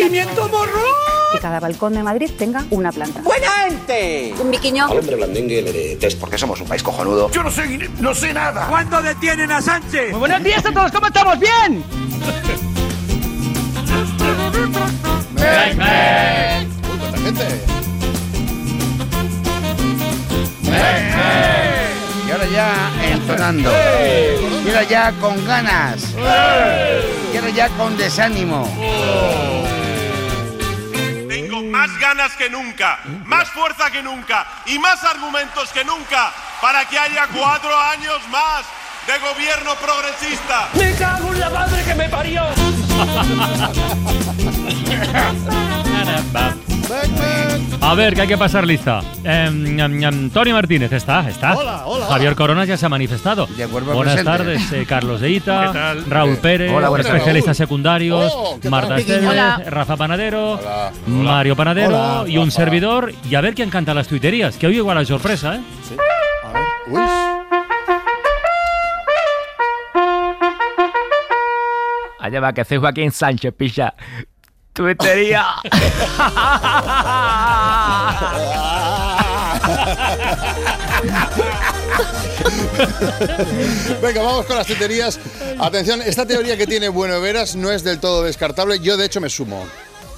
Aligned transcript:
¡Pimiento 0.00 0.48
morro! 0.48 0.80
Que 1.30 1.38
cada 1.38 1.60
balcón 1.60 1.92
de 1.92 2.02
Madrid 2.02 2.30
tenga 2.38 2.64
una 2.70 2.90
planta. 2.90 3.20
¡Buena 3.20 3.50
gente! 3.68 4.34
Un 4.40 4.50
biquiño. 4.50 4.86
Al 4.86 4.98
hombre 4.98 5.14
blandengue 5.14 5.60
le 5.60 5.72
detesto 5.72 6.20
porque 6.20 6.38
somos 6.38 6.58
un 6.60 6.66
país 6.66 6.82
cojonudo. 6.82 7.30
Yo 7.30 7.42
no 7.42 7.50
sé, 7.50 7.78
no 7.98 8.14
sé 8.14 8.32
nada. 8.32 8.66
¿Cuándo 8.66 9.02
detienen 9.02 9.52
a 9.52 9.60
Sánchez? 9.60 10.12
Muy 10.12 10.20
buenos 10.20 10.42
días 10.42 10.64
a 10.64 10.72
todos, 10.72 10.90
¿cómo 10.90 11.06
estamos? 11.06 11.38
¡Bien! 11.38 11.84
¡Mec, 15.34 15.76
mec! 15.76 16.66
Uy, 16.90 16.98
cuánta 16.98 17.18
gente. 17.18 17.44
Y 22.26 22.30
ahora 22.30 22.46
ya 22.50 22.90
entonando. 23.12 23.70
Y 24.64 24.68
ahora 24.68 24.82
ya 24.84 25.12
con 25.20 25.44
ganas. 25.44 26.14
Y 27.32 27.36
ahora 27.36 27.50
ya 27.54 27.68
con 27.70 27.96
desánimo. 27.98 28.66
Tengo 28.76 29.69
más 31.80 31.98
ganas 31.98 32.36
que 32.36 32.50
nunca, 32.50 32.98
más 33.24 33.48
fuerza 33.48 33.90
que 33.90 34.02
nunca 34.02 34.46
y 34.66 34.78
más 34.78 35.02
argumentos 35.02 35.70
que 35.72 35.82
nunca 35.82 36.30
para 36.60 36.84
que 36.84 36.98
haya 36.98 37.26
cuatro 37.28 37.74
años 37.74 38.18
más 38.28 38.66
de 39.06 39.18
gobierno 39.18 39.74
progresista. 39.76 40.68
¡Me 40.74 40.94
cago 40.96 41.32
en 41.32 41.40
la 41.40 41.48
madre 41.48 41.82
que 41.82 41.94
me 41.94 42.06
parió! 42.10 42.42
A 47.82 47.94
ver, 47.94 48.14
que 48.14 48.20
hay 48.20 48.28
que 48.28 48.36
pasar 48.38 48.66
lista. 48.66 49.00
Em, 49.24 49.80
em, 49.80 50.30
Tony 50.30 50.52
Martínez, 50.52 50.92
¿está? 50.92 51.28
¿Está? 51.28 51.56
Hola, 51.56 51.86
hola. 51.86 52.06
Javier 52.06 52.36
Coronas 52.36 52.68
ya 52.68 52.76
se 52.76 52.86
ha 52.86 52.88
manifestado. 52.88 53.46
De 53.46 53.64
acuerdo, 53.64 53.94
Buenas 53.94 54.14
presente. 54.14 54.38
tardes, 54.38 54.72
eh, 54.72 54.84
Carlos 54.86 55.20
de 55.20 55.30
Ita, 55.30 55.66
¿Qué 55.68 55.72
tal? 55.78 56.04
Raúl 56.08 56.36
Pérez, 56.36 56.72
Hola, 56.72 56.88
buenas 56.90 57.06
tardes. 57.06 57.20
especialistas 57.22 57.56
secundarios, 57.56 58.32
Oh. 58.36 58.58
Marta 58.68 58.96
Esteves. 58.98 59.66
Rafa 59.70 59.96
Panadero, 59.96 60.52
Hola. 60.52 60.92
Mario 61.06 61.56
Panadero 61.56 61.88
Hola, 62.20 62.24
y 62.28 62.36
un 62.38 62.46
Rafa. 62.46 62.56
servidor. 62.56 63.12
Y 63.28 63.34
a 63.34 63.40
ver 63.40 63.54
quién 63.54 63.70
canta 63.70 63.92
las 63.94 64.06
tuiterías, 64.08 64.56
que 64.56 64.66
hoy 64.66 64.76
igual 64.76 64.98
hay 64.98 65.06
sorpresa, 65.06 65.56
¿eh? 65.56 65.60
A 66.44 66.52
ver. 66.52 66.62
Uy. 66.86 67.00
Allá 72.20 72.40
va 72.40 72.52
que 72.52 72.64
soy 72.64 72.78
Joaquín 72.78 73.10
Sánchez, 73.10 73.54
pilla. 73.56 73.94
Tuitería. 74.72 75.44
Venga, 84.00 84.22
vamos 84.22 84.46
con 84.46 84.56
las 84.56 84.66
teorías. 84.66 85.18
Atención, 85.58 86.00
esta 86.02 86.26
teoría 86.26 86.56
que 86.56 86.66
tiene 86.66 86.88
Bueno 86.88 87.20
Veras 87.20 87.56
no 87.56 87.70
es 87.70 87.84
del 87.84 88.00
todo 88.00 88.22
descartable. 88.22 88.78
Yo, 88.80 88.96
de 88.96 89.06
hecho, 89.06 89.20
me 89.20 89.28
sumo. 89.28 89.66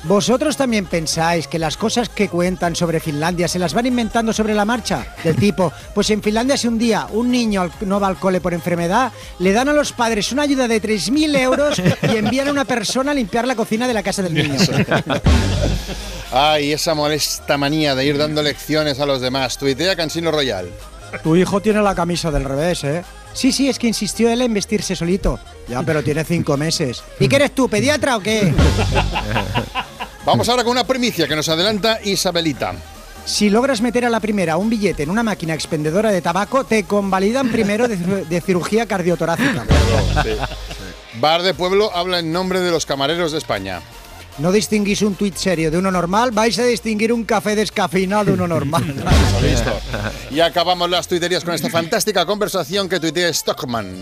¿Vosotros 0.05 0.56
también 0.56 0.86
pensáis 0.86 1.47
que 1.47 1.61
las 1.61 1.77
cosas 1.77 2.08
que 2.08 2.28
cuentan 2.28 2.75
sobre 2.75 2.98
Finlandia 2.98 3.47
se 3.47 3.61
las 3.61 3.72
van 3.72 3.86
inventando 3.86 4.33
sobre 4.33 4.53
la 4.55 4.64
marcha? 4.64 5.14
Del 5.22 5.36
tipo, 5.36 5.72
pues 5.94 6.11
en 6.11 6.22
Finlandia 6.22 6.56
si 6.56 6.67
un 6.67 6.77
día 6.77 7.06
un 7.12 7.31
niño 7.31 7.70
no 7.83 8.00
va 8.00 8.09
al 8.09 8.19
cole 8.19 8.41
por 8.41 8.53
enfermedad, 8.53 9.12
le 9.39 9.53
dan 9.53 9.69
a 9.69 9.72
los 9.72 9.92
padres 9.92 10.33
una 10.33 10.42
ayuda 10.42 10.67
de 10.67 10.83
3.000 10.83 11.39
euros 11.39 11.78
y 11.78 12.17
envían 12.17 12.48
a 12.48 12.50
una 12.50 12.64
persona 12.64 13.12
a 13.12 13.14
limpiar 13.14 13.47
la 13.47 13.55
cocina 13.55 13.86
de 13.86 13.94
la 13.94 14.03
casa 14.03 14.22
del 14.22 14.34
niño. 14.34 14.59
Ay, 16.33 16.72
esa 16.72 16.94
molesta 16.94 17.56
manía 17.56 17.94
de 17.94 18.05
ir 18.05 18.19
dando 18.19 18.42
lecciones 18.42 18.98
a 18.98 19.06
los 19.06 19.20
demás. 19.20 19.56
Tuitea 19.56 19.94
Cansino 19.94 20.33
Royal. 20.33 20.69
Tu 21.22 21.37
hijo 21.37 21.61
tiene 21.61 21.81
la 21.81 21.94
camisa 21.94 22.31
del 22.31 22.44
revés, 22.44 22.83
¿eh? 22.84 23.05
Sí, 23.34 23.53
sí, 23.53 23.69
es 23.69 23.78
que 23.78 23.87
insistió 23.87 24.31
él 24.31 24.42
en 24.42 24.53
vestirse 24.53 24.97
solito. 24.97 25.39
Ya, 25.69 25.83
pero 25.83 26.03
tiene 26.03 26.25
cinco 26.25 26.56
meses. 26.56 27.03
¿Y 27.20 27.28
qué 27.28 27.37
eres 27.37 27.55
tú, 27.55 27.69
pediatra 27.69 28.16
o 28.16 28.20
qué? 28.20 28.53
Vamos 30.25 30.48
ahora 30.48 30.62
con 30.62 30.73
una 30.73 30.84
primicia 30.84 31.27
que 31.27 31.34
nos 31.34 31.48
adelanta 31.48 31.98
Isabelita. 32.05 32.75
Si 33.25 33.51
logras 33.51 33.81
meter 33.81 34.05
a 34.05 34.11
la 34.11 34.20
primera 34.20 34.56
un 34.56 34.69
billete 34.69 35.03
en 35.05 35.11
una 35.11 35.23
máquina 35.23 35.55
expendedora 35.55 36.11
de 36.11 36.20
tabaco, 36.23 36.65
te 36.65 36.84
convalidan 36.84 37.50
primero 37.50 37.88
de, 37.88 37.97
de 37.97 38.41
cirugía 38.41 38.87
cardiotorácica. 38.87 39.65
Bar 41.21 41.43
de 41.43 41.55
Pueblo 41.55 41.94
habla 41.94 42.21
en 42.21 42.32
nombre 42.32 42.61
de 42.61 42.71
los 42.71 42.87
camareros 42.87 43.32
de 43.32 43.38
España. 43.38 43.81
No 44.38 44.50
distinguís 44.50 45.03
un 45.03 45.15
tuit 45.15 45.37
serio 45.37 45.70
de 45.70 45.76
uno 45.78 45.91
normal, 45.91 46.31
vais 46.31 46.59
a 46.59 46.65
distinguir 46.65 47.12
un 47.12 47.25
café 47.25 47.54
descafeinado 47.54 48.25
de 48.25 48.32
uno 48.32 48.48
normal. 48.48 48.82
Listo. 49.43 49.78
Y 50.31 50.41
acabamos 50.41 50.88
las 50.88 51.06
tuiterías 51.06 51.44
con 51.44 51.54
esta 51.54 51.69
fantástica 51.69 52.25
conversación 52.25 52.88
que 52.88 52.98
tuitea 52.98 53.32
Stockman. 53.32 53.94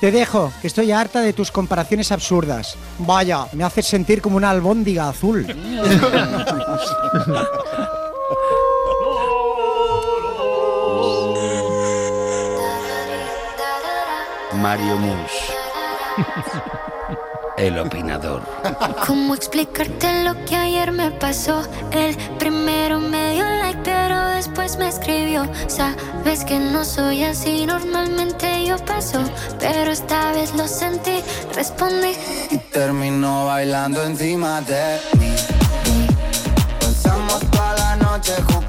Te 0.00 0.10
dejo, 0.10 0.52
que 0.60 0.68
estoy 0.68 0.90
harta 0.90 1.20
de 1.20 1.32
tus 1.32 1.50
comparaciones 1.50 2.12
absurdas. 2.12 2.76
Vaya, 2.98 3.46
me 3.52 3.64
haces 3.64 3.86
sentir 3.86 4.22
como 4.22 4.36
una 4.36 4.50
albóndiga 4.50 5.08
azul. 5.08 5.46
Mario 14.54 14.96
Mus. 14.96 15.32
El 17.56 17.78
opinador. 17.78 18.42
¿Cómo 19.06 19.34
explicarte 19.34 20.24
lo 20.24 20.34
que 20.44 20.56
ayer 20.56 20.90
me 20.90 21.10
pasó? 21.12 21.62
El 21.92 22.16
primero 22.38 22.98
me 22.98 23.34
dio 23.34 23.44
like, 23.44 23.80
pero 23.84 24.26
después 24.28 24.76
me 24.76 24.88
escribió. 24.88 25.46
Sabes 25.68 26.44
que 26.44 26.58
no 26.58 26.84
soy 26.84 27.22
así, 27.22 27.64
normalmente 27.64 28.66
yo 28.66 28.76
paso, 28.78 29.20
pero 29.60 29.92
esta 29.92 30.32
vez 30.32 30.52
lo 30.54 30.66
sentí, 30.66 31.22
respondí. 31.54 32.14
Y 32.50 32.58
terminó 32.58 33.46
bailando 33.46 34.02
encima 34.02 34.60
de 34.62 34.98
mí. 35.18 35.34
Pasamos 36.80 37.40
toda 37.50 37.74
la 37.74 37.96
noche 37.96 38.32
jugando 38.46 38.63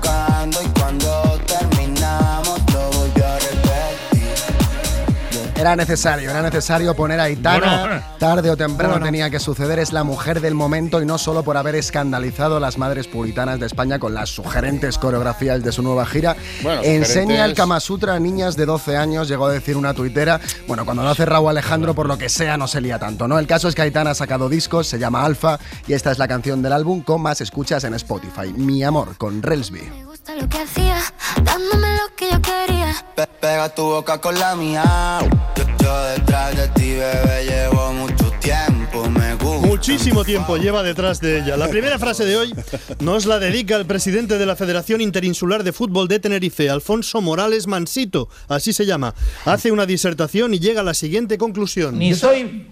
Era 5.58 5.76
necesario, 5.78 6.30
era 6.30 6.42
necesario 6.42 6.94
poner 6.96 7.20
a 7.20 7.24
Aitana. 7.24 7.80
Bueno. 7.80 8.02
Tarde 8.20 8.50
o 8.50 8.58
temprano 8.58 8.94
Bueno. 8.96 9.06
tenía 9.06 9.30
que 9.30 9.40
suceder. 9.40 9.80
Es 9.80 9.94
la 9.94 10.04
mujer 10.04 10.42
del 10.42 10.54
momento 10.54 11.02
y 11.02 11.06
no 11.06 11.18
solo 11.18 11.44
por 11.44 11.56
haber 11.56 11.76
escandalizado 11.76 12.58
a 12.58 12.60
las 12.60 12.78
madres 12.78 13.08
puritanas 13.08 13.60
de 13.60 13.66
España 13.66 13.98
con 13.98 14.14
las 14.14 14.30
sugerentes 14.30 14.98
coreografías 14.98 15.64
de 15.64 15.72
su 15.72 15.82
nueva 15.82 16.06
gira. 16.06 16.36
Bueno, 16.62 16.82
Enseña 16.84 17.46
el 17.46 17.54
Kama 17.54 17.80
Sutra 17.80 18.16
a 18.16 18.20
niñas 18.20 18.58
de 18.58 18.66
12 18.66 18.98
años, 18.98 19.30
llegó 19.30 19.46
a 19.46 19.52
decir 19.52 19.78
una 19.78 19.94
tuitera. 19.94 20.42
Bueno, 20.68 20.84
cuando 20.84 21.04
lo 21.04 21.10
hace 21.10 21.26
Raúl 21.26 21.50
Alejandro, 21.50 21.96
por 21.96 22.08
lo 22.08 22.18
que 22.18 22.28
sea, 22.28 22.58
no 22.58 22.68
se 22.68 22.82
lía 22.82 23.00
tanto, 23.00 23.28
¿no? 23.28 23.40
El 23.40 23.48
caso 23.48 23.70
es 23.70 23.76
que 23.76 23.82
Aitana 23.82 24.12
ha 24.12 24.16
sacado 24.16 24.50
discos, 24.50 24.88
se 24.88 25.00
llama 25.00 25.24
Alfa, 25.26 25.58
y 25.88 25.94
esta 25.94 26.12
es 26.12 26.20
la 26.20 26.28
canción 26.28 26.62
del 26.62 26.74
álbum 26.74 27.02
con 27.02 27.22
más 27.22 27.40
escuchas 27.40 27.86
en 27.86 27.94
Spotify. 27.94 28.52
Mi 28.58 28.84
amor, 28.84 29.16
con 29.18 29.42
Relsby. 29.42 29.82
Me 29.84 30.04
gusta 30.06 30.36
lo 30.36 30.50
que 30.50 30.60
hacía, 30.60 30.98
dándome 31.44 31.96
lo 31.96 32.16
que 32.18 32.30
yo 32.32 32.42
quería. 32.42 32.94
Pe- 33.16 33.28
pega 33.40 33.70
tu 33.74 33.84
boca 33.84 34.20
con 34.20 34.38
la 34.38 34.56
mía. 34.56 35.20
Yo, 35.56 35.64
yo 35.84 36.04
detrás 36.06 36.56
de 36.56 36.68
ti, 36.70 36.92
bebé, 36.94 37.46
llevo 37.46 37.94
mucho 37.94 38.32
tiempo. 38.42 39.10
Me 39.10 39.36
gusta. 39.36 39.68
Muchísimo 39.68 40.24
tiempo 40.24 40.58
lleva 40.58 40.84
detrás 40.84 41.20
de 41.20 41.40
ella. 41.40 41.58
La 41.58 41.68
primera 41.68 42.00
frase 42.00 42.26
de 42.26 42.38
hoy 42.38 42.54
nos 43.00 43.26
la 43.26 43.40
dedica 43.40 43.76
el 43.76 43.86
presidente 43.86 44.38
de 44.38 44.46
la 44.46 44.56
Federación 44.56 45.02
Interinsular 45.02 45.64
de 45.64 45.74
Fútbol 45.74 46.08
de 46.08 46.20
Tenerife, 46.20 46.70
Alfonso 46.70 47.22
Morales 47.22 47.68
Mansito, 47.68 48.30
así 48.48 48.74
se 48.74 48.86
llama. 48.86 49.14
Hace 49.46 49.72
una 49.72 49.86
disertación 49.86 50.54
y 50.54 50.60
llega 50.60 50.82
a 50.82 50.84
la 50.84 50.94
siguiente 50.94 51.38
conclusión. 51.38 52.00
Ni 52.00 52.14
soy 52.16 52.68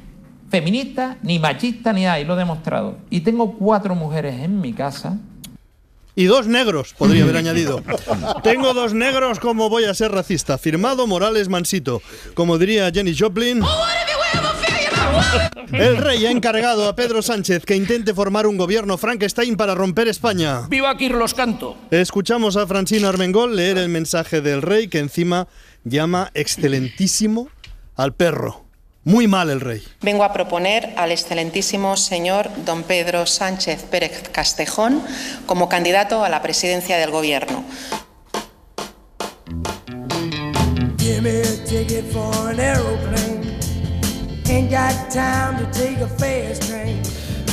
feminista, 0.49 1.17
ni 1.23 1.39
machista, 1.39 1.93
ni 1.93 2.03
nada, 2.03 2.19
y 2.19 2.25
lo 2.25 2.35
he 2.35 2.37
demostrado. 2.37 2.97
Y 3.09 3.21
tengo 3.21 3.57
cuatro 3.57 3.95
mujeres 3.95 4.41
en 4.41 4.61
mi 4.61 4.73
casa. 4.73 5.17
Y 6.15 6.25
dos 6.25 6.47
negros, 6.47 6.93
podría 6.97 7.23
haber 7.23 7.37
añadido. 7.37 7.81
Tengo 8.43 8.73
dos 8.73 8.93
negros 8.93 9.39
como 9.39 9.69
voy 9.69 9.85
a 9.85 9.93
ser 9.93 10.11
racista. 10.11 10.57
Firmado 10.57 11.07
Morales 11.07 11.49
Mansito. 11.49 12.01
Como 12.33 12.57
diría 12.57 12.91
Jenny 12.93 13.15
Joplin. 13.17 13.61
El 15.71 15.97
rey 15.97 16.25
ha 16.25 16.31
encargado 16.31 16.87
a 16.87 16.95
Pedro 16.95 17.21
Sánchez 17.21 17.65
que 17.65 17.75
intente 17.75 18.13
formar 18.13 18.45
un 18.45 18.57
gobierno 18.57 18.97
Frankenstein 18.97 19.55
para 19.55 19.73
romper 19.73 20.07
España. 20.07 20.67
¡Viva 20.69 20.95
Kirlos 20.97 21.33
Canto! 21.33 21.77
Escuchamos 21.89 22.57
a 22.57 22.67
Francino 22.67 23.07
Armengol 23.09 23.55
leer 23.55 23.77
el 23.79 23.89
mensaje 23.89 24.41
del 24.41 24.61
rey 24.61 24.87
que 24.87 24.99
encima 24.99 25.47
llama 25.83 26.29
excelentísimo 26.35 27.49
al 27.95 28.13
perro. 28.13 28.62
Muy 29.05 29.27
mal 29.27 29.49
el 29.49 29.59
rey. 29.59 29.83
Vengo 30.01 30.23
a 30.23 30.31
proponer 30.31 30.93
al 30.95 31.11
excelentísimo 31.11 31.97
señor 31.97 32.49
don 32.65 32.83
Pedro 32.83 33.25
Sánchez 33.25 33.83
Pérez 33.83 34.29
Castejón 34.31 35.01
como 35.45 35.67
candidato 35.67 36.23
a 36.23 36.29
la 36.29 36.41
presidencia 36.41 36.97
del 36.97 37.11
Gobierno. 37.11 37.65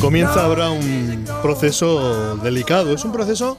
Comienza 0.01 0.45
ahora 0.45 0.71
un 0.71 1.25
proceso 1.43 2.37
delicado. 2.37 2.95
Es 2.95 3.05
un 3.05 3.11
proceso 3.11 3.59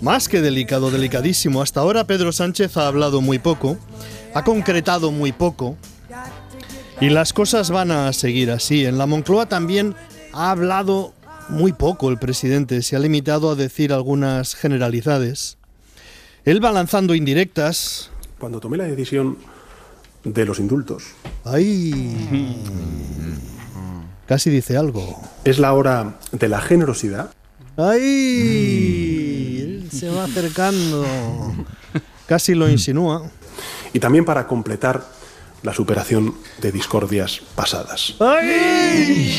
más 0.00 0.28
que 0.28 0.40
delicado, 0.40 0.90
delicadísimo. 0.90 1.62
Hasta 1.62 1.78
ahora 1.78 2.04
Pedro 2.04 2.32
Sánchez 2.32 2.76
ha 2.76 2.88
hablado 2.88 3.20
muy 3.20 3.38
poco, 3.38 3.78
ha 4.34 4.42
concretado 4.42 5.12
muy 5.12 5.30
poco. 5.30 5.76
Y 7.00 7.10
las 7.10 7.34
cosas 7.34 7.70
van 7.70 7.90
a 7.90 8.12
seguir 8.14 8.50
así. 8.50 8.86
En 8.86 8.96
la 8.96 9.06
Moncloa 9.06 9.46
también 9.46 9.94
ha 10.32 10.50
hablado 10.50 11.12
muy 11.48 11.72
poco 11.72 12.08
el 12.08 12.18
presidente, 12.18 12.82
se 12.82 12.96
ha 12.96 12.98
limitado 12.98 13.50
a 13.50 13.54
decir 13.54 13.92
algunas 13.92 14.54
generalidades. 14.54 15.58
Él 16.44 16.64
va 16.64 16.72
lanzando 16.72 17.14
indirectas. 17.14 18.10
Cuando 18.38 18.60
tomé 18.60 18.78
la 18.78 18.84
decisión 18.84 19.36
de 20.24 20.44
los 20.44 20.58
indultos. 20.58 21.04
¡Ay! 21.44 22.56
Casi 24.26 24.50
dice 24.50 24.76
algo. 24.76 25.20
Es 25.44 25.58
la 25.58 25.74
hora 25.74 26.18
de 26.32 26.48
la 26.48 26.60
generosidad. 26.60 27.30
¡Ay! 27.76 29.60
Él 29.62 29.88
se 29.92 30.08
va 30.08 30.24
acercando. 30.24 31.04
Casi 32.26 32.54
lo 32.54 32.68
insinúa. 32.68 33.30
Y 33.92 34.00
también 34.00 34.24
para 34.24 34.46
completar 34.46 35.15
la 35.66 35.74
superación 35.74 36.32
de 36.62 36.70
discordias 36.70 37.42
pasadas. 37.56 38.14
¡Ay! 38.20 39.32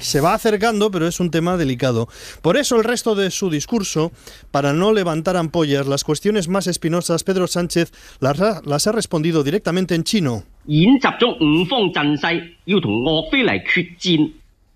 Se 0.00 0.20
va 0.20 0.34
acercando, 0.34 0.92
pero 0.92 1.08
es 1.08 1.18
un 1.18 1.32
tema 1.32 1.56
delicado. 1.56 2.06
Por 2.40 2.56
eso 2.56 2.76
el 2.76 2.84
resto 2.84 3.16
de 3.16 3.32
su 3.32 3.50
discurso, 3.50 4.12
para 4.52 4.72
no 4.72 4.92
levantar 4.92 5.36
ampollas, 5.36 5.88
las 5.88 6.04
cuestiones 6.04 6.46
más 6.46 6.68
espinosas, 6.68 7.24
Pedro 7.24 7.48
Sánchez 7.48 7.90
las 8.20 8.40
ha, 8.40 8.62
las 8.64 8.86
ha 8.86 8.92
respondido 8.92 9.42
directamente 9.42 9.96
en 9.96 10.04
chino. 10.04 10.44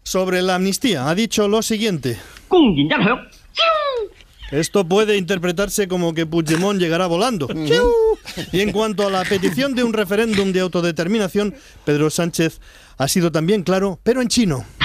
Sobre 0.03 0.43
la 0.43 0.57
amnistía, 0.57 1.09
ha 1.09 1.15
dicho 1.15 1.47
lo 1.47 1.63
siguiente. 1.63 2.17
Esto 4.51 4.85
puede 4.85 5.17
interpretarse 5.17 5.89
como 5.89 6.13
que 6.15 6.27
Puigdemont 6.27 6.81
llegará 6.81 7.07
volando. 7.07 7.49
Y 8.53 8.61
en 8.61 8.73
cuanto 8.73 9.07
a 9.07 9.11
la 9.11 9.25
petición 9.25 9.75
de 9.75 9.85
un 9.85 9.93
referéndum 9.93 10.53
de 10.53 10.61
autodeterminación, 10.61 11.55
Pedro 11.85 12.11
Sánchez 12.11 12.61
ha 13.01 13.09
sido 13.09 13.33
también 13.33 13.63
claro, 13.63 13.99
pero 14.03 14.21
en 14.21 14.29
chino. 14.29 14.63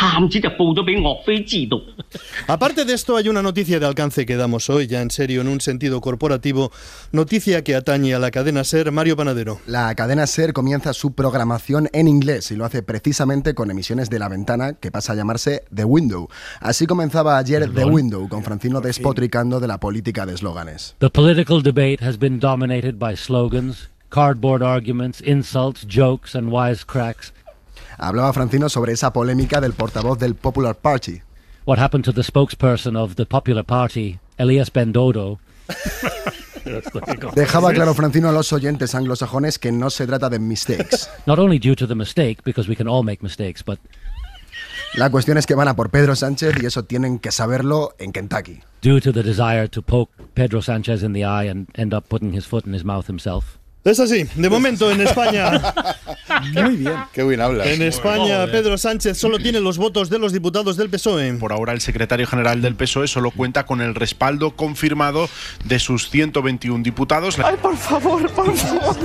Aparte 2.47 2.85
de 2.85 2.93
esto, 2.93 3.17
hay 3.17 3.27
una 3.27 3.41
noticia 3.41 3.77
de 3.77 3.85
alcance 3.85 4.25
que 4.25 4.37
damos 4.37 4.69
hoy, 4.69 4.87
ya 4.87 5.01
en 5.01 5.11
serio, 5.11 5.41
en 5.41 5.49
un 5.49 5.59
sentido 5.59 5.99
corporativo, 5.99 6.71
noticia 7.11 7.61
que 7.65 7.75
atañe 7.75 8.15
a 8.15 8.19
la 8.19 8.31
cadena 8.31 8.63
SER, 8.63 8.93
Mario 8.93 9.17
Panadero. 9.17 9.59
La 9.67 9.93
cadena 9.95 10.27
SER 10.27 10.53
comienza 10.53 10.93
su 10.93 11.13
programación 11.13 11.89
en 11.91 12.07
inglés 12.07 12.51
y 12.51 12.55
lo 12.55 12.63
hace 12.63 12.83
precisamente 12.83 13.53
con 13.53 13.69
emisiones 13.69 14.09
de 14.09 14.19
La 14.19 14.29
Ventana, 14.29 14.75
que 14.75 14.91
pasa 14.91 15.11
a 15.11 15.17
llamarse 15.17 15.65
The 15.75 15.83
Window. 15.83 16.29
Así 16.61 16.87
comenzaba 16.87 17.37
ayer 17.37 17.69
The 17.73 17.83
Window, 17.83 18.29
con 18.29 18.43
Francino 18.43 18.79
despotricando 18.79 19.59
de 19.59 19.67
la 19.67 19.81
política 19.81 20.25
de 20.25 20.35
eslóganes. 20.35 20.95
The 20.99 21.09
political 21.09 21.61
debate 21.61 22.01
has 22.01 22.17
been 22.17 22.39
dominated 22.39 22.97
by 22.97 23.17
slogans, 23.17 23.89
cardboard 24.09 24.63
arguments, 24.63 25.19
insults, 25.19 25.85
jokes 25.85 26.33
and 26.33 26.49
wisecracks. 26.49 27.34
Hablaba 27.97 28.33
Francino 28.33 28.69
sobre 28.69 28.93
esa 28.93 29.11
polémica 29.13 29.61
del 29.61 29.73
portavoz 29.73 30.19
del 30.19 30.35
Popular 30.35 30.75
Party. 30.75 31.21
What 31.65 31.79
happened 31.79 32.05
to 32.05 32.13
the 32.13 32.23
spokesperson 32.23 32.95
of 32.95 33.15
the 33.15 33.25
Popular 33.25 33.63
Party, 33.63 34.19
Elias 34.37 34.71
Bendodo? 34.71 35.39
Dejaba 37.35 37.73
claro 37.73 37.93
Francino 37.93 38.29
a 38.29 38.31
los 38.31 38.51
oyentes 38.53 38.95
anglosajones 38.95 39.59
que 39.59 39.71
no 39.71 39.89
se 39.89 40.07
trata 40.07 40.29
de 40.29 40.39
mistakes. 40.39 41.09
Not 41.25 41.39
only 41.39 41.59
due 41.59 41.75
to 41.75 41.87
the 41.87 41.95
mistake, 41.95 42.41
because 42.43 42.67
we 42.69 42.75
can 42.75 42.87
all 42.87 43.03
make 43.03 43.21
mistakes, 43.21 43.63
but 43.63 43.79
La 44.95 45.09
cuestión 45.09 45.37
es 45.37 45.45
que 45.45 45.55
van 45.55 45.67
a 45.67 45.75
por 45.75 45.89
Pedro 45.89 46.15
Sánchez 46.15 46.55
y 46.61 46.65
eso 46.65 46.83
tienen 46.83 47.19
que 47.19 47.31
saberlo 47.31 47.93
en 47.99 48.11
Kentucky. 48.13 48.61
due 48.81 49.01
to 49.01 49.11
the 49.11 49.23
desire 49.23 49.67
to 49.67 49.81
poke 49.81 50.09
Pedro 50.35 50.61
Sanchez 50.61 51.03
in 51.03 51.13
the 51.13 51.23
eye 51.25 51.49
and 51.49 51.67
end 51.75 51.93
up 51.93 52.07
putting 52.07 52.33
his 52.33 52.45
foot 52.45 52.65
in 52.65 52.73
his 52.73 52.83
mouth 52.85 53.07
himself. 53.07 53.57
Es 53.85 53.99
así, 53.99 54.23
de 54.33 54.49
momento 54.49 54.89
en 54.89 54.99
España. 55.01 55.51
Muy 56.55 56.75
bien. 56.75 56.95
Qué 57.13 57.23
bien 57.23 57.39
hablas. 57.39 57.67
En 57.67 57.83
España, 57.83 58.47
Pedro 58.47 58.79
Sánchez 58.79 59.15
solo 59.15 59.37
tiene 59.37 59.59
los 59.59 59.77
votos 59.77 60.09
de 60.09 60.17
los 60.17 60.33
diputados 60.33 60.75
del 60.75 60.89
PSOE. 60.89 61.33
Por 61.33 61.53
ahora, 61.53 61.71
el 61.71 61.81
secretario 61.81 62.25
general 62.25 62.63
del 62.63 62.75
PSOE 62.75 63.07
solo 63.07 63.29
cuenta 63.29 63.67
con 63.67 63.81
el 63.81 63.93
respaldo 63.93 64.55
confirmado 64.55 65.29
de 65.65 65.77
sus 65.77 66.09
121 66.09 66.83
diputados. 66.83 67.37
Ay, 67.37 67.57
por 67.61 67.77
favor, 67.77 68.27
por 68.31 68.57
favor. 68.57 68.95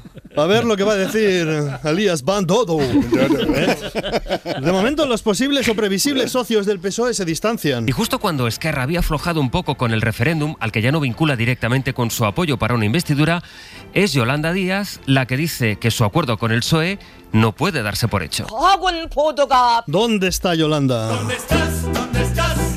A 0.36 0.46
ver 0.46 0.64
lo 0.64 0.76
que 0.76 0.84
va 0.84 0.92
a 0.92 0.96
decir 0.96 1.48
Elías 1.84 2.22
Bandodo. 2.22 2.78
De 2.78 4.72
momento, 4.72 5.06
los 5.06 5.22
posibles 5.22 5.68
o 5.68 5.74
previsibles 5.74 6.32
socios 6.32 6.66
del 6.66 6.80
PSOE 6.80 7.14
se 7.14 7.24
distancian. 7.24 7.88
Y 7.88 7.92
justo 7.92 8.18
cuando 8.18 8.46
Esquerra 8.46 8.82
había 8.82 9.00
aflojado 9.00 9.40
un 9.40 9.50
poco 9.50 9.76
con 9.76 9.92
el 9.92 10.00
referéndum, 10.00 10.56
al 10.60 10.72
que 10.72 10.82
ya 10.82 10.92
no 10.92 11.00
vincula 11.00 11.36
directamente 11.36 11.94
con 11.94 12.10
su 12.10 12.24
apoyo 12.24 12.58
para 12.58 12.74
una 12.74 12.84
investidura, 12.84 13.42
es 13.92 14.12
Yolanda 14.12 14.52
Díaz 14.52 15.00
la 15.06 15.26
que 15.26 15.36
dice 15.36 15.76
que 15.76 15.90
su 15.90 16.04
acuerdo 16.04 16.38
con 16.38 16.52
el 16.52 16.60
PSOE 16.60 16.98
no 17.32 17.52
puede 17.52 17.82
darse 17.82 18.08
por 18.08 18.22
hecho. 18.22 18.46
¿Dónde 19.86 20.28
está 20.28 20.54
Yolanda? 20.54 21.08
¿Dónde 21.08 21.34
estás? 21.34 21.82
¿Dónde? 21.82 22.13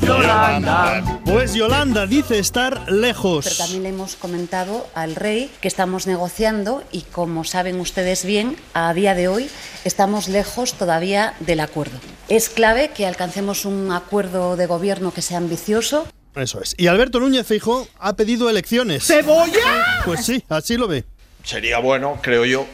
Yolanda. 0.08 1.20
Pues 1.26 1.52
Yolanda 1.52 2.06
dice 2.06 2.38
estar 2.38 2.84
Pero 2.86 2.96
lejos. 2.96 3.58
también 3.58 3.82
le 3.82 3.88
hemos 3.90 4.16
comentado 4.16 4.88
al 4.94 5.14
rey 5.14 5.50
que 5.60 5.68
estamos 5.68 6.06
negociando 6.06 6.82
y 6.90 7.02
como 7.02 7.44
saben 7.44 7.78
ustedes 7.78 8.24
bien, 8.24 8.56
a 8.72 8.94
día 8.94 9.14
de 9.14 9.28
hoy 9.28 9.50
estamos 9.84 10.28
lejos 10.28 10.72
todavía 10.74 11.34
del 11.40 11.60
acuerdo. 11.60 11.98
Es 12.28 12.48
clave 12.48 12.88
que 12.88 13.06
alcancemos 13.06 13.66
un 13.66 13.92
acuerdo 13.92 14.56
de 14.56 14.64
gobierno 14.64 15.12
que 15.12 15.20
sea 15.20 15.36
ambicioso. 15.36 16.06
Eso 16.34 16.62
es. 16.62 16.74
Y 16.78 16.86
Alberto 16.86 17.20
Núñez 17.20 17.46
Feijóo 17.46 17.86
ha 17.98 18.16
pedido 18.16 18.48
elecciones. 18.48 19.04
¡Cebolla! 19.04 20.00
Pues 20.06 20.24
sí, 20.24 20.42
así 20.48 20.78
lo 20.78 20.88
ve. 20.88 21.04
Sería 21.44 21.80
bueno, 21.80 22.18
creo 22.22 22.46
yo, 22.46 22.66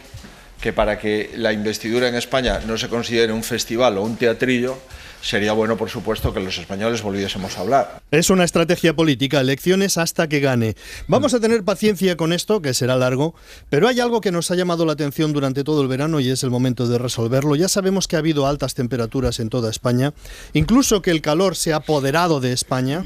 que 0.61 0.73
para 0.73 1.01
que 1.01 1.33
la 1.37 1.53
investidura 1.53 2.07
en 2.07 2.15
España 2.15 2.61
no 2.65 2.79
se 2.79 2.89
considere 2.89 3.33
un 3.33 3.43
festival 3.43 3.99
o 3.99 4.03
un 4.03 4.17
teatrillo, 4.17 4.79
sería 5.25 5.55
bueno, 5.55 5.77
por 5.77 5.89
supuesto, 5.89 6.35
que 6.35 6.41
los 6.41 6.59
españoles 6.59 7.03
volviésemos 7.03 7.57
a 7.57 7.63
hablar. 7.63 8.03
Es 8.11 8.29
una 8.29 8.45
estrategia 8.45 8.95
política, 8.95 9.41
elecciones 9.41 9.97
hasta 9.97 10.29
que 10.29 10.41
gane. 10.41 10.77
Vamos 11.09 11.33
a 11.33 11.41
tener 11.41 11.65
paciencia 11.65 12.17
con 12.17 12.33
esto, 12.33 12.61
que 12.61 12.75
será 12.75 12.97
largo, 12.97 13.35
pero 13.71 13.89
hay 13.89 14.01
algo 14.01 14.21
que 14.21 14.31
nos 14.31 14.51
ha 14.51 14.55
llamado 14.55 14.85
la 14.85 14.93
atención 14.93 15.33
durante 15.33 15.65
todo 15.65 15.81
el 15.83 15.89
verano 15.89 16.21
y 16.21 16.29
es 16.29 16.45
el 16.45 16.51
momento 16.51 16.87
de 16.87 16.99
resolverlo. 16.99 17.57
Ya 17.57 17.69
sabemos 17.69 18.07
que 18.07 18.17
ha 18.17 18.19
habido 18.19 18.47
altas 18.47 18.75
temperaturas 18.75 19.41
en 19.41 19.49
toda 19.49 19.71
España, 19.71 20.13
incluso 20.53 21.01
que 21.01 21.11
el 21.11 21.23
calor 21.23 21.57
se 21.57 21.73
ha 21.73 21.77
apoderado 21.77 22.41
de 22.41 22.53
España, 22.53 23.05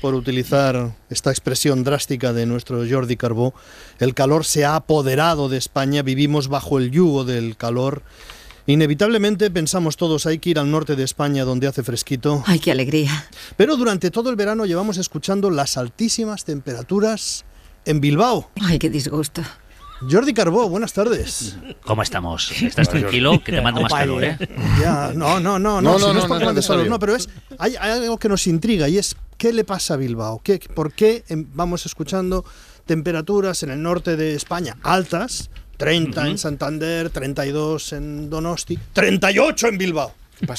por 0.00 0.14
utilizar 0.14 0.94
esta 1.08 1.30
expresión 1.30 1.84
drástica 1.84 2.32
de 2.32 2.46
nuestro 2.46 2.84
Jordi 2.88 3.16
Carbó. 3.16 3.54
El 3.98 4.14
calor 4.14 4.44
se 4.44 4.64
ha 4.64 4.74
apoderado 4.74 5.48
de 5.48 5.56
España, 5.56 6.02
vivimos 6.02 6.48
bajo 6.48 6.78
el 6.78 6.90
yugo 6.90 7.24
del 7.24 7.56
calor. 7.56 8.02
Inevitablemente 8.70 9.50
pensamos 9.50 9.96
todos 9.96 10.26
hay 10.26 10.38
que 10.38 10.50
ir 10.50 10.58
al 10.60 10.70
norte 10.70 10.94
de 10.94 11.02
España 11.02 11.44
donde 11.44 11.66
hace 11.66 11.82
fresquito. 11.82 12.44
Ay, 12.46 12.60
qué 12.60 12.70
alegría. 12.70 13.28
Pero 13.56 13.76
durante 13.76 14.12
todo 14.12 14.30
el 14.30 14.36
verano 14.36 14.64
llevamos 14.64 14.96
escuchando 14.96 15.50
las 15.50 15.76
altísimas 15.76 16.44
temperaturas 16.44 17.44
en 17.84 18.00
Bilbao. 18.00 18.48
Ay, 18.62 18.78
qué 18.78 18.88
disgusto. 18.88 19.42
Jordi 20.08 20.32
Carbó, 20.32 20.68
buenas 20.68 20.92
tardes. 20.92 21.56
¿Cómo 21.84 22.02
estamos? 22.02 22.62
¿Estás 22.62 22.88
tranquilo? 22.88 23.42
Que 23.42 23.50
te 23.50 23.60
mando 23.60 23.80
más 23.80 23.92
calor, 23.92 24.22
¿eh? 24.22 24.38
Ya, 24.80 25.12
no, 25.16 25.40
no, 25.40 25.58
no, 25.58 25.80
no, 25.80 25.92
No, 25.92 25.98
si 25.98 26.06
no, 26.06 26.12
no, 26.12 26.18
es 26.20 26.28
no, 26.28 26.76
por 26.76 26.88
no, 26.88 26.98
pero 27.00 27.16
es 27.16 27.28
hay, 27.58 27.74
hay 27.74 27.90
algo 27.90 28.18
que 28.18 28.28
nos 28.28 28.46
intriga 28.46 28.88
y 28.88 28.98
es 28.98 29.16
¿qué 29.36 29.52
le 29.52 29.64
pasa 29.64 29.94
a 29.94 29.96
Bilbao? 29.96 30.40
¿Qué, 30.44 30.60
¿Por 30.74 30.92
qué 30.92 31.24
em, 31.28 31.44
vamos 31.52 31.86
escuchando 31.86 32.44
temperaturas 32.86 33.64
en 33.64 33.70
el 33.70 33.82
norte 33.82 34.16
de 34.16 34.36
España 34.36 34.76
altas? 34.84 35.50
30 35.80 36.28
en 36.28 36.36
Santander, 36.36 37.08
32 37.08 37.94
en 37.94 38.28
Donosti, 38.28 38.78
38 38.92 39.68
en 39.68 39.78
Bilbao. 39.78 40.12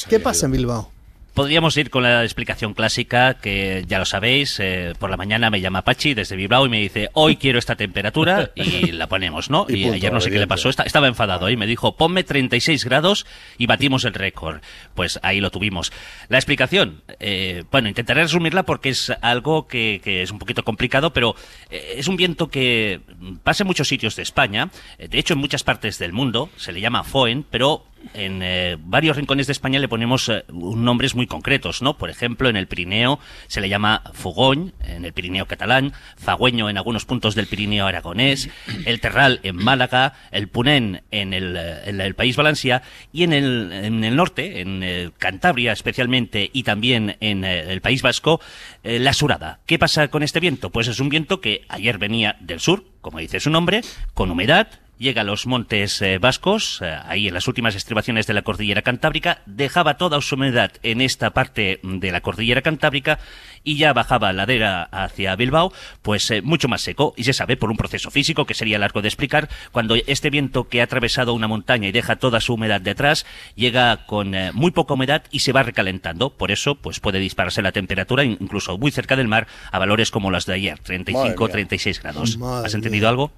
¿Qué 0.10 0.20
pasa, 0.20 0.48
en 0.48 0.52
Bilbao? 0.52 0.90
Podríamos 1.34 1.78
ir 1.78 1.90
con 1.90 2.04
la 2.04 2.24
explicación 2.26 2.74
clásica, 2.74 3.36
que 3.36 3.86
ya 3.88 4.00
lo 4.00 4.06
sabéis, 4.06 4.60
eh, 4.60 4.94
por 5.00 5.10
la 5.10 5.16
mañana 5.16 5.50
me 5.50 5.62
llama 5.62 5.82
Pachi 5.84 6.14
desde 6.14 6.36
Bilbao 6.36 6.66
y 6.66 6.70
me 6.70 6.80
dice, 6.82 7.10
hoy 7.14 7.38
quiero 7.38 7.58
esta 7.58 7.78
temperatura 7.78 8.52
y 8.54 8.92
la 8.92 9.08
ponemos, 9.08 9.50
¿no? 9.50 9.66
Y 9.70 9.76
Y, 9.76 9.82
punto, 9.84 9.96
ayer 9.96 10.12
no 10.12 10.20
sé 10.20 10.30
qué 10.30 10.40
le 10.40 10.48
pasó, 10.48 10.68
esta- 10.70 10.84
estaba 10.84 11.08
enfadado 11.08 11.50
y 11.50 11.56
me 11.56 11.68
dijo, 11.68 11.96
ponme 11.96 12.26
36 12.26 12.84
grados 12.84 13.26
y 13.58 13.66
batimos 13.66 14.04
el 14.04 14.14
récord. 14.14 14.60
Pues 14.94 15.22
ahí 15.24 15.40
lo 15.40 15.52
tuvimos. 15.52 15.94
La 16.28 16.38
explicación, 16.38 17.02
eh, 17.22 17.64
bueno, 17.72 17.88
intentaré 17.88 18.24
resumirla 18.24 18.64
porque 18.64 18.90
es 18.90 19.14
algo 19.22 19.68
que, 19.70 20.02
que 20.04 20.24
es 20.24 20.32
un 20.32 20.38
poquito 20.40 20.66
complicado, 20.66 21.14
pero 21.14 21.36
eh, 21.70 21.94
es 21.96 22.10
un 22.10 22.18
viento 22.18 22.50
que 22.50 23.00
pasa 23.44 23.64
en 23.64 23.68
muchos 23.68 23.88
sitios 23.88 24.18
de 24.18 24.24
España, 24.24 24.70
eh, 24.98 25.08
de 25.08 25.18
hecho 25.18 25.34
en 25.36 25.40
muchas 25.40 25.64
partes 25.64 25.98
del 25.98 26.12
mundo, 26.12 26.50
se 26.58 26.74
le 26.74 26.82
llama 26.82 27.06
Foen, 27.06 27.46
pero 27.50 27.86
en 28.14 28.42
eh, 28.44 28.78
varios 28.80 29.18
rincones 29.18 29.48
de 29.48 29.54
España 29.54 29.80
le 29.80 29.88
ponemos 29.88 30.30
eh, 30.30 30.44
nombres 30.50 31.16
muy 31.16 31.28
concretos, 31.28 31.82
¿no? 31.82 31.98
Por 31.98 32.10
ejemplo, 32.10 32.50
en 32.50 32.58
el 32.58 32.68
Pirineo 32.68 33.20
se 33.48 33.62
le 33.62 33.70
llama 33.70 34.04
Fogoñ, 34.14 34.72
en 34.86 35.06
el 35.06 35.14
Pirineo 35.14 35.46
catalán, 35.46 35.94
Fagüeño 36.18 36.70
en 36.70 36.78
algunos 36.78 37.06
puntos 37.06 37.36
del 37.36 37.48
Pirineo 37.48 37.88
aragonés, 37.88 38.50
el 38.86 39.00
Terral 39.00 39.40
en 39.44 39.56
Málaga, 39.56 40.14
el 40.32 40.48
Punén 40.48 41.04
en 41.12 41.34
el, 41.34 41.56
eh, 41.56 41.82
en 41.86 42.02
el 42.02 42.16
País 42.16 42.36
Valencia 42.36 42.82
y 43.12 43.24
en 43.24 43.34
el, 43.34 43.72
en 43.72 44.04
el 44.04 44.16
norte, 44.16 44.62
en 44.62 45.12
Cantabria 45.18 45.72
especialmente 45.72 46.50
y 46.54 46.64
también 46.64 47.18
en 47.20 47.44
el 47.44 47.82
País 47.82 48.02
Vasco, 48.02 48.42
la 48.84 49.14
surada. 49.14 49.60
¿Qué 49.66 49.78
pasa 49.80 50.08
con 50.10 50.24
este 50.24 50.40
viento? 50.40 50.70
Pues 50.70 50.88
es 50.88 51.00
un 51.00 51.10
viento 51.10 51.42
que 51.42 51.66
ayer 51.70 51.98
venía 51.98 52.38
del 52.40 52.60
sur, 52.60 52.84
como 53.02 53.20
dice 53.20 53.40
su 53.40 53.50
nombre, 53.50 53.82
con 54.14 54.32
humedad 54.32 54.68
llega 55.02 55.22
a 55.22 55.26
los 55.26 55.48
montes 55.48 56.02
eh, 56.02 56.18
vascos, 56.20 56.80
eh, 56.82 56.96
ahí 57.06 57.28
en 57.28 57.34
las 57.34 57.48
últimas 57.48 57.76
estribaciones 57.76 58.28
de 58.28 58.34
la 58.34 58.44
cordillera 58.44 58.82
cantábrica, 58.84 59.42
dejaba 59.46 59.98
toda 59.98 60.22
su 60.22 60.36
humedad 60.36 60.72
en 60.84 61.02
esta 61.02 61.32
parte 61.32 61.80
de 61.84 62.12
la 62.12 62.22
cordillera 62.22 62.62
cantábrica 62.62 63.20
y 63.64 63.78
ya 63.78 63.94
bajaba 63.94 64.32
ladera 64.34 64.84
hacia 64.84 65.36
Bilbao, 65.36 65.74
pues 66.02 66.30
eh, 66.32 66.42
mucho 66.42 66.68
más 66.68 66.82
seco. 66.82 67.14
Y 67.18 67.24
se 67.26 67.34
sabe 67.34 67.58
por 67.58 67.72
un 67.72 67.78
proceso 67.78 68.12
físico 68.12 68.46
que 68.46 68.54
sería 68.54 68.80
largo 68.80 69.02
de 69.02 69.08
explicar, 69.08 69.50
cuando 69.72 69.96
este 70.08 70.30
viento 70.30 70.70
que 70.70 70.82
ha 70.82 70.86
atravesado 70.86 71.34
una 71.34 71.48
montaña 71.48 71.88
y 71.88 71.92
deja 71.92 72.16
toda 72.18 72.40
su 72.40 72.54
humedad 72.54 72.82
detrás, 72.82 73.26
llega 73.56 74.06
con 74.06 74.34
muy 74.54 74.72
poca 74.72 74.94
humedad 74.94 75.24
y 75.32 75.40
se 75.40 75.52
va 75.52 75.64
recalentando. 75.64 76.30
Por 76.32 76.52
eso, 76.52 76.76
pues 76.76 77.00
puede 77.00 77.20
dispararse 77.20 77.62
la 77.62 77.72
temperatura, 77.72 78.24
in- 78.24 78.38
incluso 78.40 78.78
muy 78.78 78.92
cerca 78.92 79.16
del 79.16 79.28
mar, 79.28 79.48
a 79.72 79.80
valores 79.80 80.12
como 80.12 80.30
las 80.32 80.46
de 80.46 80.54
ayer, 80.54 80.80
35 80.80 81.24
Madre 81.28 81.38
mía. 81.40 81.52
36 81.52 82.02
grados. 82.02 82.38
Madre 82.38 82.68
¿Has 82.68 82.74
entendido 82.74 83.10
algo? 83.10 83.32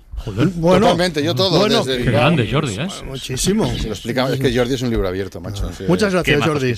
Bueno, 0.56 0.86
Totalmente, 0.88 1.22
yo 1.22 1.36
todo 1.36 1.60
bueno, 1.60 1.84
desde 1.84 2.04
qué 2.04 2.12
grande, 2.12 2.50
Jordi, 2.50 2.76
¿eh? 2.80 2.88
Muchísimo. 3.06 3.66
Se 3.76 3.88
lo 3.88 3.94
explica- 3.94 4.30
es 4.32 4.40
que 4.40 4.56
Jordi 4.56 4.76
es 4.76 4.82
un 4.82 4.90
libro 4.90 5.08
abierto, 5.08 5.42
macho. 5.42 5.70
sí. 5.78 5.84
Muchas 5.88 6.14
gracias, 6.14 6.42
Jordi. 6.46 6.74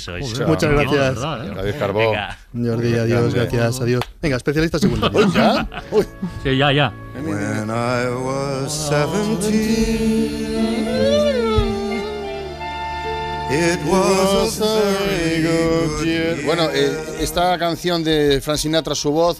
Muchas 0.47 0.71
gracias. 0.71 1.15
David 1.21 1.73
Carbó. 1.77 2.13
Jordi, 2.53 2.95
adiós, 2.95 3.33
Grande. 3.33 3.39
gracias, 3.57 3.81
adiós. 3.81 4.01
Venga, 4.21 4.37
especialista 4.37 4.79
secundario. 4.79 5.31
¿Ya? 5.33 5.67
Sí, 6.43 6.57
ya, 6.57 6.71
ya. 6.71 6.93
When 7.23 7.69
I 7.69 8.07
was 8.09 8.71
17, 8.89 10.55
it 13.51 13.79
was 13.85 14.59
a 14.59 14.81
very 14.81 15.43
good 15.43 16.03
year. 16.05 16.45
Bueno, 16.45 16.67
eh, 16.73 16.91
esta 17.19 17.57
canción 17.57 18.03
de 18.03 18.41
Frank 18.41 18.57
Sinatra, 18.57 18.95
su 18.95 19.11
voz, 19.11 19.37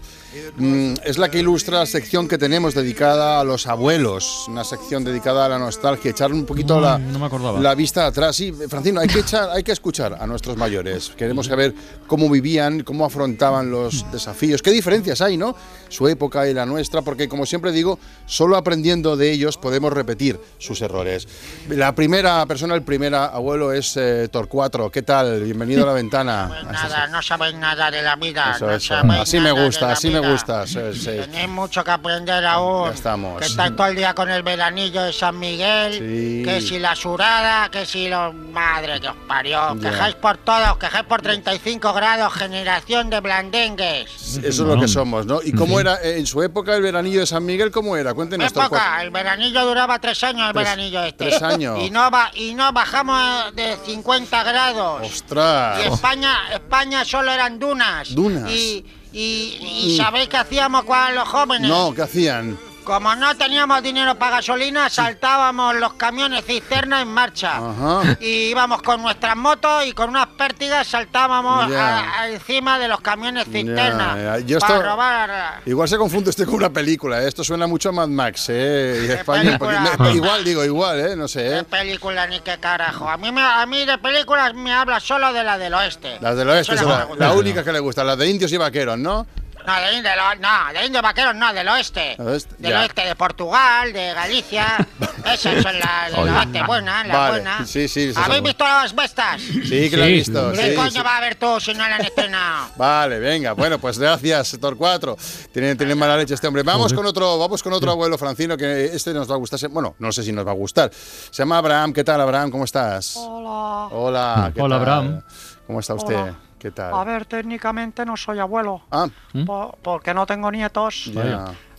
es 1.04 1.18
la 1.18 1.30
que 1.30 1.40
ilustra 1.40 1.80
la 1.80 1.86
sección 1.86 2.28
que 2.28 2.38
tenemos 2.38 2.74
dedicada 2.74 3.40
a 3.40 3.44
los 3.44 3.68
abuelos, 3.68 4.46
una 4.48 4.64
sección 4.64 5.04
dedicada 5.04 5.46
a 5.46 5.50
la 5.50 5.60
nostalgia, 5.60 6.12
echar 6.12 6.32
un 6.32 6.46
poquito 6.46 6.80
la, 6.80 6.98
no 6.98 7.20
me 7.20 7.26
acordaba. 7.26 7.60
la 7.60 7.76
vista 7.76 8.06
atrás. 8.06 8.36
Sí, 8.36 8.52
Francino, 8.70 9.00
hay 9.00 9.08
que, 9.08 9.20
echar, 9.20 9.50
hay 9.52 9.64
que 9.64 9.72
escuchar 9.72 10.18
a 10.20 10.28
nuestros 10.28 10.58
mayores. 10.58 11.12
Queremos 11.16 11.46
saber 11.46 11.74
cómo 12.08 12.30
vivían, 12.30 12.84
cómo 12.84 13.06
afrontaban 13.06 13.72
los 13.72 14.10
desafíos, 14.12 14.62
qué 14.62 14.72
diferencias 14.72 15.22
hay, 15.22 15.38
¿no? 15.38 15.56
Su 15.90 16.08
época 16.08 16.48
y 16.48 16.54
la 16.54 16.66
nuestra, 16.66 17.02
porque 17.02 17.30
como 17.30 17.46
siempre 17.46 17.72
digo, 17.72 18.00
solo 18.26 18.58
aprendiendo 18.58 19.16
de 19.16 19.32
ellos 19.32 19.58
podemos 19.58 19.94
repetir 19.94 20.40
sus 20.58 20.82
errores. 20.82 21.28
La 21.70 21.96
primera 21.96 22.46
persona, 22.46 22.76
el 22.76 22.84
primer 22.84 23.16
abuelo 23.16 23.72
es 23.72 23.96
eh, 23.98 24.28
Torcuatro. 24.30 24.92
¿Qué 24.92 25.04
tal? 25.04 25.42
Bienvenido 25.44 25.84
a 25.84 25.88
la 25.88 25.94
ventana. 25.94 26.52
Nada, 26.66 27.08
no 27.08 27.22
sabéis 27.22 27.56
nada 27.56 27.90
de 27.90 28.02
la 28.02 28.16
vida. 28.16 28.54
Eso, 28.56 28.66
no 28.66 28.72
eso. 28.74 28.88
sabéis 28.96 29.22
Así 29.22 29.40
me 29.40 29.52
gusta, 29.52 29.92
así 29.92 30.10
me 30.10 30.25
vida. 30.26 30.34
gusta. 30.34 30.68
sí, 30.68 30.80
sí. 30.94 31.06
Tenéis 31.06 31.50
mucho 31.50 31.84
que 31.84 31.92
aprender 31.92 32.46
aún. 32.46 32.90
Ya 32.90 32.94
estamos. 32.96 33.40
Que 33.40 33.46
estáis 33.48 33.76
todo 33.76 33.88
el 33.88 33.96
día 33.96 34.14
con 34.14 34.30
el 34.30 34.44
veranillo 34.44 35.02
de 35.04 35.14
San 35.14 35.38
Miguel. 35.40 35.94
Sí. 35.94 36.42
Que 36.44 36.62
si 36.62 36.80
la 36.80 36.96
surada, 36.96 37.70
que 37.70 37.86
si 37.86 38.08
los. 38.10 38.34
Madre 38.36 39.02
que 39.02 39.10
os 39.10 39.16
parió. 39.28 39.76
Ya. 39.76 39.90
Quejáis 39.92 40.16
por 40.16 40.38
todo, 40.38 40.72
os 40.72 40.78
quejáis 40.78 41.06
por 41.06 41.22
35 41.22 41.94
grados, 41.94 42.34
generación 42.34 43.10
de 43.10 43.20
blandengues. 43.20 44.38
Eso 44.38 44.48
es 44.48 44.60
lo 44.60 44.80
que 44.80 44.88
somos, 44.88 45.26
¿no? 45.26 45.40
¿Y 45.44 45.52
cómo 45.52 45.80
era 45.80 45.96
eh, 46.02 46.18
en 46.20 46.26
su 46.26 46.42
época 46.42 46.74
el 46.76 46.82
veranillo 46.82 47.20
de 47.20 47.26
San 47.26 47.46
Miguel? 47.46 47.72
¿Cómo 47.72 47.98
era? 47.98 48.14
Cuéntenos. 48.14 48.54
Torcuato. 48.54 48.76
Época, 48.76 49.02
el 49.04 49.10
veranillo 49.12 49.66
duraba 49.66 50.00
tres 50.00 50.24
años, 50.24 50.48
el 50.48 50.54
Tres- 50.54 50.64
veranillo 50.66 51.04
este. 51.04 51.26
tres 51.26 51.42
años. 51.42 51.80
Y 51.82 51.90
no, 51.90 52.10
y 52.36 52.54
no 52.54 52.72
bajamos 52.72 53.54
de 53.56 53.76
50 53.86 54.44
grados. 54.44 55.02
¡Ostras! 55.04 55.80
Y 55.84 55.94
España, 55.94 56.38
España 56.54 57.04
solo 57.06 57.32
eran 57.32 57.60
dunas. 57.60 58.14
Dunas. 58.16 58.50
Y, 58.50 58.86
y. 59.16 59.98
¿sabéis 59.98 60.30
qué 60.30 60.38
hacíamos 60.38 60.84
cuando 60.84 61.20
los 61.20 61.28
jóvenes? 61.30 61.70
No, 61.70 61.94
¿qué 61.94 62.02
hacían? 62.02 62.58
Como 62.86 63.16
no 63.16 63.36
teníamos 63.36 63.82
dinero 63.82 64.14
para 64.16 64.38
gasolina, 64.38 64.90
saltábamos 64.90 65.76
los 65.76 65.94
camiones 65.94 66.46
cisterna 66.46 67.02
en 67.02 67.08
marcha. 67.08 67.58
Ajá. 67.58 68.16
Y 68.22 68.52
íbamos 68.52 68.82
con 68.84 69.02
nuestras 69.02 69.36
motos 69.36 69.86
y 69.88 69.92
con 69.92 70.10
unas 70.10 70.28
pértigas 70.28 70.86
saltábamos 70.88 71.68
Ya. 71.72 71.98
a- 71.98 72.22
a 72.22 72.30
encima 72.30 72.78
de 72.78 72.88
los 72.88 73.02
camiones 73.02 73.46
cisterna. 73.52 74.16
Ya. 74.38 74.40
Yo 74.46 74.60
para 74.60 74.76
esto- 74.76 74.86
robar. 74.88 75.62
Igual 75.66 75.90
se 75.90 75.98
confunde 75.98 76.30
usted 76.30 76.46
con 76.46 76.56
una 76.56 76.70
película. 76.70 77.24
¿eh? 77.24 77.28
Esto 77.28 77.44
suena 77.44 77.66
mucho 77.66 77.90
a 77.90 77.92
Mad 77.92 78.08
Max, 78.08 78.46
¿eh? 78.50 79.06
Y 79.08 79.12
España. 79.12 79.58
porque 79.58 79.78
me- 80.00 80.14
igual, 80.14 80.44
digo, 80.44 80.64
igual, 80.64 81.00
¿eh? 81.00 81.16
No 81.16 81.28
sé, 81.28 81.40
¿Qué 81.42 81.58
¿eh? 81.60 81.64
película 81.64 82.28
ni 82.28 82.40
qué 82.42 82.60
carajo? 82.60 83.10
A 83.10 83.18
mí, 83.18 83.32
me- 83.32 83.42
a 83.42 83.66
mí 83.66 83.84
de 83.86 83.98
películas 83.98 84.54
me 84.54 84.72
habla 84.72 85.00
solo 85.00 85.34
de 85.34 85.44
la 85.44 85.58
del 85.58 85.74
oeste. 85.74 86.18
Las 86.22 86.38
del 86.38 86.48
oeste 86.50 86.76
la, 86.76 87.08
la 87.18 87.34
única 87.34 87.64
que 87.64 87.72
le 87.74 87.80
gusta, 87.80 88.04
las 88.04 88.18
de 88.18 88.30
indios 88.30 88.52
y 88.54 88.58
vaqueros, 88.58 89.00
¿no? 89.00 89.26
No, 89.66 89.74
de, 89.76 90.16
lo- 90.16 90.36
no, 90.36 90.74
de 90.80 90.86
Indio 90.86 91.02
Vaqueros 91.02 91.36
no, 91.36 91.54
del 91.54 91.68
oeste. 91.68 92.16
Del 92.18 92.28
oeste, 92.28 92.56
Del 92.60 92.72
ya. 92.72 92.82
oeste 92.82 93.02
de 93.06 93.16
Portugal, 93.16 93.92
de 93.94 94.14
Galicia. 94.14 94.78
Esas 95.26 95.64
son 95.64 95.80
las 95.80 96.12
la, 96.12 96.20
Oye. 96.20 96.32
oeste 96.32 96.64
buenas, 96.64 97.08
las 97.08 97.18
Vale, 97.18 97.32
buenas. 97.32 97.70
sí, 97.70 97.88
sí, 97.88 98.04
esas 98.10 98.26
¿Habéis 98.26 98.44
visto 98.44 98.64
las 98.64 98.94
bestas? 98.96 99.42
Sí, 99.42 99.90
que 99.90 99.98
la 99.98 100.06
he 100.06 100.12
visto. 100.12 100.52
¿Qué 100.52 100.70
sí, 100.70 100.76
coño 100.76 100.92
sí. 100.92 101.00
va 101.00 101.18
a 101.18 101.20
ver 101.22 101.36
tú 101.36 101.60
si 101.60 101.74
no 101.74 101.88
la 101.88 101.96
han 101.96 102.02
estrenado? 102.06 102.70
Vale, 102.78 103.18
venga, 103.20 103.54
bueno, 103.54 103.80
pues 103.80 103.98
gracias, 103.98 104.56
Tor 104.62 104.78
4. 104.78 105.18
Tiene, 105.52 105.76
tiene 105.76 105.96
mala 105.96 106.16
leche 106.18 106.36
este 106.36 106.48
hombre. 106.48 106.62
Vamos 106.64 106.94
con 106.94 107.06
otro, 107.06 107.40
vamos 107.40 107.64
con 107.64 107.74
otro 107.74 107.92
abuelo 107.92 108.18
francino 108.20 108.56
que 108.56 108.86
este 108.86 109.14
nos 109.14 109.30
va 109.30 109.34
a 109.34 109.38
gustar. 109.38 109.60
Bueno, 109.70 109.96
no 109.98 110.12
sé 110.12 110.22
si 110.24 110.32
nos 110.32 110.46
va 110.46 110.52
a 110.52 110.56
gustar. 110.56 110.92
Se 110.94 111.42
llama 111.42 111.58
Abraham. 111.58 111.92
¿Qué 111.92 112.04
tal, 112.04 112.22
Abraham? 112.22 112.52
¿Cómo 112.52 112.64
estás? 112.66 113.16
Hola. 113.18 113.88
Hola. 113.96 114.52
¿qué 114.54 114.62
Hola, 114.62 114.76
tal? 114.76 114.82
Abraham. 114.82 115.22
¿Cómo 115.66 115.80
está 115.80 115.96
usted? 115.96 116.16
Hola. 116.16 116.36
¿Qué 116.66 116.72
tal? 116.72 116.96
A 116.96 117.04
ver, 117.04 117.28
técnicamente 117.28 118.04
no 118.08 118.18
soy 118.18 118.40
abuelo. 118.40 118.82
Ah. 118.90 119.08
po- 119.46 119.78
porque 119.84 120.16
no 120.16 120.26
tengo 120.26 120.50
nietos. 120.50 121.12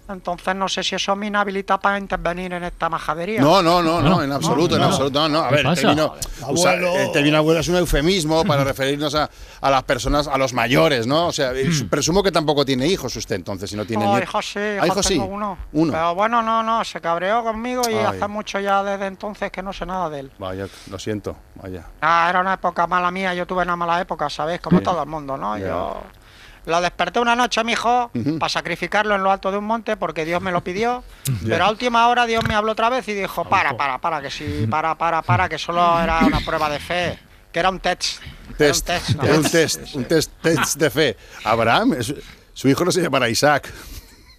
Entonces 0.08 0.54
no 0.54 0.68
sé 0.68 0.84
si 0.84 0.94
eso 0.94 1.16
me 1.16 1.26
inhabilita 1.26 1.78
para 1.78 1.98
intervenir 1.98 2.52
en 2.52 2.62
esta 2.62 2.88
majadería. 2.88 3.40
No, 3.40 3.60
no, 3.62 3.82
no, 3.82 4.00
no, 4.00 4.22
en 4.22 4.30
absoluto, 4.30 4.76
en 4.76 4.82
no. 4.82 4.86
absoluto. 4.88 5.18
No, 5.20 5.28
no, 5.28 5.44
a 5.44 5.48
¿Qué 5.48 5.56
ver, 5.62 5.74
término, 5.74 6.14
usa- 6.48 6.70
Abuelo. 6.72 6.96
el 6.96 7.10
término 7.12 7.36
abuelo 7.38 7.60
es 7.60 7.68
un 7.68 7.76
eufemismo 7.76 8.44
para 8.44 8.62
referirnos 8.62 9.14
a, 9.16 9.28
a 9.60 9.70
las 9.70 9.82
personas, 9.82 10.28
a 10.28 10.38
los 10.38 10.52
mayores, 10.52 11.06
¿no? 11.08 11.26
O 11.26 11.32
sea, 11.32 11.52
eh, 11.54 11.68
presumo 11.90 12.22
que 12.22 12.30
tampoco 12.30 12.64
tiene 12.64 12.86
hijos 12.86 13.16
usted 13.16 13.34
entonces, 13.34 13.68
si 13.68 13.74
no 13.76 13.84
tiene 13.84 14.04
No, 14.04 14.16
hijos 14.18 14.46
sí, 14.52 14.58
Ah, 14.60 14.76
hijos 14.76 14.88
hijos 14.88 15.06
sí. 15.06 15.14
tengo 15.14 15.26
uno. 15.26 15.58
Uno. 15.72 15.92
Pero 15.92 16.14
bueno, 16.14 16.40
no, 16.42 16.62
no, 16.62 16.84
se 16.84 17.00
cabreó 17.00 17.42
conmigo 17.42 17.82
y 17.90 17.94
Ay. 17.94 18.04
hace 18.04 18.28
mucho 18.28 18.60
ya 18.60 18.84
desde 18.84 19.06
entonces 19.06 19.50
que 19.50 19.62
no 19.62 19.72
sé 19.72 19.86
nada 19.86 20.08
de 20.08 20.20
él. 20.20 20.32
Vaya, 20.38 20.66
lo 20.88 20.98
siento, 21.00 21.36
vaya. 21.56 21.84
Ah, 22.00 22.26
era 22.30 22.40
una 22.40 22.54
época 22.54 22.86
mala 22.86 23.10
mía, 23.10 23.34
yo 23.34 23.46
tuve 23.46 23.62
una 23.62 23.74
mala 23.74 24.00
época, 24.00 24.30
¿sabéis? 24.30 24.60
Como 24.60 24.78
Sí. 24.78 24.84
todo 24.84 25.02
el 25.02 25.08
mundo, 25.08 25.36
¿no? 25.36 25.58
Ya. 25.58 25.66
Yo 25.66 26.00
lo 26.66 26.80
desperté 26.80 27.20
una 27.20 27.34
noche, 27.34 27.64
mi 27.64 27.72
hijo, 27.72 28.10
Ujú. 28.14 28.38
para 28.38 28.48
sacrificarlo 28.50 29.14
en 29.14 29.22
lo 29.22 29.30
alto 29.30 29.50
de 29.50 29.58
un 29.58 29.64
monte 29.64 29.96
porque 29.96 30.24
Dios 30.24 30.42
me 30.42 30.52
lo 30.52 30.62
pidió. 30.62 31.02
Ya. 31.42 31.48
Pero 31.50 31.64
a 31.64 31.70
última 31.70 32.08
hora 32.08 32.26
Dios 32.26 32.42
me 32.46 32.54
habló 32.54 32.72
otra 32.72 32.88
vez 32.88 33.06
y 33.08 33.14
dijo, 33.14 33.44
para, 33.48 33.76
para, 33.76 33.98
para, 34.00 34.20
que 34.20 34.30
sí, 34.30 34.66
para, 34.68 34.96
para, 34.96 35.22
para, 35.22 35.48
que 35.48 35.58
solo 35.58 36.00
era 36.00 36.20
una 36.20 36.40
prueba 36.40 36.68
de 36.68 36.78
fe, 36.80 37.18
que 37.52 37.58
era 37.60 37.70
un 37.70 37.78
test. 37.80 38.20
Era 38.22 38.48
un 38.48 38.54
Test, 38.56 38.86
test, 38.86 39.08
¿no? 39.10 39.22
era 39.24 39.34
un 39.38 39.42
test, 39.42 39.94
un 39.94 40.04
test, 40.04 40.30
test 40.42 40.76
de 40.76 40.90
fe. 40.90 41.16
Abraham, 41.44 41.96
su 42.52 42.68
hijo 42.68 42.84
no 42.84 42.92
se 42.92 43.02
llamará 43.02 43.28
Isaac. 43.28 43.72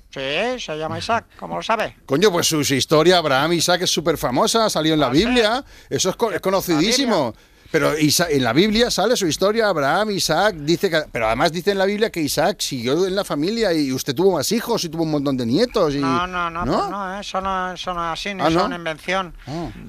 Sí, 0.09 0.59
se 0.59 0.77
llama 0.77 0.97
Isaac, 0.97 1.25
¿cómo 1.37 1.57
lo 1.57 1.61
sabe? 1.61 1.95
Coño, 2.05 2.31
pues 2.31 2.47
su, 2.47 2.61
historia, 2.61 3.17
Abraham 3.17 3.53
Isaac, 3.53 3.81
es 3.81 3.91
súper 3.91 4.17
famosa, 4.17 4.69
salió 4.69 4.93
Ah, 4.93 4.95
en 4.95 4.99
la 5.01 5.09
Biblia, 5.09 5.63
eso 5.89 6.09
es, 6.09 6.15
es 6.33 6.41
conocidísimo. 6.41 7.35
Pero 7.69 7.97
Isa- 7.97 8.29
en 8.29 8.43
la 8.43 8.53
Biblia 8.53 8.89
sale 8.89 9.17
su 9.17 9.27
historia, 9.27 9.67
Abraham, 9.67 10.11
Isaac, 10.11 10.55
dice 10.55 10.89
que, 10.89 11.03
pero 11.11 11.27
además 11.27 11.51
dice 11.51 11.71
en 11.71 11.77
la 11.77 11.85
Biblia 11.85 12.09
que 12.09 12.21
Isaac 12.21 12.61
siguió 12.61 13.05
en 13.05 13.15
la 13.15 13.23
familia 13.25 13.73
y 13.73 13.91
usted 13.91 14.15
tuvo 14.15 14.37
más 14.37 14.51
hijos 14.53 14.83
y 14.85 14.89
tuvo 14.89 15.03
un 15.03 15.11
montón 15.11 15.35
de 15.35 15.45
nietos. 15.45 15.93
Y, 15.93 15.99
No, 15.99 16.25
no, 16.27 16.49
no, 16.49 16.63
pues 16.65 16.89
no, 16.89 17.19
eso 17.19 17.41
no, 17.41 17.73
eso 17.73 17.93
no 17.93 18.05
es 18.13 18.19
así, 18.19 18.33
ni 18.33 18.41
Ah, 18.41 18.47
eso 18.47 18.53
¿no? 18.55 18.59
es 18.61 18.65
una 18.67 18.75
invención. 18.77 19.33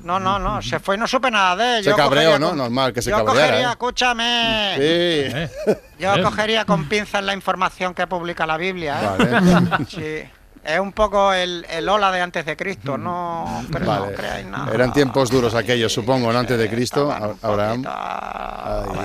No, 0.02 0.18
no, 0.18 0.38
no, 0.38 0.60
se 0.60 0.80
fue 0.80 0.96
y 0.96 0.98
no 0.98 1.06
supe 1.06 1.30
nada 1.30 1.54
de 1.56 1.78
él. 1.78 1.84
Se 1.84 1.90
Yo 1.90 1.96
cabreó, 1.96 2.30
cogería 2.32 2.38
¿no? 2.48 2.54
Normal 2.56 2.92
que 2.92 3.00
se 3.02 3.10
yo 3.10 3.24
cabreara, 3.24 3.46
cogería, 3.48 3.68
¿eh? 3.68 3.70
escúchame. 3.70 5.48
Sí. 5.68 5.74
Yo 6.00 6.14
Eh. 6.14 6.22
cogería 6.22 6.64
con 6.64 6.88
pinzas 6.88 7.22
la 7.22 7.32
información 7.34 7.94
que 7.94 8.06
publica 8.06 8.46
la 8.46 8.56
Biblia, 8.56 9.00
¿eh? 9.02 9.08
Vale. 9.18 9.86
Sí. 9.88 10.30
Es 10.68 10.78
un 10.78 10.92
poco 10.92 11.32
el, 11.32 11.64
el 11.70 11.88
ola 11.88 12.12
de 12.12 12.20
antes 12.20 12.44
de 12.44 12.54
Cristo, 12.54 12.98
no, 12.98 13.64
pero 13.72 13.86
no 13.86 14.00
Vale. 14.02 14.14
creáis 14.14 14.46
nada. 14.46 14.70
Eran 14.74 14.92
tiempos 14.92 15.30
duros 15.30 15.54
aquellos, 15.54 15.90
supongo, 15.90 16.30
¿no? 16.30 16.38
Antes 16.38 16.58
de 16.58 16.68
Cristo, 16.68 17.10
Abraham. 17.40 17.86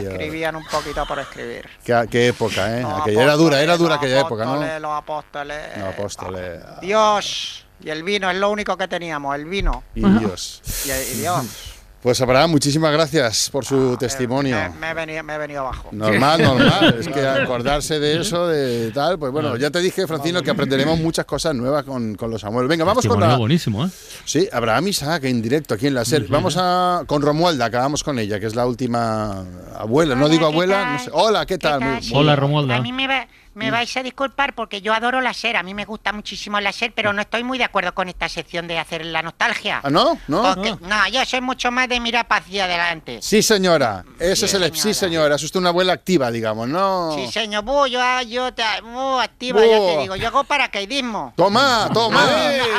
Escribían 0.01 0.57
un 0.57 0.65
poquito 0.65 1.05
por 1.05 1.19
escribir. 1.19 1.69
Qué, 1.85 2.05
qué 2.11 2.27
época, 2.27 2.77
¿eh? 2.77 2.81
Los 2.81 3.01
Aquella 3.01 3.23
era 3.23 3.35
dura, 3.35 3.61
era 3.61 3.77
dura 3.77 3.95
los 3.95 4.03
aquella 4.03 4.19
época, 4.19 4.43
¿no? 4.43 4.79
Los 4.79 4.91
apóstoles. 4.91 5.77
No, 5.77 5.87
apóstoles. 5.87 6.61
Dios. 6.81 7.65
Y 7.81 7.89
el 7.89 8.03
vino 8.03 8.29
es 8.29 8.35
lo 8.37 8.49
único 8.49 8.75
que 8.77 8.89
teníamos, 8.89 9.33
el 9.33 9.45
vino. 9.45 9.83
Y 9.95 10.01
Dios. 10.19 10.61
Y, 10.85 10.91
y 10.91 11.21
Dios. 11.21 11.45
Pues 12.03 12.19
Abraham, 12.19 12.51
muchísimas 12.51 12.91
gracias 12.91 13.49
por 13.49 13.63
su 13.63 13.95
testimonio. 13.95 14.57
Me, 14.57 14.69
me 14.77 14.89
he 14.89 14.93
venido, 14.93 15.23
me 15.23 15.35
he 15.35 15.37
venido 15.37 15.61
abajo. 15.61 15.87
Normal, 15.93 16.41
normal. 16.43 16.97
Es 16.99 17.07
que 17.07 17.25
acordarse 17.25 17.97
de 17.97 18.19
eso, 18.19 18.45
de 18.49 18.91
tal, 18.91 19.17
pues 19.17 19.31
bueno, 19.31 19.55
ya 19.55 19.71
te 19.71 19.79
dije, 19.79 20.05
Francino, 20.05 20.41
que 20.43 20.51
aprenderemos 20.51 20.99
muchas 20.99 21.23
cosas 21.23 21.55
nuevas 21.55 21.85
con, 21.85 22.15
con 22.15 22.29
los 22.29 22.41
Samuel. 22.41 22.67
Venga, 22.67 22.83
vamos 22.83 23.07
con 23.07 23.21
la. 23.21 23.37
buenísimo, 23.37 23.85
¿eh? 23.85 23.89
Sí, 24.25 24.49
Abraham 24.51 24.89
Isaac 24.89 25.23
en 25.23 25.41
directo 25.41 25.75
aquí 25.75 25.87
en 25.87 25.93
la 25.93 26.03
serie. 26.03 26.27
Vamos 26.29 26.55
a 26.59 27.03
con 27.07 27.21
Romualda, 27.21 27.65
acabamos 27.65 28.03
con 28.03 28.19
ella, 28.19 28.37
que 28.37 28.47
es 28.47 28.55
la 28.55 28.65
última 28.67 29.45
abuela. 29.77 30.13
No 30.15 30.27
digo 30.27 30.45
abuela, 30.45 30.93
no 30.93 30.99
sé. 30.99 31.09
Hola, 31.13 31.45
¿qué 31.45 31.57
tal? 31.57 31.79
Muy- 31.79 32.11
Hola, 32.13 32.35
Romualda. 32.35 32.75
A 32.75 32.81
mí 32.81 32.91
me 32.91 33.07
va, 33.07 33.25
Me 33.55 33.69
vais 33.71 33.95
a 33.97 34.03
disculpar 34.03 34.53
porque 34.55 34.81
yo 34.81 34.93
adoro 34.93 35.21
la 35.21 35.33
SER, 35.33 35.57
a 35.57 35.63
mí 35.63 35.73
me 35.73 35.85
gusta 35.85 36.11
muchísimo 36.11 36.59
la 36.59 36.71
SER, 36.71 36.91
pero 36.95 37.13
no 37.13 37.21
estoy 37.21 37.43
muy 37.43 37.57
de 37.57 37.63
acuerdo 37.65 37.93
con 37.93 38.09
esta 38.09 38.27
sección 38.27 38.67
de 38.67 38.79
hacer 38.79 39.05
la 39.05 39.21
nostalgia. 39.21 39.79
¿Ah, 39.83 39.89
no? 39.89 40.17
¿No? 40.27 40.41
Porque- 40.41 40.75
no, 40.81 41.07
yo 41.09 41.23
soy 41.25 41.41
mucho 41.41 41.71
más 41.71 41.87
de 41.87 41.99
mirar 41.99 42.27
para 42.27 42.41
hacia 42.43 42.65
adelante. 42.65 43.19
Sí, 43.21 43.41
señora. 43.43 44.03
Ese 44.19 44.45
es 44.47 44.53
el... 44.55 44.75
Sí, 44.75 44.93
señora. 44.93 45.35
Es 45.35 45.43
usted 45.43 45.59
una 45.59 45.69
abuela 45.69 45.93
activa, 45.93 46.31
digamos, 46.31 46.67
¿no? 46.67 47.13
Sí, 47.15 47.31
señor, 47.31 47.63
bu, 47.63 47.85
yo, 47.87 47.99
yo 48.27 48.53
te, 48.53 48.63
bu, 48.81 49.19
activa, 49.19 49.61
Bu. 49.61 49.67
ya 49.69 49.77
te 49.77 49.97
digo, 50.01 50.15
yo 50.15 50.27
hago 50.27 50.43
paracaidismo. 50.43 51.33
Toma, 51.35 51.89
toma. 51.93 52.23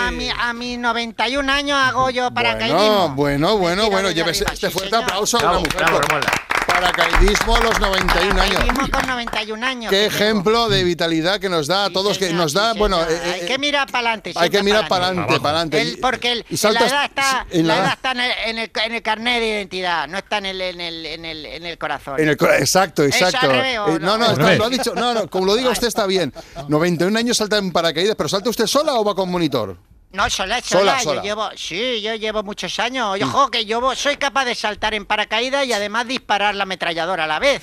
A, 0.06 0.10
mi, 0.10 0.28
a 0.28 0.52
mis 0.52 0.78
91 0.78 1.52
años 1.52 1.78
hago 1.78 2.10
yo 2.10 2.30
paracaidismo. 2.32 2.80
No, 2.80 3.08
bueno, 3.10 3.56
bueno, 3.58 3.88
bueno. 3.90 4.08
desde 4.08 4.14
Llévese 4.20 4.44
este 4.52 4.66
sí, 4.68 4.72
fuerte 4.72 4.90
señor. 4.90 5.04
aplauso 5.04 5.38
a 5.38 5.50
una 5.50 5.58
mujer. 5.60 5.74
bravo. 5.76 6.00
Paracaidismo 6.74 7.56
a 7.56 7.60
los 7.60 7.78
91 7.80 8.40
años. 8.42 8.54
Paracaidismo 8.56 8.90
con 8.90 9.06
91 9.06 9.66
años. 9.66 9.90
Qué 9.90 10.06
ejemplo 10.06 10.68
de 10.68 10.82
vitalidad 10.84 11.38
que 11.38 11.48
nos 11.48 11.66
da 11.68 11.84
a 11.86 11.90
todos, 11.90 12.18
que 12.18 12.32
nos 12.32 12.52
da, 12.52 12.72
bueno, 12.74 13.00
eh, 13.02 13.06
eh, 13.10 13.32
Hay 13.42 13.46
que 13.46 13.58
mirar 13.58 13.86
para 13.86 13.98
adelante. 14.08 14.32
hay 14.34 14.50
que 14.50 14.62
mirar 14.62 14.88
para 14.88 15.06
adelante, 15.06 15.38
para 15.40 15.60
adelante. 15.60 15.98
porque 16.00 16.32
el- 16.32 16.46
Y 16.50 16.56
saltas- 16.56 16.90
la 16.90 16.96
edad 16.98 17.04
está, 17.04 17.46
en 17.50 17.66
la 17.68 17.76
la- 17.76 17.82
edad 17.84 17.92
está 17.94 18.10
en, 18.12 18.20
el, 18.20 18.30
en, 18.46 18.58
el, 18.58 18.70
en 18.86 18.92
el 18.94 19.02
carnet 19.02 19.40
de 19.40 19.48
identidad, 19.48 20.08
no 20.08 20.18
está 20.18 20.38
en 20.38 20.46
el, 20.46 20.60
en 20.60 20.80
el, 20.80 21.06
en 21.06 21.24
el, 21.24 21.46
en 21.46 21.66
el 21.66 21.78
corazón. 21.78 22.18
En 22.20 22.28
el 22.28 22.36
cora- 22.36 22.58
exacto, 22.58 23.04
¿Es 23.04 23.14
exacto. 23.20 23.52
Eh, 23.54 23.76
no, 24.00 24.18
no, 24.18 24.32
está- 24.32 24.54
lo 24.56 24.64
ha 24.64 24.68
dicho. 24.70 24.94
No, 24.94 25.14
no, 25.14 25.28
como 25.30 25.46
lo 25.46 25.54
diga 25.54 25.70
usted 25.70 25.86
está 25.86 26.06
bien. 26.06 26.32
91 26.68 27.16
años 27.18 27.36
salta 27.36 27.56
en 27.58 27.70
paracaídas, 27.70 28.16
pero 28.16 28.28
¿salta 28.28 28.50
usted 28.50 28.66
sola 28.66 28.94
o 28.94 29.04
va 29.04 29.14
con 29.14 29.30
monitor? 29.30 29.76
No, 30.14 30.30
sola, 30.30 30.60
Sola, 30.62 30.92
sola, 30.92 31.00
sola. 31.00 31.16
Yo 31.16 31.22
llevo, 31.22 31.50
sí, 31.56 32.00
yo 32.00 32.14
llevo 32.14 32.44
muchos 32.44 32.78
años. 32.78 33.18
Yo, 33.18 33.26
jo, 33.26 33.50
que 33.50 33.64
yo 33.64 33.96
soy 33.96 34.16
capaz 34.16 34.44
de 34.44 34.54
saltar 34.54 34.94
en 34.94 35.06
paracaídas 35.06 35.66
y 35.66 35.72
además 35.72 36.06
disparar 36.06 36.54
la 36.54 36.62
ametralladora 36.62 37.24
a 37.24 37.26
la 37.26 37.40
vez. 37.40 37.62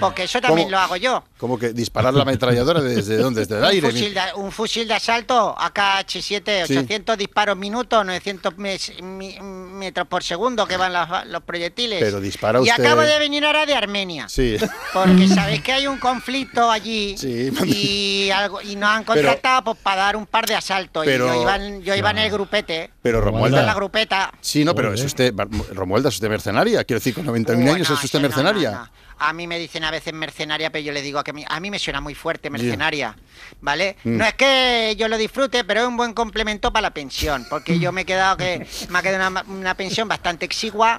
Porque 0.00 0.24
eso 0.24 0.40
también 0.40 0.66
¿Cómo? 0.66 0.72
lo 0.72 0.78
hago 0.80 0.96
yo. 0.96 1.22
Como 1.44 1.58
que 1.58 1.74
disparar 1.74 2.14
la 2.14 2.22
ametralladora 2.22 2.80
desde 2.80 3.18
dónde? 3.18 3.40
Desde 3.42 3.58
el 3.58 3.64
aire. 3.66 3.86
Un 3.88 3.92
fusil, 3.92 4.14
de, 4.14 4.20
un 4.36 4.50
fusil 4.50 4.88
de 4.88 4.94
asalto 4.94 5.54
AK-H7, 5.58 6.66
Sí. 6.66 6.72
800 6.78 7.18
disparos 7.18 7.54
minuto, 7.54 8.02
900 8.02 8.56
mes- 8.56 8.92
mi- 9.02 9.36
metros 9.42 10.08
por 10.08 10.22
segundo 10.24 10.66
que 10.66 10.78
van 10.78 10.94
las- 10.94 11.26
los 11.26 11.42
proyectiles. 11.42 11.98
Pero 12.00 12.18
dispara 12.18 12.60
Y 12.60 12.62
usted- 12.62 12.82
acabo 12.82 13.02
de 13.02 13.18
venir 13.18 13.44
ahora 13.44 13.66
de 13.66 13.74
Armenia. 13.74 14.26
Sí. 14.26 14.56
Porque 14.94 15.28
sabéis 15.28 15.60
que 15.60 15.72
hay 15.74 15.86
un 15.86 15.98
conflicto 15.98 16.70
allí 16.70 17.14
Sí. 17.18 17.50
y, 17.66 18.30
algo, 18.30 18.62
y 18.62 18.76
nos 18.76 18.88
han 18.88 19.04
Pero- 19.04 19.20
contratado 19.28 19.64
pues, 19.64 19.78
para 19.82 19.96
dar 20.00 20.16
un 20.16 20.24
par 20.24 20.46
de 20.46 20.54
asaltos. 20.54 21.04
Pero- 21.04 21.26
y 21.26 21.28
yo 21.36 21.42
iba, 21.42 21.56
en- 21.56 21.82
yo 21.82 21.94
iba 21.94 22.10
en 22.10 22.18
el 22.20 22.30
grupete. 22.30 22.90
Pero 23.02 23.20
Romualda. 23.20 23.60
en 23.60 23.66
la 23.66 23.74
grupeta. 23.74 24.32
Sí, 24.40 24.64
no, 24.64 24.74
pero 24.74 24.94
es 24.94 25.04
usted, 25.04 25.34
Romualda, 25.74 26.08
es 26.08 26.14
usted 26.14 26.30
mercenaria. 26.30 26.84
Quiero 26.84 27.00
decir, 27.00 27.12
con 27.12 27.26
91 27.26 27.70
años 27.74 27.90
es 27.90 28.02
usted 28.02 28.18
mercenaria. 28.20 28.90
A 29.18 29.32
mí 29.32 29.46
me 29.46 29.58
dicen 29.58 29.84
a 29.84 29.90
veces 29.90 30.12
mercenaria, 30.12 30.70
pero 30.70 30.84
yo 30.84 30.92
le 30.92 31.00
digo 31.02 31.22
que 31.24 31.30
a 31.30 31.34
mí, 31.34 31.44
a 31.48 31.60
mí 31.60 31.70
me 31.70 31.78
suena 31.78 32.00
muy 32.00 32.14
fuerte 32.14 32.50
mercenaria, 32.50 33.16
¿vale? 33.60 33.96
Mm. 34.04 34.16
No 34.18 34.24
es 34.24 34.34
que 34.34 34.94
yo 34.98 35.08
lo 35.08 35.16
disfrute, 35.16 35.64
pero 35.64 35.82
es 35.82 35.86
un 35.86 35.96
buen 35.96 36.12
complemento 36.14 36.72
para 36.72 36.82
la 36.82 36.90
pensión, 36.94 37.46
porque 37.48 37.78
yo 37.78 37.92
me 37.92 38.02
he 38.02 38.04
quedado 38.04 38.36
que 38.36 38.66
me 38.90 38.98
ha 38.98 39.02
quedado 39.02 39.28
una, 39.30 39.42
una 39.48 39.74
pensión 39.76 40.08
bastante 40.08 40.44
exigua. 40.44 40.98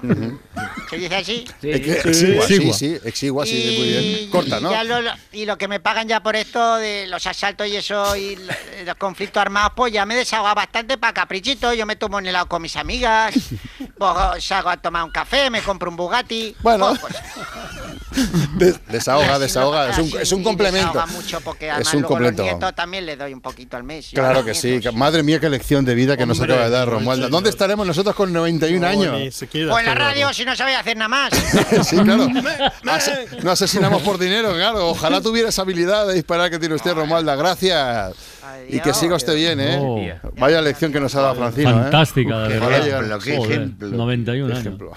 ¿se 0.90 0.96
dice 0.98 1.16
así? 1.16 1.44
Que 1.60 1.74
exigua, 1.74 2.46
sí, 2.46 2.72
sí, 2.72 2.98
exigua, 3.04 3.44
sí, 3.46 3.74
muy 3.78 3.88
bien. 3.88 4.30
Corta, 4.30 4.60
¿no? 4.60 4.70
ya 4.70 4.84
lo- 4.84 5.00
lo- 5.02 5.12
y 5.32 5.44
lo 5.44 5.58
que 5.58 5.68
me 5.68 5.80
pagan 5.80 6.08
ya 6.08 6.22
por 6.22 6.36
esto 6.36 6.76
de 6.76 7.06
los 7.08 7.26
asaltos 7.26 7.66
y 7.68 7.76
eso 7.76 8.16
y 8.16 8.34
l- 8.34 8.56
los 8.84 8.94
conflictos 8.96 9.40
armados, 9.40 9.72
pues 9.76 9.92
ya 9.92 10.06
me 10.06 10.14
he 10.14 10.18
desahogado 10.18 10.54
bastante 10.54 10.96
para 10.98 11.12
caprichito. 11.12 11.72
Yo 11.74 11.86
me 11.86 11.96
tomo 11.96 12.16
un 12.18 12.26
helado 12.26 12.46
con 12.46 12.62
mis 12.62 12.76
amigas, 12.76 13.34
pues 13.98 14.44
salgo 14.44 14.70
a 14.70 14.76
tomar 14.76 15.04
un 15.04 15.10
café, 15.10 15.50
me 15.50 15.62
compro 15.62 15.90
un 15.90 15.96
Bugatti. 15.96 16.54
Bueno. 16.60 16.94
pues, 17.00 17.14
Des- 18.58 18.80
desahoga, 18.88 19.38
desahoga. 19.38 19.90
Es 19.90 19.98
un, 19.98 20.20
es 20.20 20.32
un 20.32 20.42
complemento. 20.42 20.88
desahoga 20.92 21.06
mucho 21.12 21.40
porque 21.40 21.70
además 21.70 21.88
Es 21.88 21.94
un 21.94 22.00
luego 22.00 22.08
complemento. 22.14 22.42
los 22.42 22.52
nietos 22.52 22.74
también 22.74 23.06
le 23.06 23.16
doy 23.16 23.34
un 23.34 23.40
poquito 23.40 23.76
al 23.76 23.84
mes. 23.84 24.10
Claro 24.12 24.44
que 24.44 24.54
sí. 24.54 24.80
Madre 24.94 25.22
mía, 25.22 25.38
qué 25.40 25.48
lección 25.48 25.84
de 25.84 25.94
vida 25.94 26.16
que 26.16 26.26
nos 26.26 26.40
acaba 26.40 26.64
de 26.64 26.70
dar 26.70 26.86
no, 26.88 26.94
Romualda. 26.94 27.28
¿Dónde 27.28 27.50
estaremos 27.50 27.86
nosotros 27.86 28.14
con 28.14 28.32
91 28.32 28.86
años? 28.86 29.18
ni 29.18 29.30
siquiera 29.30 29.72
O 29.74 29.78
en 29.78 29.84
la 29.86 29.92
estoy 29.92 30.04
de 30.06 30.10
radio 30.12 30.32
si 30.34 30.44
no 30.44 30.56
sabía 30.56 30.80
hacer 30.80 30.96
nada 30.96 31.08
más. 31.08 31.32
Sí, 31.86 31.96
claro. 31.96 32.26
Ase- 32.86 33.26
no 33.42 33.50
asesinamos 33.50 34.02
por 34.02 34.18
dinero, 34.18 34.52
claro. 34.54 34.88
Ojalá 34.88 35.20
tuviera 35.20 35.48
esa 35.50 35.62
habilidad 35.62 36.06
de 36.06 36.14
disparar 36.14 36.50
que 36.50 36.58
tiene 36.58 36.74
usted, 36.74 36.94
Romualda. 36.94 37.34
Gracias. 37.36 38.14
Y 38.68 38.80
que 38.80 38.94
siga 38.94 39.16
usted 39.16 39.34
bien, 39.34 39.60
¿eh? 39.60 39.78
Oh. 39.80 40.00
Vaya 40.38 40.60
lección 40.62 40.92
que 40.92 41.00
nos 41.00 41.14
ha 41.14 41.20
dado 41.20 41.34
Francino, 41.36 41.70
¿eh? 41.70 41.82
Fantástica, 41.82 42.48
de 42.48 42.58
verdad. 42.58 43.20
Qué 43.22 43.36
ejemplo. 43.36 43.88
91 43.88 44.46
Qué 44.46 44.52
años. 44.52 44.60
ejemplo. 44.60 44.92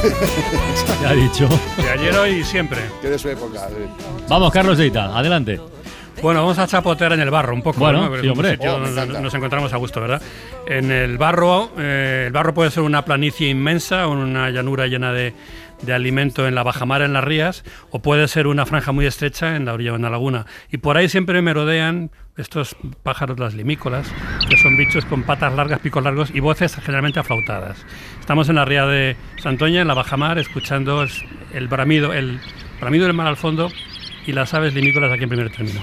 ¿Qué 1.00 1.06
ha 1.06 1.12
dicho? 1.12 1.48
De 1.76 1.90
ayer, 1.90 2.16
hoy 2.16 2.30
y 2.40 2.44
siempre. 2.44 2.80
Que 3.02 3.08
de 3.08 3.18
su 3.18 3.28
época. 3.28 3.68
Vamos, 4.28 4.52
Carlos 4.52 4.78
Deita, 4.78 5.16
adelante. 5.16 5.60
Bueno, 6.22 6.40
vamos 6.40 6.58
a 6.58 6.66
chapotear 6.66 7.12
en 7.14 7.20
el 7.20 7.30
barro 7.30 7.54
un 7.54 7.62
poco. 7.62 7.80
Bueno, 7.80 8.08
¿no? 8.08 8.20
Sí, 8.20 8.28
hombre. 8.28 8.58
Oh, 8.60 8.78
nos 8.78 9.34
encontramos 9.34 9.72
a 9.72 9.76
gusto, 9.76 10.00
¿verdad? 10.00 10.20
En 10.66 10.90
el 10.90 11.16
barro, 11.16 11.70
eh, 11.78 12.24
el 12.26 12.32
barro 12.32 12.52
puede 12.52 12.70
ser 12.70 12.82
una 12.82 13.04
planicie 13.04 13.48
inmensa, 13.48 14.06
una 14.06 14.50
llanura 14.50 14.86
llena 14.86 15.12
de, 15.12 15.32
de 15.82 15.92
alimento 15.92 16.46
en 16.46 16.54
la 16.54 16.62
bajamar, 16.62 17.02
en 17.02 17.12
las 17.12 17.24
rías, 17.24 17.64
o 17.90 18.00
puede 18.00 18.28
ser 18.28 18.46
una 18.46 18.66
franja 18.66 18.92
muy 18.92 19.06
estrecha 19.06 19.56
en 19.56 19.64
la 19.64 19.74
orilla 19.74 19.94
en 19.94 20.02
la 20.02 20.10
laguna. 20.10 20.46
Y 20.70 20.78
por 20.78 20.96
ahí 20.96 21.08
siempre 21.08 21.42
merodean 21.42 22.10
estos 22.36 22.76
pájaros, 23.02 23.38
las 23.38 23.54
limícolas, 23.54 24.10
que 24.48 24.56
son 24.56 24.76
bichos 24.76 25.04
con 25.04 25.22
patas 25.22 25.54
largas, 25.54 25.80
picos 25.80 26.02
largos 26.02 26.30
y 26.34 26.40
voces 26.40 26.74
generalmente 26.76 27.20
aflautadas. 27.20 27.84
Estamos 28.18 28.48
en 28.48 28.56
la 28.56 28.64
ría 28.64 28.86
de 28.86 29.16
Santoña, 29.38 29.82
en 29.82 29.88
la 29.88 29.94
bajamar, 29.94 30.38
escuchando 30.38 31.04
el 31.52 31.68
bramido, 31.68 32.12
el 32.12 32.40
bramido 32.80 33.06
del 33.06 33.14
mar 33.14 33.26
al 33.26 33.36
fondo 33.36 33.70
y 34.26 34.32
las 34.32 34.54
aves 34.54 34.74
limícolas 34.74 35.12
aquí 35.12 35.24
en 35.24 35.28
primer 35.28 35.50
término. 35.50 35.80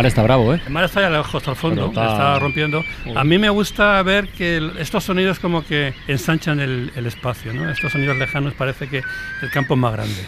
Mar 0.00 0.06
está 0.06 0.22
bravo, 0.22 0.54
¿eh? 0.54 0.60
El 0.66 0.72
mar 0.72 0.84
está 0.84 1.02
ya 1.02 1.10
lejos 1.10 1.46
al 1.46 1.56
fondo, 1.56 1.90
Pero 1.92 2.02
está- 2.02 2.12
está... 2.12 2.38
rompiendo. 2.38 2.82
A 3.14 3.22
mí 3.24 3.38
me 3.38 3.50
gusta 3.50 4.02
ver 4.02 4.28
que 4.28 4.56
el- 4.56 4.72
estos 4.78 5.04
sonidos 5.04 5.38
como 5.38 5.62
que 5.64 5.92
ensanchan 6.08 6.58
el, 6.60 6.90
el 6.96 7.06
espacio, 7.06 7.52
¿no? 7.52 7.70
Estos 7.70 7.92
sonidos 7.92 8.16
lejanos 8.16 8.54
parece 8.54 8.88
que 8.88 9.02
el 9.42 9.50
campo 9.50 9.74
es 9.74 9.80
más 9.80 9.92
grande. 9.92 10.26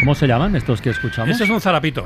¿Cómo 0.00 0.14
se 0.14 0.26
llaman 0.26 0.56
estos 0.56 0.80
que 0.80 0.90
escuchamos? 0.90 1.30
Este 1.30 1.44
es 1.44 1.50
un 1.50 1.60
zarapito. 1.60 2.04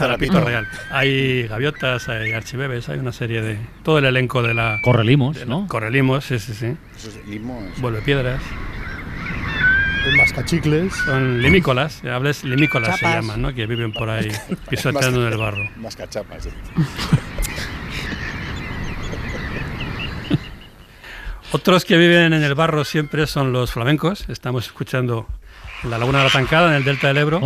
Zarapito 0.00 0.32
Zarapito. 0.32 0.48
real. 0.50 0.68
Hay 0.90 1.46
gaviotas, 1.48 2.08
hay 2.08 2.32
archibebes, 2.32 2.88
hay 2.88 2.98
una 2.98 3.12
serie 3.12 3.42
de... 3.42 3.58
Todo 3.84 3.98
el 3.98 4.04
elenco 4.06 4.42
de 4.42 4.54
la... 4.54 4.78
Correlimos, 4.82 5.36
de 5.38 5.44
la- 5.46 5.50
¿no? 5.54 5.66
Correlimos, 5.68 6.24
sí, 6.24 6.38
sí, 6.38 6.52
sí. 6.54 6.74
Eso 6.96 7.08
es 7.10 7.26
limo, 7.28 7.62
es- 7.74 7.80
Vuelve 7.80 8.00
piedras. 8.02 8.42
El 10.06 10.16
mascachicles. 10.16 10.92
Son 11.04 11.42
limícolas, 11.42 12.02
hables 12.04 12.42
limícolas 12.42 12.98
se 12.98 13.04
llaman, 13.06 13.42
¿no? 13.42 13.54
Que 13.54 13.66
viven 13.66 13.92
por 13.92 14.08
ahí 14.08 14.28
pisoteando 14.70 15.26
en 15.26 15.32
el 15.32 15.38
barro. 15.38 15.68
Más 15.76 15.94
cachapas. 15.94 16.44
sí. 16.44 16.50
Otros 21.52 21.84
que 21.84 21.96
viven 21.96 22.32
en 22.32 22.42
el 22.44 22.54
barro 22.54 22.84
siempre 22.84 23.26
son 23.26 23.52
los 23.52 23.72
flamencos. 23.72 24.28
Estamos 24.28 24.66
escuchando 24.66 25.26
en 25.82 25.90
la 25.90 25.98
Laguna 25.98 26.18
de 26.18 26.24
la 26.24 26.30
Tancada, 26.30 26.68
en 26.68 26.74
el 26.74 26.84
delta 26.84 27.08
del 27.08 27.18
Ebro. 27.18 27.40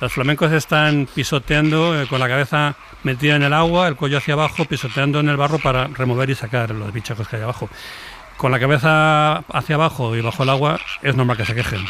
Los 0.00 0.12
flamencos 0.12 0.52
están 0.52 1.08
pisoteando 1.14 2.00
eh, 2.00 2.06
con 2.06 2.20
la 2.20 2.28
cabeza 2.28 2.76
metida 3.02 3.36
en 3.36 3.42
el 3.42 3.52
agua, 3.52 3.88
el 3.88 3.96
cuello 3.96 4.18
hacia 4.18 4.34
abajo, 4.34 4.64
pisoteando 4.66 5.20
en 5.20 5.28
el 5.28 5.36
barro 5.36 5.58
para 5.58 5.86
remover 5.86 6.28
y 6.28 6.34
sacar 6.34 6.70
los 6.70 6.92
bichacos 6.92 7.28
que 7.28 7.36
hay 7.36 7.42
abajo. 7.42 7.70
Con 8.36 8.52
la 8.52 8.60
cabeza 8.60 9.38
hacia 9.38 9.76
abajo 9.76 10.14
y 10.14 10.20
bajo 10.20 10.42
el 10.42 10.50
agua 10.50 10.78
es 11.02 11.16
normal 11.16 11.38
que 11.38 11.46
se 11.46 11.54
quejen. 11.54 11.80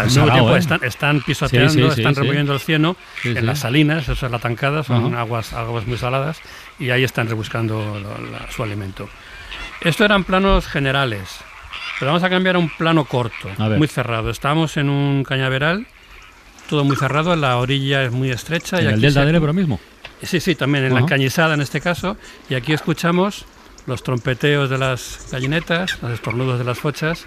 al 0.00 0.06
mismo 0.06 0.22
salado, 0.26 0.38
tiempo 0.40 0.56
¿eh? 0.56 0.58
están, 0.58 0.84
están 0.84 1.20
pisoteando, 1.22 1.72
Sí, 1.72 1.94
sí, 1.94 2.00
están 2.00 2.14
sí. 2.14 2.20
removiendo 2.20 2.52
el 2.52 2.60
cieno 2.60 2.96
en 3.24 3.46
las 3.46 3.60
salinas, 3.60 4.08
eso 4.08 4.26
es 4.26 4.32
la 4.32 4.38
tancada, 4.38 4.82
son 4.82 5.12
Ajá. 5.14 5.20
aguas, 5.22 5.52
aguas 5.52 5.86
muy 5.86 5.96
saladas, 5.98 6.40
y 6.78 6.90
ahí 6.90 7.04
están 7.04 7.28
rebuscando 7.28 8.00
la- 8.00 8.50
su 8.50 8.62
alimento. 8.62 9.08
Esto 9.82 10.04
eran 10.04 10.24
planos 10.24 10.66
generales, 10.66 11.38
pero 11.98 12.10
vamos 12.12 12.22
a 12.22 12.30
cambiar 12.30 12.56
a 12.56 12.58
un 12.58 12.68
plano 12.68 13.04
corto, 13.04 13.48
muy 13.76 13.88
cerrado. 13.88 14.30
Estamos 14.30 14.76
en 14.76 14.90
un 14.90 15.24
cañaveral, 15.24 15.86
todo 16.68 16.84
muy 16.84 16.96
cerrado, 16.96 17.34
la 17.36 17.56
orilla 17.56 18.04
es 18.04 18.12
muy 18.12 18.30
estrecha. 18.30 18.78
¿En 18.80 18.84
y 18.90 18.92
el 18.94 19.00
delta 19.00 19.20
se- 19.20 19.26
del 19.26 19.34
Ebro 19.36 19.52
mismo? 19.52 19.80
Sí, 20.22 20.38
sí, 20.38 20.54
también 20.54 20.84
en 20.84 20.90
la 20.92 20.98
Ajá. 20.98 21.06
encañizada 21.06 21.54
en 21.54 21.62
este 21.62 21.80
caso. 21.80 22.16
Y 22.50 22.54
aquí 22.54 22.72
escuchamos 22.74 23.46
los 23.86 24.02
trompeteos 24.02 24.68
de 24.68 24.76
las 24.76 25.26
gallinetas, 25.32 25.96
los 26.02 26.12
estornudos 26.12 26.58
de 26.58 26.64
las 26.66 26.78
fochas 26.78 27.24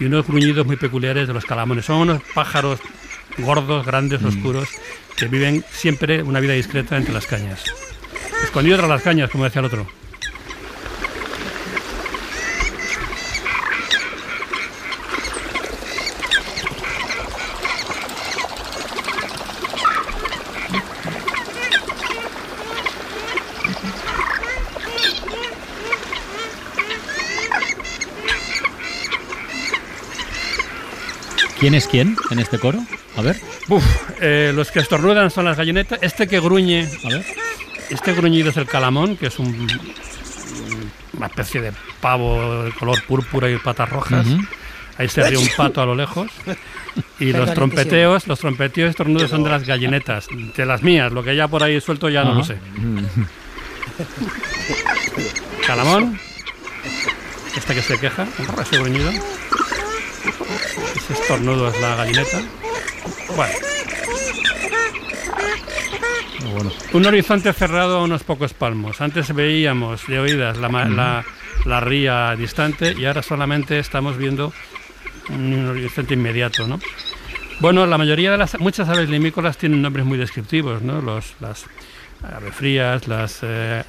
y 0.00 0.06
unos 0.06 0.26
gruñidos 0.26 0.66
muy 0.66 0.76
peculiares 0.76 1.28
de 1.28 1.34
los 1.34 1.44
calamones. 1.44 1.84
Son 1.84 1.98
unos 1.98 2.22
pájaros 2.34 2.80
gordos, 3.38 3.86
grandes, 3.86 4.22
oscuros, 4.24 4.68
que 5.16 5.28
viven 5.28 5.64
siempre 5.70 6.22
una 6.22 6.40
vida 6.40 6.54
discreta 6.54 6.96
entre 6.96 7.14
las 7.14 7.26
cañas. 7.26 7.62
Escondidos 8.42 8.78
tras 8.78 8.90
las 8.90 9.02
cañas, 9.02 9.30
como 9.30 9.44
decía 9.44 9.60
el 9.60 9.66
otro. 9.66 9.99
¿Quién 31.60 31.74
es 31.74 31.86
quién 31.86 32.16
en 32.30 32.38
este 32.38 32.58
coro? 32.58 32.78
A 33.16 33.22
ver. 33.22 33.36
Uf, 33.68 33.84
eh, 34.20 34.52
los 34.54 34.70
que 34.70 34.80
estornudan 34.80 35.30
son 35.30 35.44
las 35.44 35.56
gallinetas. 35.56 35.98
Este 36.02 36.26
que 36.26 36.40
gruñe, 36.40 36.88
este 37.90 38.12
gruñido 38.14 38.50
es 38.50 38.56
el 38.56 38.66
calamón, 38.66 39.16
que 39.16 39.26
es 39.26 39.38
un- 39.38 39.68
una 41.12 41.26
especie 41.26 41.60
de 41.60 41.72
pavo 42.00 42.64
de 42.64 42.72
color 42.72 43.02
púrpura 43.04 43.50
y 43.50 43.58
patas 43.58 43.88
rojas. 43.90 44.26
Ujú. 44.26 44.40
Ahí 44.96 45.08
se 45.08 45.22
ríe 45.28 45.38
un 45.38 45.48
pato 45.56 45.82
a 45.82 45.86
lo 45.86 45.94
lejos. 45.94 46.28
Y 47.18 47.32
los 47.32 47.52
trompeteos, 47.54 48.26
los 48.26 48.38
trompeteos 48.40 48.90
estornudos 48.90 49.30
son 49.30 49.42
de 49.44 49.50
las 49.50 49.64
gallinetas, 49.66 50.26
de 50.56 50.66
las 50.66 50.82
mías. 50.82 51.12
Lo 51.12 51.22
que 51.22 51.36
ya 51.36 51.46
por 51.48 51.62
ahí 51.62 51.80
suelto 51.80 52.08
ya 52.08 52.24
no 52.24 52.34
lo 52.34 52.44
sé. 52.44 52.56
Calamón. 55.66 56.18
Este 57.56 57.74
que 57.74 57.82
se 57.82 57.98
queja, 57.98 58.26
ese 58.62 58.78
gruñido. 58.78 59.10
Ese 61.10 61.22
estornudo 61.22 61.68
es 61.68 61.80
la 61.80 61.96
gallineta. 61.96 62.40
Bueno. 63.36 63.54
Un 66.92 67.06
horizonte 67.06 67.52
cerrado 67.52 67.98
a 67.98 68.02
unos 68.02 68.22
pocos 68.24 68.52
palmos. 68.54 69.00
Antes 69.00 69.32
veíamos 69.34 70.06
de 70.06 70.18
oídas 70.18 70.58
la, 70.58 70.68
la- 70.68 71.24
la 71.64 71.80
ría 71.80 72.34
distante 72.36 72.94
y 72.98 73.04
ahora 73.04 73.22
solamente 73.22 73.78
estamos 73.78 74.16
viendo 74.16 74.52
un 75.28 75.68
horizonte 75.68 76.14
inmediato, 76.14 76.66
¿no? 76.66 76.80
Bueno, 77.60 77.84
la 77.86 77.98
mayoría 77.98 78.30
de 78.30 78.38
las 78.38 78.58
muchas 78.58 78.88
aves 78.88 79.10
limícolas 79.10 79.58
tienen 79.58 79.82
nombres 79.82 80.06
muy 80.06 80.16
descriptivos, 80.16 80.80
¿no? 80.82 81.02
Los, 81.02 81.34
las 81.40 81.66
aves 82.22 82.54
frías, 82.54 83.06
las 83.06 83.40
eh, 83.42 83.84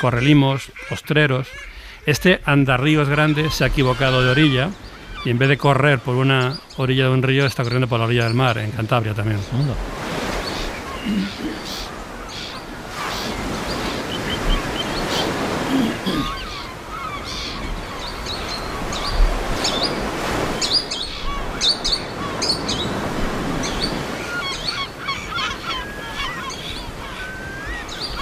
correlimos, 0.00 0.72
ostreros. 0.90 1.46
Este 2.04 2.40
andarríos 2.44 3.08
grande 3.08 3.48
se 3.50 3.62
ha 3.64 3.68
equivocado 3.68 4.22
de 4.24 4.30
orilla 4.30 4.70
y 5.24 5.30
en 5.30 5.38
vez 5.38 5.48
de 5.48 5.58
correr 5.58 5.98
por 6.00 6.16
una 6.16 6.58
orilla 6.76 7.04
de 7.04 7.10
un 7.10 7.22
río 7.22 7.46
está 7.46 7.62
corriendo 7.62 7.88
por 7.88 7.98
la 7.98 8.06
orilla 8.06 8.24
del 8.24 8.34
mar, 8.34 8.58
en 8.58 8.70
Cantabria 8.72 9.14
también. 9.14 9.40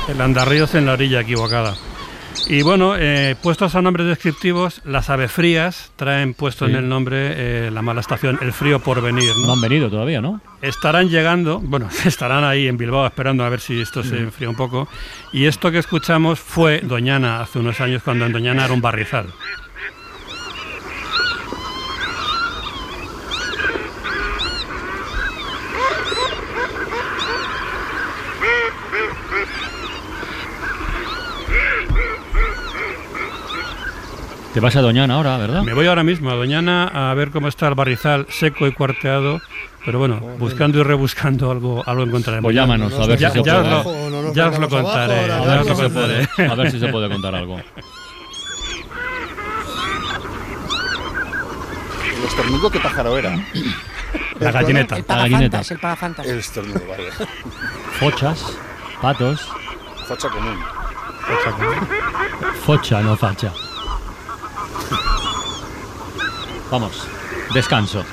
El 0.08 0.20
andarríos 0.20 0.74
en 0.74 0.86
la 0.86 0.94
orilla 0.94 1.20
equivocada. 1.20 1.76
Y 2.52 2.62
bueno, 2.62 2.96
eh, 2.98 3.36
puestos 3.40 3.76
a 3.76 3.80
nombres 3.82 4.08
descriptivos, 4.08 4.80
las 4.84 5.08
aves 5.08 5.30
frías 5.30 5.92
traen 5.94 6.34
puesto 6.34 6.66
Sí. 6.66 6.72
en 6.72 6.78
el 6.78 6.88
nombre 6.88 7.16
eh, 7.66 7.70
la 7.70 7.80
mala 7.80 8.00
estación, 8.00 8.38
el 8.42 8.52
frío 8.52 8.80
por 8.80 9.00
venir. 9.00 9.30
¿no? 9.36 9.46
No 9.46 9.52
han 9.52 9.60
venido 9.60 9.88
todavía, 9.88 10.20
¿no? 10.20 10.40
Estarán 10.60 11.08
llegando, 11.10 11.60
bueno, 11.60 11.88
estarán 12.04 12.42
ahí 12.42 12.66
en 12.66 12.76
Bilbao 12.76 13.06
esperando 13.06 13.44
a 13.44 13.48
ver 13.48 13.60
si 13.60 13.80
esto 13.80 14.02
se 14.02 14.16
Mm. 14.16 14.24
enfría 14.24 14.50
un 14.50 14.56
poco. 14.56 14.88
Y 15.32 15.44
esto 15.46 15.70
que 15.70 15.78
escuchamos 15.78 16.40
fue 16.40 16.80
Doñana 16.80 17.40
hace 17.40 17.60
unos 17.60 17.80
años, 17.80 18.02
cuando 18.02 18.26
en 18.26 18.32
Doñana 18.32 18.64
era 18.64 18.74
un 18.74 18.80
barrizal. 18.80 19.26
Te 34.54 34.58
vas 34.58 34.74
a 34.74 34.80
Doñana 34.80 35.14
ahora, 35.14 35.36
¿verdad? 35.38 35.62
Me 35.62 35.74
voy 35.74 35.86
ahora 35.86 36.02
mismo 36.02 36.28
a 36.30 36.34
Doñana 36.34 37.10
a 37.10 37.14
ver 37.14 37.30
cómo 37.30 37.46
está 37.46 37.68
el 37.68 37.74
barrizal 37.74 38.26
seco 38.30 38.66
y 38.66 38.72
cuarteado. 38.72 39.40
Pero 39.84 39.98
bueno, 39.98 40.16
buscando 40.38 40.78
y 40.80 40.82
rebuscando 40.82 41.50
algo, 41.50 41.82
algo 41.86 42.02
encontraremos. 42.02 42.44
Pues 42.48 42.56
llámanos, 42.56 42.92
a 42.94 43.06
ver 43.06 43.18
ya, 43.18 43.30
si 43.30 43.38
se 43.38 43.44
ya 43.44 43.62
puede. 43.62 43.74
os 43.74 43.84
lo, 44.12 44.34
ya 44.34 44.48
os 44.48 44.58
lo 44.58 44.68
contaré. 44.68 45.32
A 45.32 45.40
ver 45.40 45.64
si 45.64 45.74
se 45.76 45.88
puede. 45.90 46.28
A 46.50 46.54
ver 46.54 46.70
si 46.70 46.80
se 46.80 46.88
puede 46.88 47.08
contar 47.08 47.34
algo. 47.34 47.60
¿El 52.18 52.24
estornudo 52.26 52.70
qué 52.70 52.80
pájaro 52.80 53.16
era? 53.16 53.36
La 54.40 54.50
gallineta. 54.50 54.96
El 54.96 55.04
La 55.08 55.16
gallineta. 55.16 55.58
pagafantas, 55.58 55.70
el 55.70 55.78
pagafantas. 55.78 56.26
El 56.26 56.38
estornudo, 56.40 56.80
vale. 56.88 57.04
Fochas, 58.00 58.44
patos, 59.00 59.48
Facha 60.08 60.28
común. 60.28 60.58
focha, 62.66 63.00
no 63.00 63.16
facha. 63.16 63.52
Vamos, 66.70 67.06
descanso. 67.52 68.04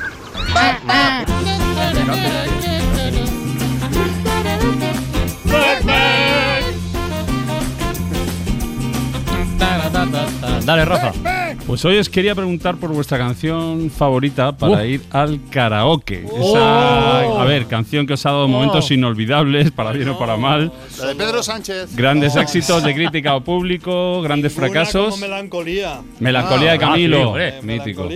Dale, 10.65 10.83
Rafa. 10.83 11.36
Pues 11.67 11.83
hoy 11.83 11.97
os 11.97 12.07
quería 12.07 12.33
preguntar 12.33 12.77
por 12.77 12.91
vuestra 12.93 13.17
canción 13.17 13.91
favorita 13.91 14.53
para 14.55 14.83
Uh. 14.83 14.85
ir 14.85 15.01
al 15.11 15.37
karaoke. 15.49 16.23
Esa, 16.23 17.27
Oh. 17.27 17.39
a 17.41 17.43
ver, 17.45 17.65
canción 17.65 18.07
que 18.07 18.13
os 18.13 18.25
ha 18.25 18.31
dado 18.31 18.47
momentos 18.47 18.89
Oh. 18.89 18.93
inolvidables, 18.93 19.71
para 19.71 19.91
bien 19.91 20.07
o 20.07 20.17
para 20.17 20.37
mal. 20.37 20.71
La 20.97 21.07
de 21.07 21.15
Pedro 21.15 21.43
Sánchez. 21.43 21.93
Grandes 21.93 22.37
éxitos 22.37 22.83
de 22.83 22.93
crítica 22.95 23.35
o 23.35 23.41
público, 23.41 24.21
grandes 24.21 24.53
fracasos. 24.53 25.09
Como 25.15 25.17
melancolía. 25.27 25.99
Melancolía 26.21 26.71
de 26.71 26.77
Ah, 26.77 26.79
Camilo, 26.79 27.17
sí, 27.17 27.23
hombre. 27.23 27.53
mítico. 27.63 28.07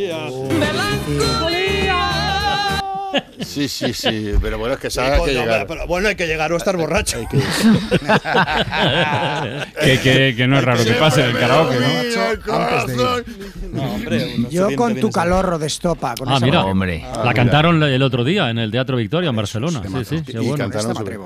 Sí, 3.42 3.68
sí, 3.68 3.94
sí. 3.94 4.34
Pero 4.42 4.58
bueno, 4.58 4.76
es 4.76 4.80
que 4.80 4.90
Sí, 4.90 4.96
sabe 4.96 5.24
que 5.26 5.34
llegar. 5.34 5.66
pero 5.68 5.88
bueno, 5.88 6.08
hay 6.08 6.16
que 6.16 6.28
llegar 6.28 6.52
o 6.54 6.58
estar 6.58 6.78
borracho. 6.78 7.18
Que, 9.82 10.00
que- 10.00 10.34
que 10.36 10.48
no 10.48 10.58
es 10.60 10.64
raro 10.64 10.84
que 10.84 10.94
pase 10.94 11.24
en 11.24 11.30
el 11.32 11.40
karaoke, 11.40 11.76
¿no? 11.80 12.54
Antes 12.56 12.98
de. 12.98 13.24
No, 13.72 13.84
hombre, 13.94 14.34
uno 14.38 14.50
se 14.50 14.56
Yo 14.56 14.76
con 14.76 14.96
tu 15.00 15.10
calorro 15.10 15.58
de 15.58 15.68
estopa. 15.68 16.14
Con 16.18 16.30
Ah, 16.30 16.38
esa 16.38 16.46
mira, 16.46 16.64
voz. 16.64 16.76
la 17.26 17.34
cantaron 17.34 17.82
el 17.84 18.02
otro 18.04 18.24
día 18.24 18.50
en 18.50 18.58
el 18.60 18.70
Teatro 18.72 18.98
Victoria 18.98 19.30
en 19.30 19.36
Barcelona. 19.36 19.82
Sí, 20.04 20.06
sí, 20.06 20.22
qué 20.24 20.40
bueno. 20.40 20.70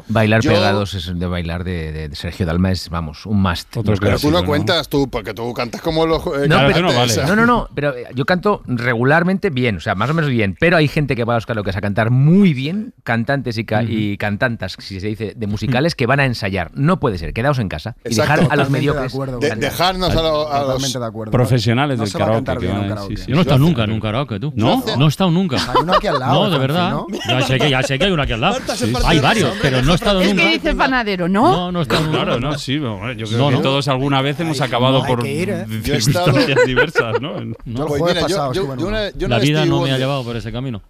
Bailar 0.07 0.41
Yo- 0.41 0.51
pegados 0.51 0.93
es 0.93 1.17
de 1.17 1.25
bailar 1.25 1.63
de, 1.63 1.91
de- 1.91 2.09
de 2.09 2.15
Sergio 2.15 2.45
Dalma 2.45 2.71
es, 2.71 2.89
vamos, 2.89 3.25
un 3.25 3.41
must. 3.41 3.75
Pero 3.99 4.19
tú 4.19 4.31
no 4.31 4.45
cuentas 4.45 4.87
tú, 4.89 5.09
porque 5.09 5.33
tú 5.33 5.53
cantas 5.53 5.81
como 5.81 6.05
los. 6.05 6.21
eh, 6.27 6.47
No, 6.47 6.61
pero- 6.71 6.87
o 7.01 7.07
sea. 7.07 7.25
no, 7.25 7.35
no, 7.35 7.45
no, 7.45 7.67
pero 7.73 7.93
yo 8.13 8.25
canto 8.25 8.61
regularmente 8.67 9.49
bien, 9.49 9.77
o 9.77 9.79
sea, 9.79 9.95
más 9.95 10.09
o 10.09 10.13
menos 10.13 10.29
bien, 10.29 10.55
pero 10.59 10.77
hay 10.77 10.87
gente 10.87 11.15
que 11.15 11.23
va 11.23 11.33
a 11.33 11.37
los 11.37 11.45
karaokes 11.45 11.74
a 11.75 11.81
cantar 11.81 12.11
muy 12.11 12.53
bien, 12.53 12.93
cantantes 13.03 13.57
y, 13.57 13.65
ca- 13.65 13.83
y 13.83 14.17
cantantas, 14.17 14.75
si 14.79 14.99
se 14.99 15.07
dice, 15.07 15.33
de 15.35 15.47
musicales, 15.47 15.95
que 15.95 16.05
van 16.05 16.19
a 16.19 16.25
ensayar. 16.25 16.71
No 16.73 16.99
puede 16.99 17.17
ser, 17.17 17.33
quedaos 17.33 17.59
en 17.59 17.69
casa 17.69 17.95
y 18.05 18.09
Exacto. 18.09 18.15
dejar 18.15 18.39
a 18.39 18.41
los 18.41 18.47
Totalmente 18.67 18.75
de 18.75 18.79
mediocres. 18.79 19.13
acuerdo, 19.13 19.39
De- 19.39 19.55
dejarnos 19.55 20.09
a, 20.15 20.21
lo- 20.21 20.51
a 20.51 20.59
los. 20.63 20.93
De 20.93 21.05
acuerdo. 21.05 21.31
Profesionales 21.31 21.97
No 21.97 22.03
del 22.05 22.13
karaoke. 22.13 22.57
que 22.57 22.67
van 22.67 22.97
sí, 23.07 23.17
sí. 23.17 23.23
Yo 23.27 23.33
no 23.35 23.39
he 23.39 23.41
estado 23.41 23.59
nunca 23.59 23.83
en 23.83 23.91
un 23.91 23.99
karaoke, 23.99 24.39
tú. 24.39 24.53
¿No? 24.55 24.83
No 24.97 25.05
he 25.05 25.09
estado 25.09 25.31
nunca. 25.31 25.57
Hay 25.57 25.81
uno 25.83 25.93
aquí 25.93 26.07
al 26.07 26.19
lado, 26.19 26.45
No, 26.45 26.49
de 26.49 26.57
verdad. 26.59 26.91
¿no? 26.91 27.07
Ya 27.27 27.41
sé 27.41 27.57
que, 27.57 27.69
ya 27.69 27.83
sé 27.83 27.97
que 27.99 28.05
hay 28.05 28.11
uno 28.11 28.21
aquí 28.23 28.33
al 28.33 28.41
lado. 28.41 28.57
Sí, 28.75 28.93
Hay 29.05 29.19
varios, 29.19 29.53
pero 29.61 29.81
no 29.81 29.91
he 29.91 29.95
estado 29.95 30.21
Es 30.21 30.29
nunca. 30.29 30.43
que 30.43 30.49
dice 30.51 30.75
panadero, 30.75 31.27
¿no? 31.27 31.51
No, 31.51 31.71
no 31.71 31.79
he 31.79 31.81
estado 31.83 32.01
nunca. 32.05 32.23
Claro, 32.23 32.39
no, 32.39 32.57
sí, 32.57 32.73
yo 32.75 32.99
creo 33.27 33.37
No, 33.37 33.49
que 33.49 33.57
todos 33.63 33.87
alguna 33.87 34.21
vez 34.21 34.39
hemos 34.39 34.61
acabado 34.61 35.03
hay 35.03 35.07
por 35.07 35.23
que 35.23 35.33
ir, 35.33 35.49
¿eh? 35.49 35.65
Circunstancias 35.83 36.59
diversas, 36.65 37.21
¿no? 37.21 37.41
Yo 37.65 37.85
Pues 37.87 38.01
una- 38.81 39.11
yo 39.11 39.27
La 39.27 39.37
vez 39.37 39.47
vida 39.47 39.65
no 39.65 39.81
me 39.81 39.91
ha 39.91 39.97
llevado 39.97 40.23
por 40.23 40.35
ese 40.35 40.51
camino. 40.51 40.81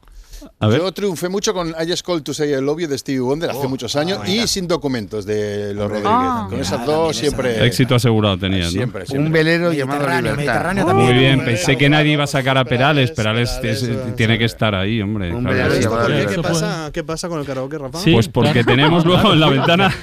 A 0.60 0.68
ver. 0.68 0.80
Yo 0.80 0.92
triunfé 0.92 1.30
mucho 1.30 1.54
con 1.54 1.70
I 1.70 1.88
Just 1.90 2.06
Called 2.06 2.24
to 2.24 2.34
Say 2.34 2.50
I 2.54 2.62
Love 2.62 2.82
You 2.82 2.88
de 2.88 2.98
Stevie 2.98 3.20
Wonder 3.20 3.50
hace 3.50 3.68
muchos 3.68 3.96
años 3.96 4.20
y 4.28 4.48
sin 4.48 4.68
documentos 4.68 5.26
de 5.26 5.74
los 5.74 5.86
Rodríguez. 5.90 6.10
Ah. 6.12 6.48
con 6.50 6.60
esas 6.60 6.86
dos 6.86 7.16
siempre. 7.16 7.66
Éxito 7.66 7.96
asegurado 7.96 8.38
tenías, 8.38 8.66
¿no? 8.68 8.72
Siempre, 8.72 9.06
siempre. 9.06 9.26
Un 9.28 9.32
velero 9.34 9.74
llamado 9.74 10.08
Libertad. 10.22 10.94
Muy 10.94 11.14
bien, 11.14 11.44
pensé 11.44 11.78
que 11.78 11.90
nadie 11.90 12.14
iba 12.14 12.24
a 12.24 12.28
sacar 12.28 12.58
a 12.58 12.66
Perales. 12.66 13.12
Perales 13.12 13.60
es- 13.64 13.90
tiene 14.16 14.38
que 14.38 14.46
estar 14.46 14.76
ahí, 14.76 15.02
hombre. 15.02 15.30
claro. 15.30 15.44
velero 15.50 15.80
llamado 15.80 16.08
¿Qué, 16.36 16.42
pasa, 16.42 16.90
¿Qué 16.94 17.04
pasa 17.04 17.28
con 17.30 17.40
el 17.40 17.46
karaoke, 17.46 17.78
Rafa? 17.78 18.00
Pues 18.04 18.28
porque 18.28 18.64
tenemos 18.64 19.06
luego 19.06 19.34
en 19.34 19.40
la 19.40 19.50
ventana. 19.50 19.94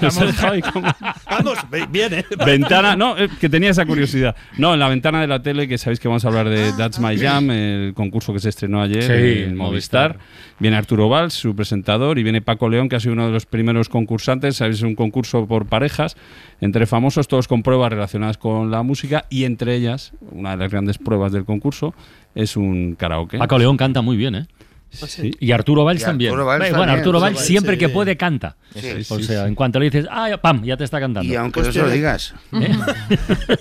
Vamos, 1.31 1.59
viene. 1.91 2.25
Ventana, 2.45 2.97
no, 2.97 3.17
eh, 3.19 3.29
que 3.41 3.49
tenía 3.49 3.71
esa 3.71 3.87
curiosidad. 3.87 4.35
No, 4.59 4.75
en 4.75 4.81
la 4.81 4.89
ventana 4.89 5.21
de 5.21 5.27
la 5.27 5.43
tele, 5.43 5.69
que 5.69 5.79
sabéis 5.79 6.01
que 6.01 6.09
vamos 6.09 6.25
a 6.25 6.29
hablar 6.29 6.49
de 6.49 6.73
That's 6.77 6.99
My 6.99 7.17
Jam, 7.19 7.51
el 7.51 7.95
concurso 7.95 8.33
que 8.33 8.41
se 8.41 8.49
estrenó 8.49 8.83
ayer 8.83 9.03
Sí, 9.03 9.43
en 9.45 9.57
Movistar. 9.57 10.19
Viene 10.59 10.77
Arturo 10.77 11.09
Valls, 11.09 11.35
su 11.35 11.55
presentador, 11.55 12.19
y 12.19 12.23
viene 12.23 12.43
Paco 12.43 12.69
León, 12.69 12.89
que 12.89 12.97
ha 12.97 13.01
sido 13.01 13.15
uno 13.15 13.27
de 13.27 13.33
los 13.33 13.47
primeros 13.47 13.89
concursantes. 13.89 14.57
Sabéis, 14.57 14.83
un 14.83 14.95
concurso 14.95 15.47
por 15.47 15.67
parejas, 15.67 16.17
entre 16.61 16.87
famosos, 16.87 17.29
todos 17.29 17.49
con 17.49 17.63
pruebas 17.63 17.93
relacionadas 17.93 18.39
con 18.39 18.71
la 18.71 18.83
música, 18.83 19.27
y 19.31 19.45
entre 19.45 19.75
ellas, 19.75 20.13
una 20.31 20.53
de 20.53 20.57
las 20.59 20.71
grandes 20.71 20.99
pruebas 20.99 21.33
del 21.33 21.45
concurso, 21.45 21.95
es 22.35 22.57
un 22.57 22.95
karaoke. 22.95 23.39
Paco 23.39 23.59
León 23.59 23.77
canta 23.77 24.03
muy 24.03 24.17
bien, 24.17 24.35
¿eh? 24.35 24.47
Sí. 24.93 25.31
Y 25.41 25.53
Arturo 25.53 25.85
Valls 25.85 26.03
Y 26.03 26.05
también. 26.05 26.31
Arturo 26.31 26.47
Valls 26.47 26.59
bueno, 26.61 26.77
también. 26.77 26.99
Arturo 26.99 27.21
Valls 27.21 27.41
siempre 27.41 27.79
que 27.79 27.89
puede 27.89 28.17
canta. 28.17 28.57
Sí, 28.75 28.91
o 29.09 29.19
sea, 29.19 29.43
sí. 29.43 29.49
en 29.49 29.55
cuanto 29.55 29.79
le 29.79 29.87
dices, 29.87 30.07
ah, 30.11 30.29
ya, 30.29 30.41
pam, 30.41 30.63
ya 30.65 30.77
te 30.77 30.85
está 30.85 31.01
cantando. 31.01 31.33
Y 31.33 31.35
aunque 31.37 31.63
no 31.63 31.73
se 31.73 31.79
lo 31.81 31.91
digas. 31.91 32.35
¿Eh? 32.53 32.77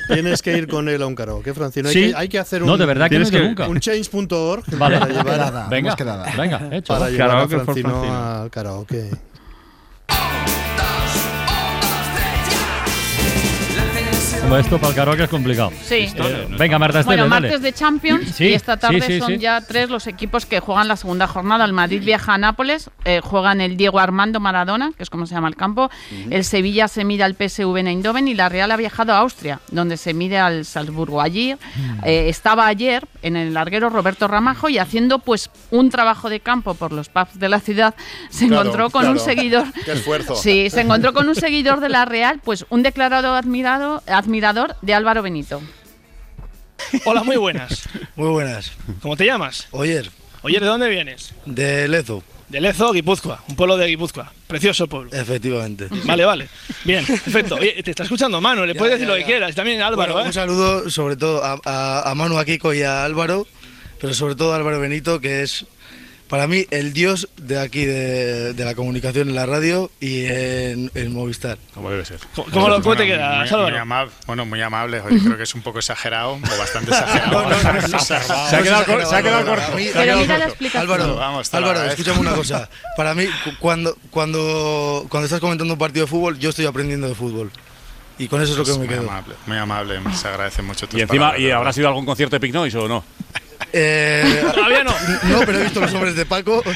Tienes 0.13 0.41
que 0.41 0.57
ir 0.57 0.67
con 0.67 0.89
él 0.89 1.01
a 1.01 1.07
un 1.07 1.15
karaoke, 1.15 1.53
Francino. 1.53 1.89
Hay, 1.89 1.93
Sí. 1.93 2.09
que, 2.09 2.15
hay 2.15 2.27
que 2.27 2.39
hacer 2.39 2.61
un. 2.63 2.67
No, 2.67 2.77
de 2.77 2.85
verdad 2.85 3.09
que 3.09 3.19
no 3.19 3.27
ido 3.27 3.39
nunca. 3.43 3.67
Un 3.67 3.79
change.org 3.79 4.63
Vale. 4.77 4.99
para 4.99 5.11
llevar, 5.11 5.25
Quedada, 5.25 5.67
Venga, 5.69 5.95
venga, 6.37 6.69
hecho. 6.71 6.93
Para 6.93 7.09
llevar 7.09 7.37
a 7.37 7.47
Francino. 7.47 8.41
al 8.43 8.49
karaoke. 8.51 9.09
Esto 14.59 14.77
para 14.77 14.89
el 14.89 14.95
karaoke 14.95 15.23
es 15.23 15.29
complicado. 15.29 15.71
Sí. 15.83 16.07
Eh, 16.15 16.47
venga, 16.57 16.77
Marta 16.77 17.01
Bueno, 17.03 17.23
dale. 17.23 17.29
martes 17.47 17.61
de 17.61 17.73
Champions 17.73 18.35
Sí, 18.35 18.45
y 18.49 18.53
esta 18.53 18.77
tarde 18.77 19.01
sí, 19.01 19.13
sí, 19.13 19.19
son 19.19 19.27
sí. 19.33 19.37
ya 19.39 19.61
tres 19.61 19.89
los 19.89 20.07
equipos 20.07 20.45
que 20.45 20.59
juegan 20.59 20.87
la 20.87 20.95
segunda 20.97 21.27
jornada. 21.27 21.65
El 21.65 21.73
Madrid 21.73 22.03
viaja 22.03 22.33
a 22.33 22.37
Nápoles, 22.37 22.89
eh, 23.05 23.21
juegan 23.23 23.61
el 23.61 23.77
Diego 23.77 23.99
Armando 23.99 24.39
Maradona, 24.39 24.91
que 24.95 25.03
es 25.03 25.09
como 25.09 25.25
se 25.25 25.35
llama 25.35 25.47
el 25.47 25.55
campo. 25.55 25.89
El 26.29 26.43
Sevilla 26.43 26.87
se 26.87 27.03
mide 27.05 27.23
al 27.23 27.35
PSV 27.35 27.77
en 27.77 27.87
Eindhoven 27.87 28.27
y 28.27 28.33
la 28.33 28.49
Real 28.49 28.71
ha 28.71 28.77
viajado 28.77 29.13
a 29.13 29.19
Austria, 29.19 29.59
donde 29.71 29.97
se 29.97 30.13
mide 30.13 30.37
al 30.37 30.65
Salzburgo. 30.65 31.21
Allí 31.21 31.55
eh, 32.03 32.25
estaba 32.29 32.67
ayer 32.67 33.07
en 33.21 33.35
el 33.35 33.53
larguero 33.53 33.89
Roberto 33.89 34.27
Ramajo 34.27 34.69
y 34.69 34.77
haciendo 34.77 35.19
pues 35.19 35.49
un 35.71 35.89
trabajo 35.89 36.29
de 36.29 36.39
campo 36.39 36.73
por 36.73 36.91
los 36.91 37.09
pubs 37.09 37.39
de 37.39 37.49
la 37.49 37.59
ciudad 37.59 37.95
se 38.29 38.47
Claro, 38.47 38.61
encontró 38.63 38.89
con 38.89 39.07
un 39.07 39.13
claro. 39.15 39.25
seguidor. 39.31 39.65
Qué 39.85 39.91
esfuerzo. 39.93 40.35
Sí, 40.35 40.69
se 40.69 40.81
encontró 40.81 41.13
con 41.13 41.27
un 41.29 41.35
seguidor 41.35 41.79
de 41.79 41.89
la 41.89 42.05
Real, 42.05 42.39
pues 42.43 42.65
un 42.69 42.83
declarado 42.83 43.35
admirado, 43.35 44.01
admirador 44.45 44.75
de 44.81 44.93
Álvaro 44.95 45.21
Benito. 45.21 45.61
Hola, 47.05 47.23
muy 47.23 47.37
buenas. 47.37 47.83
Muy 48.15 48.29
buenas. 48.29 48.71
¿Cómo 49.01 49.15
te 49.15 49.23
llamas? 49.25 49.67
Oyer, 49.71 50.09
Oye, 50.41 50.59
¿de 50.59 50.65
dónde 50.65 50.89
vienes? 50.89 51.33
de 51.45 51.87
Lezo, 51.87 52.23
De 52.49 52.59
Lezo, 52.59 52.91
Guipúzcoa, 52.91 53.43
un 53.47 53.55
pueblo 53.55 53.77
de 53.77 53.85
Guipúzcoa. 53.87 54.33
Precioso 54.47 54.87
pueblo. 54.87 55.11
efectivamente. 55.13 55.87
Vale, 56.05 56.25
vale. 56.25 56.49
Bien, 56.83 57.05
perfecto. 57.05 57.55
Oye, 57.55 57.81
te 57.83 57.91
está 57.91 58.03
escuchando 58.03 58.41
Manu, 58.41 58.65
le 58.65 58.73
Ya, 58.73 58.79
puedes 58.79 58.93
ya, 58.93 58.97
decir 58.97 59.07
lo 59.07 59.15
que 59.15 59.25
quieras. 59.25 59.51
Y 59.51 59.53
También 59.53 59.81
Álvaro, 59.81 60.13
Bueno, 60.13 60.25
¿eh? 60.25 60.27
Un 60.29 60.33
saludo 60.33 60.89
sobre 60.89 61.15
todo 61.15 61.43
a, 61.43 61.59
a- 61.63 62.09
a 62.09 62.15
Manu, 62.15 62.37
a 62.39 62.45
Kiko 62.45 62.73
y 62.73 62.81
a 62.81 63.05
Álvaro, 63.05 63.45
pero 63.99 64.13
sobre 64.15 64.33
todo 64.35 64.53
a 64.53 64.55
Álvaro 64.57 64.79
Benito, 64.79 65.21
que 65.21 65.43
es 65.43 65.65
para 66.31 66.47
mí 66.47 66.65
el 66.71 66.93
dios 66.93 67.27
de 67.37 67.59
aquí, 67.59 67.85
de, 67.85 68.53
de 68.53 68.65
la 68.65 68.73
comunicación 68.73 69.29
en 69.29 69.35
la 69.35 69.45
radio 69.45 69.91
y 69.99 70.25
en, 70.25 70.89
en 70.95 71.13
Movistar. 71.13 71.57
Como 71.75 71.91
debe 71.91 72.05
ser. 72.05 72.19
¿Cómo- 72.33 72.47
cómo 72.51 72.69
lo- 72.69 72.81
cómo 72.81 72.95
te 72.95 73.05
quedas, 73.05 73.37
muy, 73.41 73.49
Álvaro? 73.49 73.69
muy 73.69 73.77
amable, 73.79 74.11
bueno, 74.25 74.45
muy 74.45 74.61
amable. 74.61 75.01
Oye, 75.01 75.19
creo 75.19 75.37
que 75.37 75.43
es 75.43 75.53
un 75.53 75.61
poco 75.61 75.77
exagerado, 75.79 76.31
o 76.33 76.57
bastante 76.57 76.89
exagerado. 76.91 77.99
Se 78.49 78.55
ha 78.55 78.63
quedado 78.63 78.85
cor- 78.85 79.05
se 79.05 79.15
ha 79.15 79.21
quedado 79.21 79.45
corto. 79.45 79.71
A 79.71 79.75
mí- 79.75 79.87
Se 79.89 79.99
ha 79.99 80.03
quedado 80.03 80.25
corto. 80.25 80.43
explicación. 80.45 80.81
Álvaro, 80.91 81.15
Vamos, 81.17 81.53
Álvaro, 81.53 81.83
escúchame 81.83 82.19
una 82.19 82.31
cosa. 82.33 82.69
Para 82.97 83.13
mí, 83.13 83.25
cu- 83.43 83.51
cuando, 83.59 83.95
cuando, 84.09 85.05
cuando 85.09 85.25
estás 85.25 85.39
comentando 85.41 85.73
un 85.73 85.79
partido 85.79 86.05
de 86.05 86.09
fútbol, 86.09 86.39
yo 86.39 86.49
estoy 86.49 86.65
aprendiendo 86.65 87.07
de 87.07 87.13
fútbol. 87.15 87.51
Y 88.17 88.27
con 88.27 88.41
eso 88.41 88.51
es 88.53 88.57
lo 88.57 88.63
que 88.63 88.71
Es 88.71 88.77
me 88.77 88.85
muy 88.85 88.93
quedo. 88.95 89.09
amable, 89.09 89.35
muy 89.47 89.57
amable. 89.57 89.99
Se 90.15 90.27
agradece 90.27 90.61
mucho 90.61 90.87
tus 90.87 90.97
Y 90.97 91.01
encima, 91.01 91.25
palabras, 91.27 91.41
¿y 91.41 91.51
habrá 91.51 91.73
sido 91.73 91.87
algún 91.89 92.05
concierto 92.05 92.35
de 92.35 92.39
Pink 92.39 92.53
Noise 92.53 92.77
o 92.77 92.87
no? 92.87 93.03
Eh, 93.73 94.43
Todavía 94.53 94.83
no. 94.83 94.91
No, 95.29 95.39
pero 95.45 95.59
he 95.59 95.63
visto 95.63 95.79
los 95.81 95.93
hombres 95.93 96.15
de 96.15 96.25
Paco. 96.25 96.61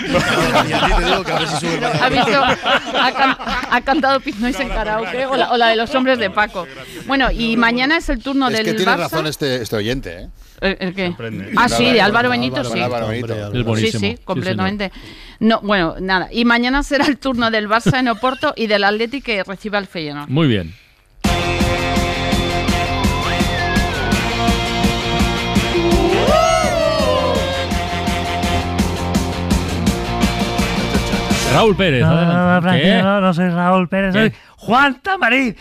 Y 0.69 0.73
a 0.73 0.85
ti 0.85 0.91
te 0.97 1.05
digo 1.05 1.23
que 1.23 1.31
a 1.31 1.39
ver 1.39 1.47
si 1.49 1.55
sube 1.57 1.75
el 1.77 1.83
Ha 1.83 2.09
visto, 2.09 2.43
ha, 2.43 3.11
can- 3.11 3.37
ha 3.71 3.81
cantado 3.81 4.19
Pit 4.19 4.35
Noise 4.37 4.63
en 4.63 4.69
karaoke 4.69 5.25
o 5.25 5.35
la, 5.35 5.51
o 5.51 5.57
la 5.57 5.67
de 5.69 5.75
los 5.75 5.93
hombres 5.95 6.17
de 6.19 6.29
Paco. 6.29 6.67
Bueno, 7.07 7.29
y 7.31 7.57
mañana 7.57 7.97
es 7.97 8.09
el 8.09 8.21
turno 8.21 8.47
Es 8.47 8.53
del 8.57 8.65
que 8.65 8.73
tiene 8.73 8.91
Barça. 8.91 8.97
razón 8.97 9.27
este, 9.27 9.61
este 9.61 9.75
oyente, 9.75 10.21
¿eh? 10.23 10.27
¿El, 10.61 10.77
el 10.79 10.95
qué? 10.95 11.13
Ah, 11.57 11.67
sí, 11.67 11.91
de 11.91 12.01
Álvaro 12.01 12.29
Benito, 12.29 12.63
sí. 12.63 12.79
Álvaro 12.79 13.07
Benito. 13.07 13.75
Es 13.75 13.91
Sí, 13.91 13.97
sí, 13.99 14.17
completamente. 14.23 14.91
No, 15.39 15.59
bueno, 15.61 15.95
nada. 15.99 16.29
Y 16.31 16.45
mañana 16.45 16.81
será 16.81 17.05
el 17.07 17.17
turno 17.17 17.51
del 17.51 17.67
Barça 17.67 17.99
en 17.99 18.07
Oporto 18.07 18.53
y 18.55 18.67
del 18.67 18.83
Atleti 18.85 19.21
que 19.21 19.43
recibe 19.43 19.77
al 19.77 19.85
Feyenoord. 19.87 20.29
Muy 20.29 20.47
bien. 20.47 20.73
Raúl 31.55 31.75
Pérez, 31.75 32.01
No, 32.01 32.13
no, 32.25 32.25
no. 32.25 32.61
¿Qué? 32.61 32.67
Francino, 32.67 33.21
no 33.21 33.33
soy 33.33 33.49
Raúl 33.49 33.87
Pérez, 33.87 34.13
¿Qué? 34.13 34.19
soy 34.19 34.33
Juan 34.57 34.99
Tamarín. 35.01 35.55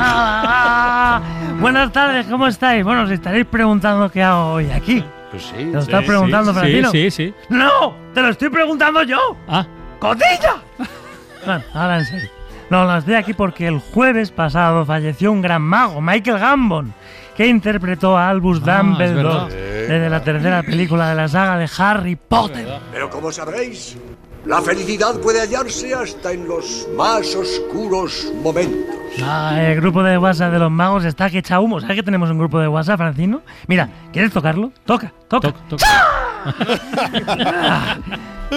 Ah, 0.00 1.20
Buenas 1.60 1.92
tardes, 1.92 2.26
¿cómo 2.26 2.46
estáis? 2.46 2.84
Bueno, 2.84 3.02
os 3.02 3.10
estaréis 3.10 3.46
preguntando 3.46 4.10
qué 4.10 4.22
hago 4.22 4.52
hoy 4.54 4.70
aquí. 4.70 5.04
Pues 5.30 5.42
sí. 5.42 5.56
¿Te 5.56 5.64
lo 5.64 5.80
estás 5.80 6.04
preguntando, 6.04 6.52
sí, 6.52 6.58
Francino? 6.58 6.90
Sí, 6.90 7.10
sí, 7.10 7.28
sí. 7.28 7.34
¡No! 7.48 7.94
¡Te 8.14 8.22
lo 8.22 8.28
estoy 8.28 8.48
preguntando 8.48 9.02
yo! 9.02 9.36
Ah. 9.48 9.66
¡Cotilla! 9.98 10.56
Bueno, 11.44 11.62
ahora 11.74 11.98
en 11.98 12.04
serio. 12.04 12.28
No, 12.70 12.84
no, 12.86 12.96
estoy 12.98 13.14
aquí 13.14 13.32
porque 13.32 13.66
el 13.66 13.78
jueves 13.78 14.30
pasado 14.30 14.84
falleció 14.84 15.32
un 15.32 15.40
gran 15.42 15.62
mago, 15.62 16.00
Michael 16.00 16.38
Gambon, 16.38 16.92
que 17.38 17.46
interpretó 17.46 18.18
a 18.18 18.28
Albus 18.30 18.60
Ah, 18.66 18.82
Dumbledore 18.82 19.54
desde 19.54 20.10
la 20.10 20.24
tercera 20.24 20.60
película 20.64 21.08
de 21.10 21.14
la 21.14 21.28
saga 21.28 21.56
de 21.56 21.70
Harry 21.78 22.16
Potter. 22.16 22.66
Pero 22.90 23.08
como 23.08 23.30
sabréis, 23.30 23.96
la 24.48 24.62
felicidad 24.62 25.14
puede 25.20 25.42
hallarse 25.42 25.94
hasta 25.94 26.32
en 26.32 26.48
los 26.48 26.88
más 26.96 27.36
oscuros 27.36 28.32
momentos. 28.42 28.96
Ah, 29.22 29.60
el 29.60 29.76
grupo 29.78 30.02
de 30.02 30.16
WhatsApp 30.16 30.52
de 30.52 30.58
los 30.58 30.70
magos 30.70 31.04
está 31.04 31.28
que 31.28 31.38
echa 31.38 31.60
humo. 31.60 31.80
¿Sabes 31.80 31.96
que 31.96 32.02
tenemos 32.02 32.30
un 32.30 32.38
grupo 32.38 32.58
de 32.58 32.66
WhatsApp, 32.66 32.96
Francino? 32.96 33.42
Mira, 33.66 33.90
¿quieres 34.10 34.32
tocarlo? 34.32 34.72
Toca, 34.86 35.12
toca. 35.28 35.52
Ah, 37.70 37.98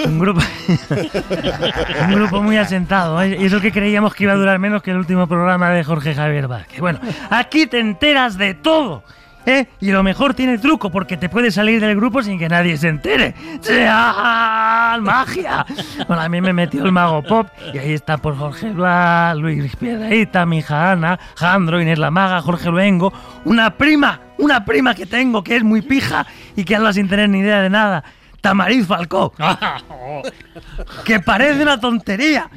un 0.06 0.18
grupo 0.18 0.40
un 2.06 2.14
grupo 2.14 2.42
muy 2.42 2.56
asentado 2.56 3.20
¿eh? 3.20 3.36
y 3.38 3.44
eso 3.44 3.60
que 3.60 3.70
creíamos 3.70 4.14
que 4.14 4.24
iba 4.24 4.32
a 4.32 4.36
durar 4.36 4.58
menos 4.58 4.82
que 4.82 4.90
el 4.92 4.96
último 4.96 5.26
programa 5.26 5.68
de 5.70 5.84
Jorge 5.84 6.14
Javier 6.14 6.48
Vázquez 6.48 6.80
bueno 6.80 6.98
aquí 7.28 7.66
te 7.66 7.78
enteras 7.80 8.38
de 8.38 8.54
todo 8.54 9.02
¿eh? 9.46 9.66
y 9.80 9.90
lo 9.90 10.02
mejor 10.02 10.34
tiene 10.34 10.58
truco 10.58 10.90
porque 10.90 11.16
te 11.16 11.28
puedes 11.28 11.54
salir 11.54 11.80
del 11.80 11.96
grupo 11.96 12.22
sin 12.22 12.38
que 12.38 12.48
nadie 12.48 12.76
se 12.76 12.88
entere 12.88 13.34
¡Chao! 13.60 15.00
magia 15.00 15.64
bueno 16.06 16.22
a 16.22 16.28
mí 16.28 16.40
me 16.40 16.52
metió 16.52 16.84
el 16.84 16.92
mago 16.92 17.22
pop 17.22 17.48
y 17.72 17.78
ahí 17.78 17.92
está 17.92 18.18
por 18.18 18.36
Jorge 18.36 18.70
Blas 18.70 19.36
Luis 19.36 19.74
Piedraíta 19.76 20.46
mi 20.46 20.58
hija 20.58 20.92
Ana 20.92 21.18
Jandro 21.36 21.80
Inés 21.80 21.98
la 21.98 22.10
maga 22.10 22.42
Jorge 22.42 22.70
Luengo 22.70 23.12
una 23.44 23.76
prima 23.76 24.20
una 24.38 24.64
prima 24.64 24.94
que 24.94 25.06
tengo 25.06 25.42
que 25.42 25.56
es 25.56 25.64
muy 25.64 25.82
pija 25.82 26.26
y 26.56 26.64
que 26.64 26.76
habla 26.76 26.92
sin 26.92 27.08
tener 27.08 27.28
ni 27.28 27.40
idea 27.40 27.62
de 27.62 27.70
nada 27.70 28.04
Tamariz 28.42 28.86
Falcó. 28.86 29.32
que 31.04 31.20
parece 31.20 31.62
una 31.62 31.80
tontería. 31.80 32.50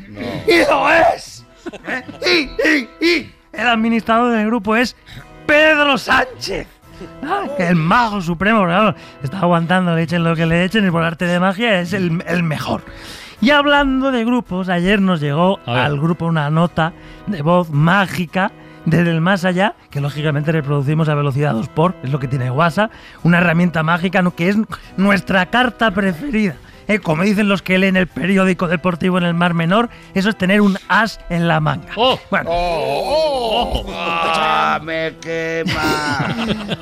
¡Y 0.47 0.69
lo 0.69 0.91
es! 0.91 1.45
¿Eh? 1.87 2.03
Y, 2.25 3.05
y, 3.05 3.07
y 3.07 3.33
el 3.53 3.67
administrador 3.67 4.33
del 4.33 4.47
grupo 4.47 4.75
es 4.75 4.95
Pedro 5.45 5.97
Sánchez. 5.97 6.67
Ah, 7.23 7.45
El 7.59 7.75
mago 7.75 8.21
supremo, 8.21 8.63
claro, 8.63 8.95
está 9.23 9.39
aguantando, 9.39 9.95
le 9.95 10.03
echen 10.03 10.23
lo 10.23 10.35
que 10.35 10.45
le 10.45 10.63
echen 10.63 10.87
y 10.87 10.91
por 10.91 11.03
arte 11.03 11.25
de 11.25 11.39
magia 11.39 11.79
es 11.79 11.93
el, 11.93 12.23
el 12.27 12.43
mejor. 12.43 12.83
Y 13.41 13.51
hablando 13.51 14.11
de 14.11 14.23
grupos, 14.23 14.69
ayer 14.69 15.01
nos 15.01 15.19
llegó 15.19 15.59
al 15.65 15.99
grupo 15.99 16.25
una 16.25 16.49
nota 16.49 16.93
de 17.27 17.41
voz 17.41 17.69
mágica 17.69 18.51
desde 18.85 19.11
el 19.11 19.19
más 19.19 19.45
allá, 19.45 19.75
que 19.89 19.99
lógicamente 19.99 20.51
reproducimos 20.51 21.09
a 21.09 21.15
velocidad 21.15 21.53
2 21.53 21.69
por, 21.69 21.95
es 22.03 22.11
lo 22.11 22.19
que 22.19 22.27
tiene 22.27 22.51
WhatsApp, 22.51 22.91
una 23.23 23.39
herramienta 23.39 23.83
mágica 23.83 24.23
que 24.35 24.49
es 24.49 24.57
nuestra 24.95 25.47
carta 25.47 25.91
preferida. 25.91 26.55
Eh, 26.87 26.99
como 26.99 27.23
dicen 27.23 27.49
los 27.49 27.61
que 27.61 27.77
leen 27.77 27.97
el 27.97 28.07
periódico 28.07 28.67
deportivo 28.67 29.17
en 29.17 29.23
el 29.23 29.33
Mar 29.33 29.53
Menor, 29.53 29.89
eso 30.13 30.29
es 30.29 30.37
tener 30.37 30.61
un 30.61 30.77
as 30.87 31.19
en 31.29 31.47
la 31.47 31.59
manga. 31.59 31.93
Bueno, 32.29 32.49
¡Ah, 33.91 34.79
me 34.83 35.15
quema! 35.19 36.35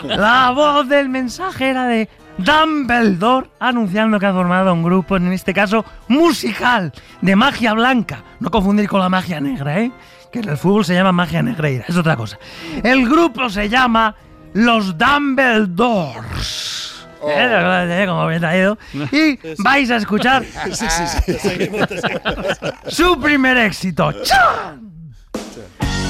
la 0.16 0.52
voz 0.52 0.88
del 0.89 1.10
mensaje 1.10 1.70
era 1.70 1.88
de 1.88 2.10
Dumbledore 2.38 3.50
anunciando 3.60 4.20
que 4.20 4.26
ha 4.26 4.34
formado 4.34 4.74
un 4.74 4.84
grupo, 4.84 5.16
en 5.18 5.32
este 5.32 5.54
caso 5.54 5.86
musical, 6.08 6.92
de 7.22 7.36
magia 7.36 7.74
blanca. 7.74 8.24
No 8.39 8.50
confundir 8.50 8.89
con 8.89 9.00
la 9.00 9.10
magia 9.10 9.39
negra, 9.39 9.80
¿eh? 9.80 9.92
Que 10.32 10.39
en 10.39 10.50
el 10.50 10.58
fútbol 10.58 10.84
se 10.84 10.96
llama 10.96 11.12
magia 11.12 11.44
negreira, 11.44 11.86
es 11.88 11.96
otra 11.96 12.16
cosa. 12.16 12.39
El 12.84 13.08
grupo 13.08 13.50
se 13.50 13.70
llama 13.70 14.16
Los 14.54 14.98
Dumbledores. 14.98 16.93
¿Eh? 17.28 18.06
Como 18.08 18.28
bien 18.28 18.42
traído. 18.42 18.78
Y 19.12 19.40
vais 19.60 19.90
a 19.92 19.98
escuchar 19.98 20.44
Sí, 20.72 20.86
sí, 20.90 21.04
sí. 21.08 21.34
Seguimos, 21.40 21.88
seguimos. 21.90 22.74
su 22.88 23.20
primer 23.20 23.58
éxito. 23.58 24.12
¡Chan! 24.24 24.94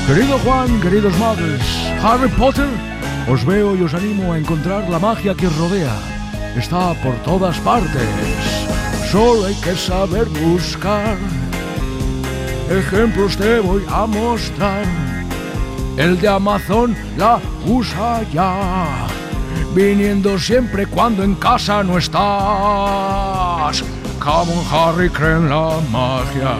Querido 0.07 0.37
Juan, 0.39 0.81
queridos 0.81 1.17
magos, 1.17 1.61
Harry 2.03 2.27
Potter, 2.29 2.67
os 3.29 3.45
veo 3.45 3.73
y 3.73 3.83
os 3.83 3.93
animo 3.93 4.33
a 4.33 4.37
encontrar 4.37 4.89
la 4.89 4.99
magia 4.99 5.33
que 5.33 5.47
os 5.47 5.57
rodea. 5.57 5.95
Está 6.57 6.93
por 6.95 7.15
todas 7.23 7.57
partes. 7.59 8.03
Solo 9.09 9.45
hay 9.45 9.55
que 9.55 9.75
saber 9.75 10.25
buscar. 10.25 11.15
Ejemplos 12.69 13.37
te 13.37 13.59
voy 13.59 13.83
a 13.87 14.05
mostrar. 14.05 14.83
El 15.97 16.19
de 16.19 16.27
Amazon 16.27 16.95
la 17.17 17.39
usa 17.65 18.23
ya. 18.33 19.07
Viniendo 19.73 20.37
siempre 20.37 20.85
cuando 20.85 21.23
en 21.23 21.33
casa 21.33 21.83
no 21.83 21.97
estás. 21.97 22.23
Come 24.19 24.51
on, 24.53 24.63
Harry, 24.71 25.09
cree 25.09 25.37
en 25.37 25.49
la 25.49 25.79
magia. 25.91 26.57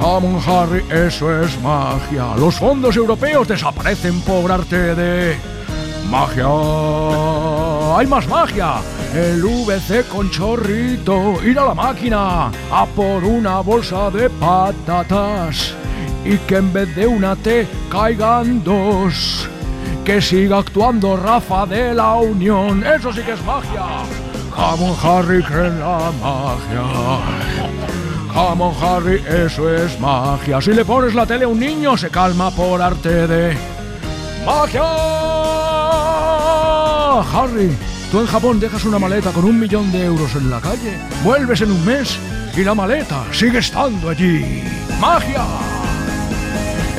Come 0.00 0.28
on, 0.28 0.40
Harry, 0.46 0.82
eso 0.90 1.42
es 1.42 1.60
magia. 1.60 2.34
Los 2.36 2.54
fondos 2.54 2.96
europeos 2.96 3.46
desaparecen 3.46 4.18
por 4.22 4.50
arte 4.50 4.94
de 4.94 5.36
magia. 6.10 6.46
Hay 7.98 8.06
más 8.06 8.26
magia. 8.26 8.76
El 9.14 9.42
VC 9.42 10.08
con 10.08 10.30
chorrito. 10.30 11.42
Ir 11.44 11.58
a 11.58 11.66
la 11.66 11.74
máquina 11.74 12.50
a 12.72 12.86
por 12.86 13.22
una 13.24 13.60
bolsa 13.60 14.10
de 14.10 14.30
patatas. 14.30 15.74
Y 16.24 16.38
que 16.38 16.56
en 16.56 16.72
vez 16.72 16.96
de 16.96 17.06
una 17.06 17.36
T 17.36 17.68
caigan 17.90 18.64
dos. 18.64 19.50
Que 20.04 20.20
siga 20.20 20.58
actuando 20.58 21.16
Rafa 21.16 21.66
de 21.66 21.94
la 21.94 22.14
Unión. 22.16 22.84
Eso 22.84 23.12
sí 23.12 23.22
que 23.22 23.32
es 23.32 23.44
magia. 23.44 23.84
Come 24.54 24.90
on, 24.90 24.96
Harry, 25.02 25.42
cree 25.42 25.68
en 25.68 25.80
la 25.80 26.10
magia. 26.20 26.82
Come 28.32 28.64
on, 28.64 28.74
Harry, 28.82 29.22
eso 29.28 29.72
es 29.72 29.98
magia. 30.00 30.60
Si 30.60 30.72
le 30.72 30.84
pones 30.84 31.14
la 31.14 31.26
tele 31.26 31.44
a 31.44 31.48
un 31.48 31.60
niño, 31.60 31.96
se 31.96 32.10
calma 32.10 32.50
por 32.50 32.80
arte 32.82 33.26
de 33.26 33.56
magia. 34.44 34.82
Harry, 37.20 37.76
tú 38.10 38.20
en 38.20 38.26
Japón 38.26 38.60
dejas 38.60 38.84
una 38.84 38.98
maleta 38.98 39.30
con 39.30 39.44
un 39.44 39.58
millón 39.58 39.90
de 39.92 40.04
euros 40.04 40.34
en 40.34 40.50
la 40.50 40.60
calle, 40.60 40.98
vuelves 41.24 41.60
en 41.60 41.72
un 41.72 41.84
mes 41.84 42.18
y 42.56 42.64
la 42.64 42.74
maleta 42.74 43.24
sigue 43.32 43.58
estando 43.58 44.10
allí. 44.10 44.62
¡Magia! 45.00 45.44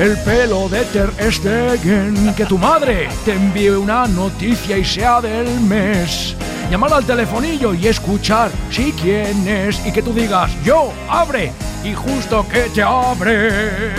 El 0.00 0.16
pelo 0.16 0.66
de 0.70 0.82
Ter 0.86 1.12
Stegen, 1.30 2.34
que 2.34 2.46
tu 2.46 2.56
madre 2.56 3.10
te 3.22 3.34
envíe 3.34 3.68
una 3.68 4.06
noticia 4.06 4.78
y 4.78 4.82
sea 4.82 5.20
del 5.20 5.60
mes. 5.60 6.34
Llamar 6.70 6.94
al 6.94 7.04
telefonillo 7.04 7.74
y 7.74 7.86
escuchar 7.86 8.50
si 8.70 8.92
quién 8.92 9.46
es 9.46 9.84
y 9.84 9.92
que 9.92 10.00
tú 10.00 10.14
digas 10.14 10.50
yo, 10.64 10.90
abre, 11.06 11.52
y 11.84 11.92
justo 11.92 12.48
que 12.48 12.62
te 12.70 12.82
abre. 12.82 13.92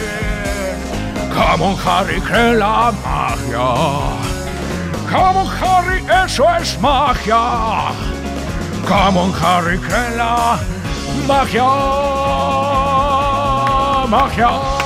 Come 1.31 1.75
Harry, 1.85 2.19
cree 2.19 2.55
la 2.55 2.91
magia. 3.03 3.75
Come 5.07 5.47
Harry, 5.61 6.03
eso 6.25 6.45
es 6.59 6.81
magia. 6.81 7.91
Come 8.87 9.31
Harry, 9.39 9.77
cree 9.77 10.17
la 10.17 10.59
magia. 11.27 11.63
Magia. 14.09 14.81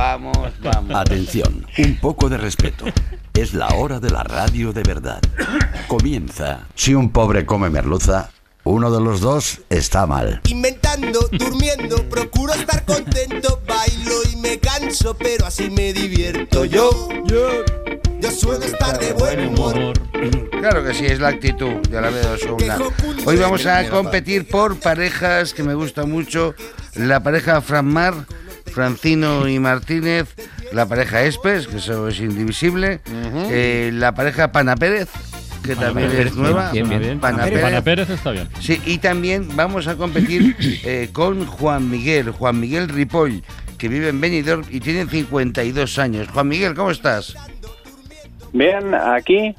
Vamos, 0.00 0.34
vamos. 0.62 0.96
Atención, 0.96 1.66
un 1.76 1.96
poco 1.96 2.30
de 2.30 2.38
respeto. 2.38 2.86
Es 3.34 3.52
la 3.52 3.68
hora 3.68 4.00
de 4.00 4.08
la 4.08 4.22
radio 4.22 4.72
de 4.72 4.82
verdad. 4.82 5.20
Comienza. 5.88 6.66
Si 6.74 6.94
un 6.94 7.12
pobre 7.12 7.44
come 7.44 7.68
merluza, 7.68 8.30
uno 8.64 8.90
de 8.90 8.98
los 8.98 9.20
dos 9.20 9.60
está 9.68 10.06
mal. 10.06 10.40
Inventando, 10.48 11.28
durmiendo, 11.30 12.08
procuro 12.08 12.54
estar 12.54 12.86
contento, 12.86 13.60
bailo 13.68 14.14
y 14.32 14.36
me 14.36 14.58
canso, 14.58 15.14
pero 15.18 15.44
así 15.44 15.68
me 15.68 15.92
divierto. 15.92 16.64
Yo, 16.64 17.10
yo, 17.26 17.62
yo 18.20 18.30
suelo 18.30 18.64
estar 18.64 18.98
de 18.98 19.12
buen 19.12 19.48
humor. 19.48 19.92
Claro 20.50 20.82
que 20.82 20.94
sí, 20.94 21.04
es 21.04 21.20
la 21.20 21.28
actitud 21.28 21.86
de 21.90 22.00
la 22.00 22.08
veo 22.08 22.32
Osuna. 22.32 22.78
Hoy 23.26 23.36
vamos 23.36 23.66
a 23.66 23.86
competir 23.90 24.48
por 24.48 24.80
parejas 24.80 25.52
que 25.52 25.62
me 25.62 25.74
gusta 25.74 26.06
mucho. 26.06 26.54
La 26.94 27.22
pareja 27.22 27.60
Franmar, 27.60 28.14
Francino 28.70 29.48
y 29.48 29.58
Martínez. 29.58 30.34
La 30.72 30.86
pareja 30.86 31.22
Espes, 31.24 31.66
que 31.66 31.78
eso 31.78 32.08
es 32.08 32.20
indivisible. 32.20 33.00
eh, 33.50 33.90
la 33.92 34.14
pareja 34.14 34.52
Pana 34.52 34.76
Pérez, 34.76 35.08
que 35.64 35.74
Pana 35.74 35.88
también 35.88 36.10
Pérez, 36.10 36.26
es 36.28 36.34
nueva. 36.36 36.70
bien, 36.72 36.88
bien, 36.88 37.00
bien. 37.00 37.20
Pana 37.20 37.38
Pana 37.38 37.50
Pérez. 37.50 37.82
Pérez 37.82 38.10
está 38.10 38.30
bien. 38.30 38.48
Sí, 38.60 38.80
y 38.86 38.98
también 38.98 39.48
vamos 39.56 39.88
a 39.88 39.96
competir 39.96 40.54
eh, 40.84 41.08
con 41.12 41.44
Juan 41.46 41.90
Miguel, 41.90 42.30
Juan 42.30 42.60
Miguel 42.60 42.88
Ripoll, 42.88 43.42
que 43.78 43.88
vive 43.88 44.08
en 44.08 44.20
Benidorm 44.20 44.64
y 44.70 44.78
tiene 44.80 45.06
52 45.06 45.98
años. 45.98 46.28
Juan 46.28 46.46
Miguel, 46.48 46.74
¿cómo 46.74 46.90
estás? 46.92 47.34
Bien, 48.52 48.94
aquí 48.94 49.54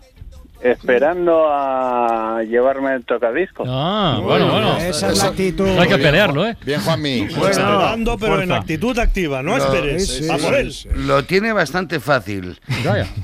esperando 0.63 1.47
a 1.49 2.43
llevarme 2.43 2.93
el 2.93 3.05
tocadiscos. 3.05 3.67
Ah, 3.69 4.19
bueno, 4.21 4.51
bueno. 4.51 4.77
Esa 4.77 5.11
es 5.11 5.17
la 5.17 5.29
actitud. 5.29 5.67
Hay 5.67 5.87
que 5.87 5.97
pelearlo, 5.97 6.45
¿eh? 6.47 6.57
Bien, 6.65 6.81
Juanmi. 6.81 7.21
Esperando, 7.23 8.17
pero 8.17 8.41
en 8.41 8.51
actitud 8.51 8.97
activa, 8.99 9.41
no 9.41 9.57
esperes. 9.57 10.29
a 10.29 10.37
por 10.37 10.55
él. 10.55 10.73
Lo 10.95 11.23
tiene 11.23 11.53
bastante 11.53 11.99
fácil. 11.99 12.59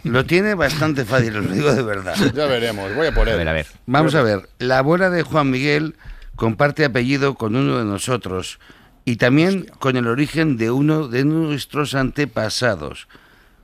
Lo 0.04 0.26
tiene 0.26 0.56
bastante 0.56 1.06
fácil, 1.06 1.38
os 1.38 1.46
lo 1.46 1.52
digo 1.52 1.74
de 1.74 1.84
verdad. 1.84 2.16
Ya 2.34 2.46
veremos, 2.46 2.94
voy 2.96 3.08
a 3.08 3.14
por 3.14 3.28
él. 3.28 3.36
A 3.36 3.38
ver, 3.38 3.50
a 3.50 3.54
ver. 3.54 3.68
Vamos 3.86 4.16
a 4.16 4.22
ver, 4.22 4.50
la 4.60 4.80
abuela 4.80 5.10
de 5.10 5.24
Juan 5.24 5.50
Miguel 5.50 5.96
comparte 6.36 6.86
apellido 6.86 7.36
con 7.36 7.56
uno 7.56 7.78
de 7.80 7.86
nosotros 7.86 8.60
y 9.06 9.16
también 9.16 9.66
con 9.80 9.96
el 9.98 10.08
origen 10.08 10.58
de 10.58 10.72
uno 10.72 11.08
de 11.08 11.24
nuestros 11.24 11.96
antepasados. 11.96 13.08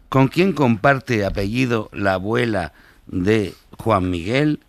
¿Con 0.09 0.27
quién 0.27 0.53
comparte 0.53 1.25
apellido 1.25 1.89
la 1.91 2.13
abuela 2.13 2.73
de 3.07 3.53
Juan 3.83 4.09
Miguel? 4.09 4.59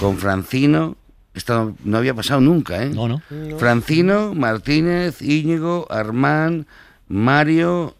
Con 0.00 0.18
Francino. 0.18 0.96
Esto 1.34 1.74
no 1.84 1.98
había 1.98 2.14
pasado 2.14 2.40
nunca, 2.40 2.82
¿eh? 2.82 2.90
No, 2.90 3.06
no. 3.08 3.22
Francino, 3.58 4.34
Martínez, 4.34 5.20
Íñigo, 5.22 5.86
Armán, 5.90 6.66
Mario, 7.08 7.94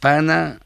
Pana, 0.00 0.58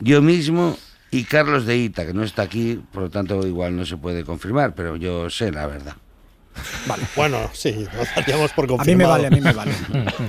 yo 0.00 0.22
mismo 0.22 0.76
y 1.10 1.24
Carlos 1.24 1.66
de 1.66 1.76
Ita, 1.76 2.06
que 2.06 2.14
no 2.14 2.22
está 2.22 2.42
aquí, 2.42 2.80
por 2.92 3.02
lo 3.04 3.10
tanto 3.10 3.46
igual 3.46 3.76
no 3.76 3.84
se 3.84 3.96
puede 3.96 4.24
confirmar, 4.24 4.74
pero 4.74 4.96
yo 4.96 5.28
sé 5.28 5.50
la 5.52 5.66
verdad. 5.66 5.94
Vale, 6.86 7.02
bueno, 7.16 7.50
sí, 7.52 7.84
nos 7.96 8.06
daríamos 8.14 8.52
por 8.52 8.64
A 8.64 8.68
mí 8.84 8.94
me 8.94 9.04
confirmado. 9.04 9.10
vale, 9.10 9.26
a 9.26 9.30
mí 9.30 9.40
me 9.40 9.52
vale. 9.52 9.72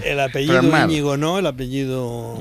El 0.04 0.20
apellido 0.20 0.62
Íñigo 0.86 1.18
no, 1.18 1.38
el 1.38 1.46
apellido 1.46 2.36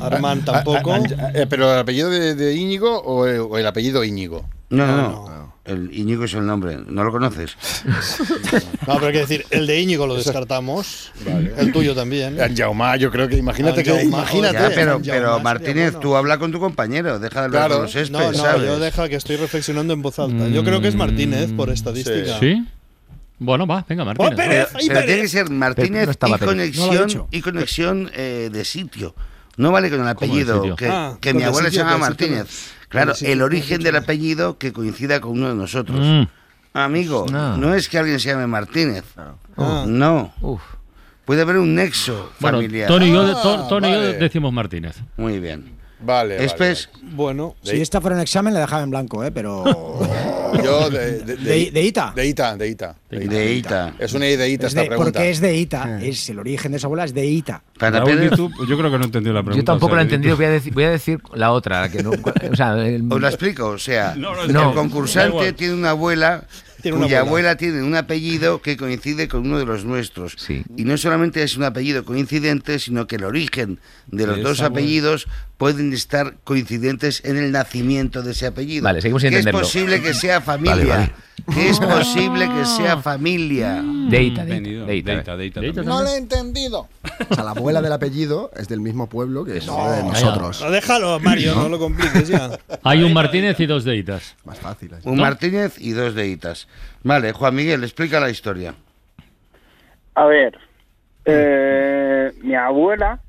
Armán 0.00 0.40
Ah, 0.48 0.52
tampoco. 0.64 0.94
ah, 0.94 1.00
ah, 1.18 1.30
eh, 1.34 1.46
¿Pero 1.48 1.70
el 1.72 1.78
apellido 1.78 2.08
de, 2.08 2.34
de 2.34 2.54
Íñigo 2.54 2.98
o 3.02 3.26
el, 3.26 3.40
o 3.40 3.58
el 3.58 3.66
apellido 3.66 4.02
Íñigo? 4.04 4.48
No, 4.70 4.86
no, 4.86 4.96
no. 4.96 5.46
El 5.64 5.92
Íñigo 5.92 6.24
es 6.24 6.34
el 6.34 6.46
nombre, 6.46 6.78
¿no 6.86 7.02
lo 7.02 7.10
conoces? 7.10 7.56
No, 8.86 8.94
pero 8.94 9.06
hay 9.08 9.12
que 9.14 9.18
decir, 9.18 9.44
el 9.50 9.66
de 9.66 9.80
Íñigo 9.80 10.06
lo 10.06 10.14
descartamos. 10.14 11.10
El 11.56 11.72
tuyo 11.72 11.92
también. 11.94 12.40
Anjaumá, 12.40 12.96
yo 12.96 13.10
creo 13.10 13.26
que 13.26 13.36
imagínate 13.36 13.82
que 13.82 14.02
imagínate. 14.04 14.54
Ya, 14.54 14.70
pero, 14.72 15.00
pero 15.02 15.40
Martínez, 15.40 15.92
bueno. 15.94 15.98
tú 16.00 16.16
habla 16.16 16.38
con 16.38 16.52
tu 16.52 16.60
compañero, 16.60 17.18
deja 17.18 17.40
de 17.40 17.44
hablar 17.46 17.62
Claro. 17.62 17.74
con 17.74 17.82
los 17.84 17.92
céspedes, 17.92 18.10
No, 18.10 18.30
no, 18.32 18.38
¿sabes? 18.38 18.62
yo 18.66 18.78
deja 18.78 19.08
que 19.08 19.16
estoy 19.16 19.36
reflexionando 19.36 19.92
en 19.92 20.02
voz 20.02 20.18
alta. 20.20 20.46
Yo 20.48 20.62
creo 20.62 20.80
que 20.80 20.86
es 20.88 20.94
Martínez 20.94 21.50
por 21.52 21.68
estadística. 21.70 22.38
¿Sí? 22.38 22.64
Bueno, 23.38 23.66
va, 23.66 23.84
venga, 23.88 24.04
Martínez. 24.04 24.32
¡Oh, 24.32 24.36
Pérez! 24.36 24.68
Pero, 24.86 25.04
tiene 25.04 25.22
que 25.22 25.28
ser 25.28 25.46
Pero 25.46 25.58
Martínez 25.58 26.06
no 26.20 26.28
y. 26.28 26.30
No 26.30 26.38
conexión, 26.38 27.26
y 27.32 27.40
conexión 27.42 28.10
eh, 28.14 28.50
de 28.52 28.64
sitio. 28.64 29.14
No 29.56 29.72
vale 29.72 29.90
con 29.90 30.00
el 30.00 30.08
apellido, 30.08 30.76
que, 30.76 30.86
Ah, 30.86 31.16
que 31.20 31.34
mi 31.34 31.42
el 31.42 31.48
abuela 31.48 31.68
se 31.70 31.76
sitio, 31.76 31.90
llama 31.90 32.06
el 32.06 32.12
sitio 32.12 32.28
Martínez. 32.28 32.70
Claro, 33.04 33.12
el 33.20 33.42
origen 33.42 33.82
del 33.82 33.96
apellido 33.96 34.58
que 34.58 34.72
coincida 34.72 35.20
con 35.20 35.32
uno 35.32 35.48
de 35.48 35.54
nosotros. 35.54 35.98
Mm. 36.00 36.22
Amigo, 36.74 37.26
No. 37.30 37.56
no. 37.56 37.74
es 37.74 37.88
que 37.88 37.98
alguien 37.98 38.20
se 38.20 38.28
llame 38.30 38.46
Martínez. 38.46 39.04
Ah. 39.16 39.84
No. 39.86 40.32
Uf. 40.40 40.60
Puede 41.24 41.42
haber 41.42 41.56
un 41.58 41.74
nexo 41.74 42.30
Bueno, 42.40 42.58
familiar. 42.58 42.88
Tony 42.88 43.06
y 43.06 43.12
yo, 43.12 43.22
Ah, 43.22 43.42
To- 43.42 43.68
Tony 43.68 43.88
y 43.88 43.92
yo 43.92 43.98
vale. 43.98 44.12
decimos 44.14 44.52
Martínez. 44.52 44.96
Muy 45.16 45.40
bien. 45.40 45.74
Vale, 45.98 46.46
Bueno, 47.02 47.56
Si 47.62 47.80
esta 47.80 48.00
fuera 48.02 48.16
un 48.16 48.22
examen, 48.22 48.52
le 48.52 48.60
dejaba 48.60 48.82
en 48.82 48.90
blanco, 48.90 49.24
¿eh? 49.24 49.30
Pero. 49.32 49.64
Yo 50.64 50.90
de, 50.90 51.18
de, 51.20 51.36
De- 51.36 51.70
de 51.70 51.82
Ita. 51.82 52.12
De 52.14 52.26
Ita, 52.26 52.56
de 52.56 52.68
Ita. 52.68 52.96
De 53.10 53.52
Ita. 53.54 53.94
Es 53.98 54.12
una 54.14 54.28
ideita 54.28 54.66
Es 54.66 54.72
esta 54.72 54.82
de- 54.82 54.86
pregunta. 54.88 55.12
porque 55.12 55.30
es 55.30 55.40
de 55.40 55.56
Ita. 55.56 56.00
Es 56.02 56.28
el 56.30 56.38
origen 56.38 56.72
de 56.72 56.78
su 56.78 56.86
abuela 56.86 57.04
es 57.04 57.14
de 57.14 57.26
Ita. 57.26 57.62
YouTube, 57.78 58.52
yo 58.68 58.78
creo 58.78 58.90
que 58.90 58.98
no 58.98 59.02
he 59.04 59.06
entendido 59.06 59.34
la 59.34 59.42
pregunta. 59.42 59.56
Yo 59.60 59.64
tampoco 59.64 59.92
o 59.92 59.96
lo 59.96 60.00
sea, 60.00 60.02
he 60.02 60.04
entendido, 60.04 60.36
voy 60.36 60.44
a 60.46 60.50
decir, 60.50 60.72
voy 60.74 60.84
a 60.84 60.90
decir 60.90 61.20
la 61.34 61.52
otra. 61.52 61.82
la 61.82 61.88
que 61.90 62.02
no, 62.02 62.10
o 62.10 62.56
sea, 62.56 62.72
el- 62.86 63.04
Os 63.10 63.20
la 63.20 63.28
explico, 63.28 63.68
o 63.68 63.78
sea, 63.78 64.14
No, 64.16 64.34
no, 64.46 64.68
el 64.70 64.74
concursante 64.74 65.52
tiene 65.52 65.74
una 65.74 65.90
abuela 65.90 66.44
Tiene 66.82 66.96
una 66.98 67.06
cuya 67.06 67.20
abuela. 67.20 67.50
abuela. 67.52 67.56
tiene 67.56 67.82
un 67.82 67.94
apellido 67.94 68.60
que 68.62 68.76
coincide 68.76 69.28
con 69.28 69.46
uno 69.46 69.58
de 69.58 69.64
los 69.66 69.84
nuestros. 69.84 70.36
Y 70.48 70.84
no 70.84 70.96
solamente 70.98 71.42
es 71.42 71.56
un 71.56 71.64
apellido 71.64 72.04
coincidente, 72.04 72.78
sino 72.78 73.06
que 73.06 73.16
el 73.16 73.24
origen 73.24 73.78
de 74.08 74.26
los 74.26 74.42
dos 74.42 74.60
abuela. 74.60 74.66
apellidos 74.82 75.26
pueden 75.58 75.92
estar 75.92 76.36
coincidentes 76.44 77.22
en 77.24 77.36
el 77.38 77.50
nacimiento 77.52 78.22
de 78.22 78.32
ese 78.32 78.46
apellido. 78.46 78.84
Vale, 78.84 79.00
seguimos 79.00 79.22
sin 79.22 79.30
que 79.30 79.36
es 79.36 79.40
entenderlo. 79.46 79.60
posible 79.66 80.02
que 80.02 80.14
sea 80.14 80.40
familia. 80.40 80.74
Vale, 80.76 80.86
vale. 80.86 81.12
Que 81.52 81.68
es 81.68 81.78
posible 81.78 82.48
que 82.48 82.64
sea 82.64 82.96
familia. 82.98 83.82
Deita, 84.10 84.44
Venido, 84.44 84.86
deita, 84.86 85.12
deita, 85.14 85.36
deita 85.36 85.60
deita. 85.60 85.74
también. 85.82 85.86
No 85.86 86.02
lo 86.02 86.08
he 86.08 86.16
entendido. 86.16 86.88
O 87.30 87.34
sea, 87.34 87.44
la 87.44 87.50
abuela 87.50 87.82
del 87.82 87.92
apellido 87.92 88.50
es 88.56 88.68
del 88.68 88.80
mismo 88.80 89.06
pueblo 89.08 89.44
que 89.44 89.58
es 89.58 89.66
de 89.66 90.02
nosotros. 90.02 90.62
No, 90.62 90.70
déjalo, 90.70 91.20
Mario, 91.20 91.54
no, 91.54 91.68
lo 91.68 91.78
compliques 91.78 92.28
ya. 92.28 92.58
Hay 92.82 93.02
un 93.02 93.12
Martínez 93.12 93.60
y 93.60 93.66
dos 93.66 93.84
deitas. 93.84 94.34
Más 94.44 94.58
fácil. 94.58 94.90
Un 95.04 95.18
Martínez 95.18 95.74
y 95.78 95.90
dos 95.90 96.14
deitas. 96.14 96.65
Vale, 97.02 97.32
Juan 97.32 97.54
Miguel, 97.54 97.84
explica 97.84 98.20
la 98.20 98.30
historia. 98.30 98.74
A 100.14 100.24
ver, 100.26 100.58
eh, 101.24 102.32
mi 102.42 102.54
abuela, 102.54 103.20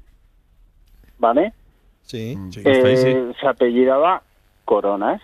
¿vale? 1.20 1.54
Sí, 2.04 2.38
Eh, 2.64 3.34
se 3.40 3.48
apellidaba 3.48 4.24
Coronas. 4.66 5.22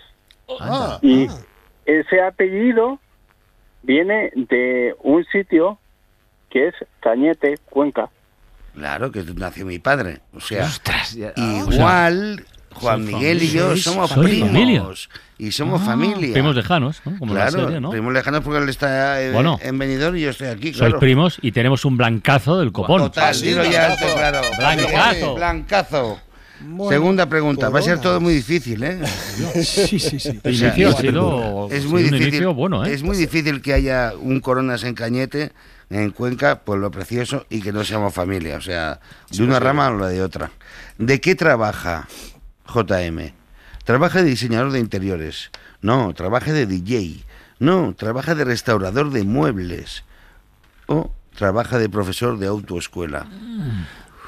Ah, 0.59 0.99
y 1.01 1.27
ese 1.85 2.21
apellido 2.21 2.99
viene 3.83 4.31
de 4.35 4.93
un 5.01 5.23
sitio 5.25 5.79
que 6.49 6.67
es 6.67 6.75
Cañete, 6.99 7.57
Cuenca. 7.69 8.09
Claro, 8.73 9.11
que 9.11 9.23
nació 9.35 9.65
mi 9.65 9.79
padre. 9.79 10.19
O 10.33 10.39
sea, 10.39 10.67
ya- 11.15 11.33
igual 11.37 12.45
Juan 12.73 13.03
Soy 13.05 13.13
Miguel 13.13 13.43
y 13.43 13.49
yo 13.51 13.75
somos 13.77 14.09
Soy 14.11 14.25
primos. 14.25 14.49
familia. 14.49 14.83
Y 15.37 15.51
somos 15.51 15.81
Ah, 15.81 15.85
familia. 15.85 16.31
primos 16.33 16.55
lejanos, 16.55 17.01
¿no? 17.05 17.17
Como 17.17 17.33
la 17.33 17.47
claro, 17.47 17.65
serie, 17.65 17.81
¿no? 17.81 17.89
primos 17.89 18.13
lejanos 18.13 18.41
porque 18.43 18.59
él 18.63 18.69
está 18.69 19.21
eh, 19.21 19.31
Bueno. 19.31 19.59
en 19.61 19.77
Benidorm 19.77 20.15
y 20.15 20.21
yo 20.21 20.29
estoy 20.29 20.47
aquí, 20.47 20.67
Sois 20.67 20.77
claro. 20.77 20.99
primos 20.99 21.37
y 21.41 21.51
tenemos 21.51 21.85
un 21.85 21.97
blancazo 21.97 22.59
del 22.59 22.71
copón. 22.71 23.01
Total, 23.01 23.39
dilo 23.41 23.63
ya 23.65 23.91
alto, 23.91 24.05
claro. 24.15 24.41
Blancazo. 24.57 25.35
Blancazo. 25.35 26.19
Segunda 26.87 27.25
pregunta, 27.27 27.67
va 27.67 27.79
a 27.79 27.81
ser 27.81 27.99
todo 27.99 28.21
muy 28.21 28.35
difícil, 28.35 28.81
¿eh? 28.83 28.99
Sí, 29.65 29.99
sí, 29.99 30.17
sí. 30.19 30.29
O 30.43 30.47
El 30.47 30.55
sea, 30.55 30.67
inicio 30.69 30.89
ha 30.89 30.93
sido- 30.93 31.67
es 31.69 31.85
muy 31.85 32.03
difícil, 32.03 32.27
inicio 32.29 32.53
bueno, 32.53 32.85
¿eh? 32.85 32.93
Es 32.93 33.03
muy 33.03 33.17
difícil 33.17 33.61
que 33.61 33.73
haya 33.73 34.13
un 34.17 34.39
Coronas 34.39 34.83
en 34.85 34.93
Cañete, 34.93 35.51
en 35.89 36.11
Cuenca, 36.11 36.61
por 36.61 36.77
lo 36.77 36.89
precioso, 36.89 37.45
y 37.49 37.59
que 37.61 37.73
no 37.73 37.83
seamos 37.83 38.13
familia. 38.13 38.55
O 38.55 38.61
sea, 38.61 39.01
de 39.29 39.43
una 39.43 39.59
rama 39.59 39.89
o 39.89 39.97
la 39.97 40.07
de 40.07 40.21
otra. 40.21 40.51
¿De 40.97 41.19
qué 41.19 41.35
trabaja 41.35 42.07
JM? 42.67 43.33
¿Trabaja 43.83 44.21
de 44.23 44.29
diseñador 44.29 44.71
de 44.71 44.79
interiores? 44.79 45.51
No, 45.81 46.13
trabaja 46.13 46.53
de 46.53 46.65
DJ. 46.65 47.23
No, 47.59 47.93
trabaja 47.97 48.35
de 48.35 48.45
restaurador 48.45 49.11
de 49.11 49.23
muebles. 49.23 50.03
O 50.87 51.11
trabaja 51.35 51.77
de 51.77 51.89
profesor 51.89 52.37
de 52.39 52.47
autoescuela. 52.47 53.27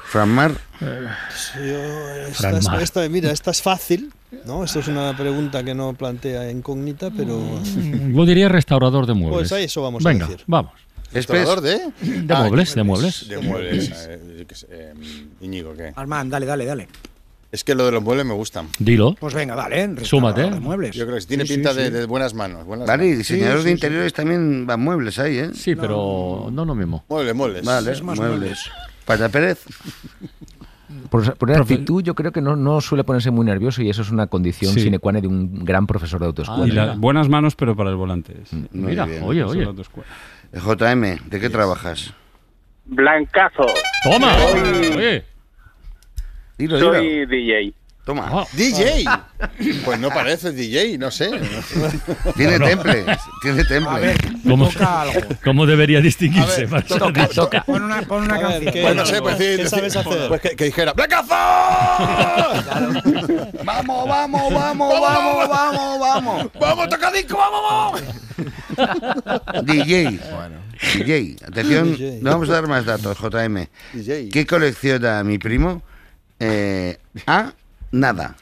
Franmar, 0.04 0.52
Sí, 1.34 1.58
yo- 1.58 2.14
esta, 2.28 2.34
Fran 2.34 2.56
es- 2.56 2.64
Mar. 2.66 2.82
esta- 2.82 3.08
mira, 3.08 3.30
esta 3.32 3.50
es 3.50 3.60
fácil, 3.60 4.12
¿no? 4.44 4.62
Esto 4.62 4.78
es 4.80 4.88
una 4.88 5.16
pregunta 5.16 5.64
que 5.64 5.74
no 5.74 5.94
plantea 5.94 6.50
incógnita, 6.50 7.10
pero... 7.10 7.40
Yo 7.64 8.24
diría 8.24 8.48
restaurador 8.48 9.06
de 9.06 9.14
muebles. 9.14 9.38
Pues 9.48 9.52
a 9.52 9.60
eso 9.60 9.82
vamos 9.82 10.04
a 10.06 10.08
Venga, 10.08 10.26
decir. 10.28 10.44
vamos. 10.46 10.72
¿Restaurador 11.12 11.60
de? 11.60 11.78
De 12.02 12.34
Ah, 12.34 12.40
muebles, 12.42 12.74
de 12.74 12.82
muebles. 12.84 13.28
De 13.28 13.38
muebles. 13.38 13.90
eh, 13.90 14.46
sé, 14.52 14.66
eh, 14.70 14.94
Íñigo, 15.40 15.74
¿qué? 15.74 15.92
Armand, 15.96 16.30
dale, 16.30 16.46
dale, 16.46 16.64
dale. 16.66 16.88
Es 17.52 17.62
que 17.64 17.74
lo 17.74 17.86
de 17.86 17.92
los 17.92 18.02
muebles 18.02 18.26
me 18.26 18.34
gustan. 18.34 18.68
Dilo. 18.78 19.14
Pues 19.18 19.32
venga, 19.32 19.54
dale. 19.54 20.04
Súmate. 20.04 20.42
de 20.50 20.60
muebles. 20.60 20.94
Yo 20.94 21.06
creo 21.06 21.18
que 21.18 21.24
tiene 21.24 21.44
Sí, 21.44 21.48
sí, 21.48 21.54
pinta 21.54 21.72
de, 21.74 21.86
sí. 21.86 21.90
de 21.92 22.06
buenas 22.06 22.34
manos. 22.34 22.64
Buenas 22.66 22.86
Vale, 22.88 23.04
y 23.04 23.08
manos. 23.10 23.18
diseñador 23.18 23.62
de 23.62 23.70
interiores 23.70 24.12
también 24.12 24.66
van 24.66 24.80
muebles 24.80 25.18
ahí, 25.18 25.38
¿eh? 25.38 25.50
Sí, 25.54 25.74
pero 25.76 26.48
no 26.52 26.64
lo 26.64 26.74
mismo. 26.74 27.04
Muebles, 27.08 27.34
muebles. 27.34 27.64
Vale, 27.64 27.92
Es 27.92 28.02
más 28.02 28.18
muebles. 28.18 28.58
Pata 29.04 29.28
Pérez. 29.28 29.64
Por, 31.10 31.34
por 31.36 31.52
actitud, 31.52 32.02
yo 32.02 32.14
creo 32.14 32.30
que 32.32 32.40
no, 32.40 32.54
no 32.56 32.80
suele 32.80 33.02
ponerse 33.04 33.30
muy 33.30 33.44
nervioso 33.44 33.82
y 33.82 33.90
eso 33.90 34.02
es 34.02 34.10
una 34.10 34.26
condición 34.28 34.72
Sí. 34.74 34.80
sine 34.80 34.98
qua 34.98 35.12
non 35.12 35.22
de 35.22 35.28
un 35.28 35.64
gran 35.64 35.86
profesor 35.86 36.18
de 36.20 36.26
Y 36.26 36.30
autoescuela. 36.30 36.86
la- 36.86 36.94
buenas 36.94 37.28
manos, 37.28 37.54
pero 37.54 37.74
para 37.76 37.90
el 37.90 37.96
volante. 37.96 38.34
Muy 38.72 38.90
Mira, 38.94 39.04
bien. 39.06 39.22
oye, 39.22 39.42
oye. 39.42 39.64
autoescuela. 39.64 40.06
JM, 40.52 41.18
¿de 41.30 41.40
qué 41.40 41.50
trabajas? 41.50 42.12
Blancazo. 42.86 43.66
Toma. 44.04 44.30
Oye. 44.96 45.24
Dilo, 46.58 46.78
soy 46.78 47.26
DJ. 47.26 47.72
Toma. 48.04 48.46
DJ. 48.52 49.04
Pues 49.84 49.98
no 49.98 50.10
parece 50.10 50.52
DJ, 50.52 50.96
no 50.96 51.10
sé. 51.10 51.28
Tiene 52.36 52.60
temple, 52.60 53.04
tiene 53.42 53.64
temple. 53.64 53.90
A 53.96 53.98
ver, 53.98 54.16
¿Cómo, 54.48 54.68
toca 54.68 55.00
algo. 55.02 55.20
cómo 55.42 55.66
debería 55.66 56.00
distinguirse? 56.00 56.62
A 56.62 56.66
ver, 56.66 56.84
toca, 56.84 57.26
toca. 57.26 57.64
Pon 57.64 57.82
una, 57.82 58.02
pon 58.02 58.22
una 58.22 58.34
ver, 58.38 58.42
canción. 58.46 58.72
¿qué- 58.72 58.82
Pues 58.82 58.94
no 58.94 59.06
sé, 59.06 59.20
pues 59.20 59.34
¿Qué 59.36 59.44
decir, 59.56 59.68
sabes 59.68 59.96
hacer? 59.96 60.28
Pues 60.28 60.40
que, 60.40 60.50
que 60.50 60.64
dijera 60.66 60.92
¡Blancazo! 60.92 61.34
Vamos, 63.64 64.08
vamos, 64.08 64.52
vamos, 64.54 65.00
vamos, 65.00 65.48
vamos, 65.48 65.98
vamos. 65.98 66.46
¡Vamos, 66.60 66.88
tocadisco, 66.88 67.36
vamos, 67.36 68.02
vamos! 68.76 69.64
DJ. 69.66 70.20
DJ. 70.94 71.36
Atención, 71.44 71.92
DJ. 71.92 72.20
le 72.22 72.30
vamos 72.30 72.48
a 72.48 72.52
dar 72.52 72.68
más 72.68 72.84
datos, 72.86 73.18
JM. 73.18 73.66
DJ. 73.94 74.28
¿Qué 74.28 74.46
colecciona 74.46 75.24
mi 75.24 75.38
primo? 75.38 75.82
Eh, 76.38 76.98
A. 77.26 77.52
Nada. 77.92 78.36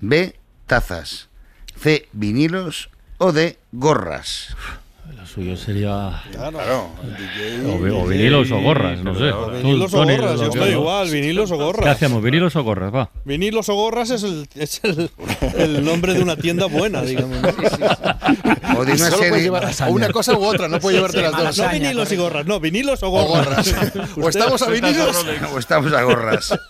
B. 0.00 0.34
Tazas. 0.66 1.28
C. 1.76 2.08
Vinilos. 2.12 2.90
O 3.18 3.32
D. 3.32 3.58
Gorras. 3.72 4.56
Lo 5.22 5.28
suyo 5.28 5.56
sería. 5.56 6.20
Claro. 6.32 6.88
O, 7.68 7.78
vi- 7.78 7.90
o 7.92 8.04
vinilos 8.06 8.50
o 8.50 8.60
gorras, 8.60 8.98
no 9.04 9.16
sé. 9.16 9.30
O 9.30 9.50
vinilos 9.52 9.94
o 9.94 9.98
gorras, 10.04 10.40
yo 10.40 10.46
estoy 10.46 10.70
igual, 10.70 11.08
vinilos 11.10 11.50
o 11.52 11.58
¿Qué 11.58 11.62
gorras. 11.64 11.86
hacemos? 11.94 12.22
¿Vinilos 12.24 12.56
o 12.56 12.62
gorras? 12.64 12.92
Va. 12.92 13.08
Vinilos 13.24 13.68
o 13.68 13.74
gorras 13.74 14.10
es 14.10 14.24
el, 14.24 14.48
es 14.56 14.80
el, 14.82 15.10
el 15.56 15.84
nombre 15.84 16.14
de 16.14 16.22
una 16.22 16.34
tienda 16.34 16.66
buena, 16.66 17.02
digamos. 17.02 17.38
O 18.76 18.84
de 18.84 18.92
una 18.94 19.10
serie. 19.12 19.42
llevar 19.42 19.64
o 19.86 19.92
una 19.92 20.08
cosa 20.10 20.36
u 20.36 20.42
otra, 20.44 20.66
no 20.66 20.80
puedes 20.80 20.98
llevarte 20.98 21.22
las 21.22 21.32
dos. 21.56 21.58
No 21.58 21.70
vinilos 21.70 22.10
y 22.10 22.16
gorras, 22.16 22.46
no, 22.46 22.58
vinilos 22.58 23.02
o 23.04 23.08
O 23.12 23.26
gorras. 23.28 23.72
O 24.20 24.28
estamos 24.28 24.60
a 24.62 24.70
vinilos. 24.70 25.24
O 25.54 25.58
estamos 25.58 25.92
a 25.92 26.02
gorras. 26.02 26.58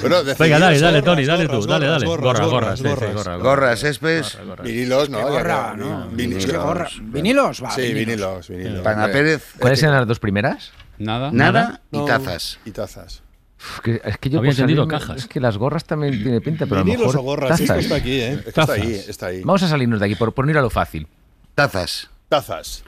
Bueno, 0.00 0.16
Venga, 0.38 0.58
dale, 0.58 0.78
dale, 0.80 1.00
gorras, 1.00 1.04
Tony, 1.04 1.24
dale 1.24 1.44
tú, 1.46 1.52
gorras, 1.52 1.66
dale, 1.66 1.86
dale. 1.86 2.06
gorras, 2.06 2.24
Gorras, 2.24 2.48
gorras, 2.50 2.50
gorras, 2.50 2.78
sí, 2.78 2.84
sí, 2.84 2.88
gorras. 2.88 3.14
gorras, 3.14 3.42
Gorras, 3.42 3.84
Espes. 3.84 4.38
Vinilos, 4.62 5.08
¿no? 5.10 5.18
¿Qué 5.18 5.24
Ya 5.24 5.30
gorra, 5.30 5.74
no? 5.76 6.08
Vinilos. 6.10 7.00
¿Vinilos? 7.02 7.64
Va, 7.64 7.70
Sí, 7.70 7.80
vinilos. 7.94 7.96
vinilos, 8.06 8.48
vinilos. 8.48 8.80
Pana 8.82 9.06
Pérez. 9.08 9.54
¿Cuáles 9.58 9.82
eran 9.82 9.94
las 9.96 10.06
dos 10.06 10.18
primeras? 10.18 10.72
Nada. 10.98 11.30
Nada 11.32 11.80
y 11.90 12.04
tazas. 12.04 12.58
Y 12.64 12.70
tazas. 12.70 13.22
Uf, 13.58 13.80
que- 13.80 14.00
es 14.04 14.18
que 14.18 14.28
yo 14.30 14.38
Había 14.40 14.50
por 14.50 14.60
entendido 14.60 14.84
salirme- 14.86 14.90
cajas. 15.00 15.16
Es 15.16 15.26
que 15.26 15.40
las 15.40 15.56
gorras 15.56 15.84
también 15.84 16.22
tiene 16.22 16.40
pinta, 16.40 16.66
pero 16.66 16.76
a 16.76 16.78
lo 16.80 16.84
Vinilos 16.84 17.06
mejor 17.06 17.18
o 17.20 17.22
gorras, 17.22 17.60
esto 17.60 17.66
tazas. 17.72 17.84
está 17.84 17.96
aquí, 17.96 18.20
¿eh? 18.20 18.32
Está 18.46 18.52
Tazas. 18.66 18.76
ahí, 18.78 19.04
está 19.08 19.26
ahí. 19.28 19.40
Vamos 19.42 19.62
a 19.62 19.68
salirnos 19.68 20.00
de 20.00 20.06
aquí 20.06 20.14
por, 20.16 20.34
ir 20.50 20.58
a 20.58 20.62
lo 20.62 20.70
fácil. 20.70 21.08
Tazas. 21.54 22.10
Tazas. 22.28 22.84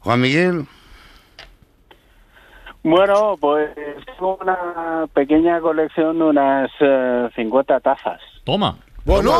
Juan 0.00 0.20
Miguel. 0.20 0.66
Bueno, 2.84 3.38
pues 3.40 3.70
una 4.20 5.06
pequeña 5.12 5.58
colección 5.60 6.18
de 6.18 6.24
unas 6.24 6.70
eh, 6.80 7.30
50 7.34 7.80
tazas. 7.80 8.20
Toma. 8.44 8.76
¡Bueno! 9.04 9.32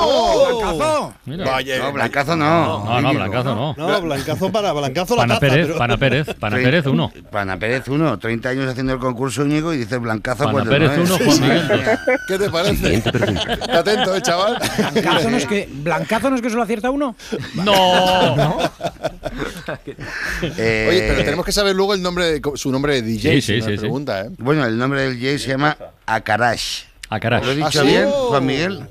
¡Blancazo! 0.60 1.14
Mira. 1.24 1.44
Vaya, 1.46 1.78
No, 1.78 1.92
Blancazo 1.92 2.36
no. 2.36 2.84
No, 2.84 3.00
no, 3.00 3.14
Blancazo 3.14 3.54
no. 3.54 3.74
No, 3.78 4.00
Blancazo 4.02 4.52
para 4.52 4.72
Blancazo 4.72 5.14
la 5.16 5.22
Pana 5.22 5.34
taza. 5.38 5.40
Pérez, 5.52 5.66
pero- 5.68 5.78
Pana 5.78 5.96
Pérez, 5.96 6.34
Pana 6.38 6.56
Pérez 6.56 6.86
uno. 6.86 7.12
Pana 7.30 7.56
Pérez 7.58 7.88
1, 7.88 8.18
30 8.18 8.48
años 8.50 8.68
haciendo 8.70 8.92
el 8.92 8.98
concurso 8.98 9.42
Íñigo 9.46 9.72
y 9.72 9.78
dice 9.78 9.96
Blancazo 9.96 10.40
Pana 10.44 10.52
cuando 10.52 10.70
Pérez 10.70 10.90
no 10.98 11.02
es. 11.04 11.10
uno, 11.10 11.18
Juan 11.24 11.40
Miguel. 11.40 11.82
¿Qué 12.28 12.38
te 12.38 12.50
parece? 12.50 12.94
Está 12.94 13.78
atento, 13.78 14.14
¿eh, 14.16 14.20
chaval? 14.22 14.58
¿Blancazo 14.92 15.30
no 15.30 15.36
es 15.38 15.46
que, 15.46 15.68
¿Blancazo 15.72 16.28
no 16.30 16.36
es 16.36 16.42
que 16.42 16.50
solo 16.50 16.62
acierta 16.62 16.90
uno? 16.90 17.16
No. 17.54 18.58
Eh, 20.58 20.86
Oye, 20.90 21.04
pero 21.08 21.24
tenemos 21.24 21.44
que 21.46 21.52
saber 21.52 21.74
luego 21.74 21.94
el 21.94 22.02
nombre 22.02 22.24
de- 22.40 22.42
su 22.54 22.70
nombre 22.70 22.94
de 22.94 23.02
DJ. 23.02 23.40
Sí, 23.40 23.40
sí, 23.42 23.62
sí, 23.62 23.70
sí. 23.72 23.78
pregunta, 23.78 24.22
¿eh? 24.22 24.30
Bueno, 24.38 24.64
el 24.66 24.76
nombre 24.78 25.02
del 25.02 25.18
Jay 25.18 25.38
se 25.38 25.48
llama 25.48 25.76
Akarash. 26.06 26.82
A 27.10 27.20
caray. 27.20 27.42
¿Lo 27.44 27.52
he 27.52 27.56
dicho 27.56 27.66
¿Ah, 27.68 27.82
sí? 27.82 27.86
bien, 27.86 28.10
Juan 28.10 28.46
Miguel? 28.46 28.88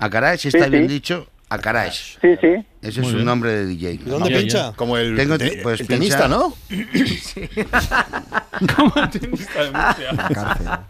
Akarash, 0.00 0.46
está 0.46 0.64
Sí, 0.64 0.70
bien 0.70 0.88
sí. 0.88 0.94
dicho. 0.94 1.26
Akarash. 1.48 2.16
Sí, 2.20 2.28
sí. 2.40 2.48
Ese 2.80 3.00
Muy 3.00 3.06
es 3.06 3.10
su 3.10 3.14
bien. 3.16 3.24
nombre 3.24 3.50
de 3.52 3.66
DJ. 3.66 3.92
¿Y 3.94 3.98
dónde 3.98 4.28
Ya, 4.30 4.34
ya. 4.36 4.40
pincha? 4.40 4.72
Como 4.76 4.96
el, 4.96 5.16
Tengo- 5.16 5.36
te- 5.38 5.58
pues 5.62 5.80
el 5.80 5.86
pincha- 5.86 5.98
tenista, 5.98 6.28
¿no? 6.28 6.54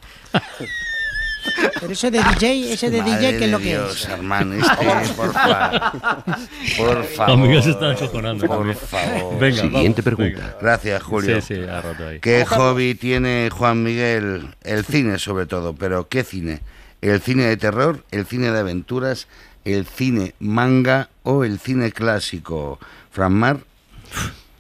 Pero 1.81 1.93
ese 1.93 2.11
de 2.11 2.19
DJ, 2.23 2.73
ese 2.75 2.91
de 2.91 2.99
Madre 3.03 3.17
DJ, 3.17 3.39
¿qué 3.39 3.45
es 3.47 3.51
lo 3.51 3.59
de 3.59 3.65
que 3.65 3.71
Dios, 3.71 4.03
es? 4.03 4.09
hermano, 4.11 4.55
este, 4.55 5.15
por 5.17 5.33
favor. 5.33 5.81
Por 6.77 7.05
favor. 7.05 7.07
Juan 7.17 7.43
Miguel 7.43 7.63
se 7.63 7.71
está 7.71 7.91
acojonando. 7.93 8.47
Por 8.47 8.75
favor. 8.75 9.39
Venga, 9.39 9.63
Siguiente 9.63 10.03
vamos, 10.03 10.17
pregunta. 10.19 10.41
venga. 10.47 10.57
Gracias, 10.61 11.03
Julio. 11.03 11.41
Sí, 11.41 11.55
sí, 11.55 11.61
ha 11.69 11.81
roto 11.81 12.07
ahí. 12.09 12.21
¿Qué 12.21 12.45
hobby 12.45 12.95
tiene 12.95 13.49
Juan 13.51 13.83
Miguel? 13.83 14.49
El 14.63 14.85
cine, 14.85 15.19
sobre 15.19 15.47
todo. 15.47 15.75
¿Pero 15.75 16.09
qué 16.09 16.25
cine? 16.25 16.61
¿El 17.01 17.21
cine 17.21 17.45
de 17.45 17.57
terror? 17.57 18.05
¿El 18.11 18.27
cine 18.27 18.51
de 18.51 18.59
aventuras? 18.59 19.27
¿El 19.65 19.87
cine 19.87 20.35
manga 20.39 21.09
o 21.23 21.45
el 21.45 21.59
cine 21.59 21.93
clásico? 21.93 22.79
Franmar. 23.11 23.59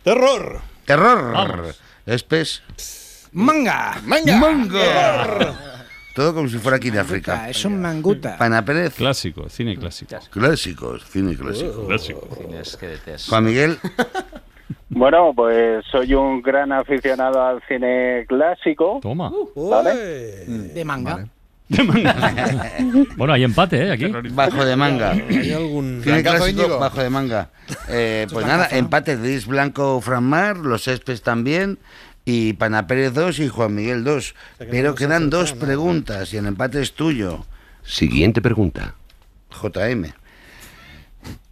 ¡Terror! 0.05 0.61
¡Terror! 0.86 1.32
Vamos. 1.32 1.80
Espes. 2.07 2.62
¡Manga! 3.32 4.01
¡Manga! 4.05 4.36
¡Manga! 4.38 5.76
Todo 6.14 6.34
como 6.34 6.49
si 6.49 6.59
fuera 6.59 6.78
aquí 6.78 6.91
de 6.91 6.99
África. 6.99 7.49
Es 7.49 7.64
un 7.64 7.80
manguta. 7.80 8.36
Pana 8.36 8.64
Pérez. 8.64 8.95
Clásico, 8.95 9.49
cine 9.49 9.76
clásico. 9.76 10.16
Clásicos, 10.30 11.05
cine 11.05 11.36
clásico. 11.36 11.86
Clásico. 11.86 12.28
Cines 12.36 12.76
que 12.76 12.86
detesto. 12.88 13.30
Juan 13.30 13.45
Miguel. 13.45 13.78
Bueno, 14.88 15.32
pues 15.36 15.84
soy 15.91 16.14
un 16.14 16.43
gran 16.43 16.72
aficionado 16.72 17.41
al 17.41 17.62
cine 17.68 18.24
clásico. 18.28 18.99
Toma. 19.01 19.30
¿Vale? 19.55 19.95
De 19.95 20.84
manga. 20.84 21.28
Bueno, 23.16 23.33
hay 23.33 23.45
empate, 23.45 23.87
¿eh? 23.87 23.93
Aquí. 23.93 24.07
Bajo 24.07 24.64
de 24.64 24.77
manga. 24.77 25.12
¿Hay 25.12 25.53
algún 25.53 26.03
Blancazo, 26.03 26.37
clásico 26.39 26.79
bajo 26.79 27.01
de 27.01 27.11
manga. 27.11 27.51
Eh, 27.89 28.27
pues 28.33 28.47
nada, 28.47 28.68
empate 28.73 29.16
de 29.16 29.35
Is 29.35 29.47
Blanco 29.47 30.01
Franmar, 30.01 30.57
los 30.57 30.89
Espes 30.89 31.23
también, 31.23 31.79
y 32.25 32.55
Pana 32.55 32.87
Pérez 32.87 33.14
2 33.14 33.39
y 33.39 33.49
Juan 33.49 33.75
Miguel 33.75 34.03
2. 34.03 34.35
Pero 34.71 34.95
quedan 34.95 35.31
dos 35.31 35.53
preguntas 35.53 36.33
y 36.35 36.39
el 36.39 36.47
empate 36.47 36.83
es 36.83 36.93
tuyo. 36.93 37.47
Siguiente 37.85 38.43
pregunta. 38.43 38.95
JM. 39.62 40.12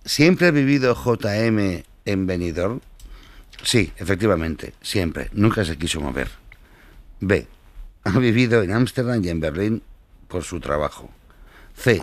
¿Siempre 0.04 0.48
ha 0.48 0.50
vivido 0.50 0.94
JM 0.94 1.84
en 2.04 2.26
Benidorm? 2.26 2.80
Sí, 3.62 3.92
efectivamente, 3.96 4.72
siempre. 4.80 5.28
Nunca 5.32 5.64
se 5.64 5.76
quiso 5.76 6.00
mover. 6.00 6.28
B. 7.20 7.46
Ha 8.04 8.18
vivido 8.18 8.62
en 8.62 8.72
Ámsterdam 8.72 9.22
y 9.24 9.28
en 9.28 9.40
Berlín 9.40 9.82
por 10.28 10.44
su 10.44 10.60
trabajo. 10.60 11.08
C. 11.74 12.00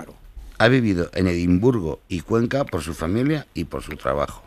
Ha 0.58 0.68
vivido 0.68 1.10
en 1.14 1.28
Edimburgo 1.28 2.00
y 2.10 2.22
Cuenca 2.22 2.64
por 2.66 2.82
su 2.82 2.94
familia 2.94 3.46
y 3.54 3.66
por 3.66 3.84
su 3.84 3.96
trabajo. 3.96 4.44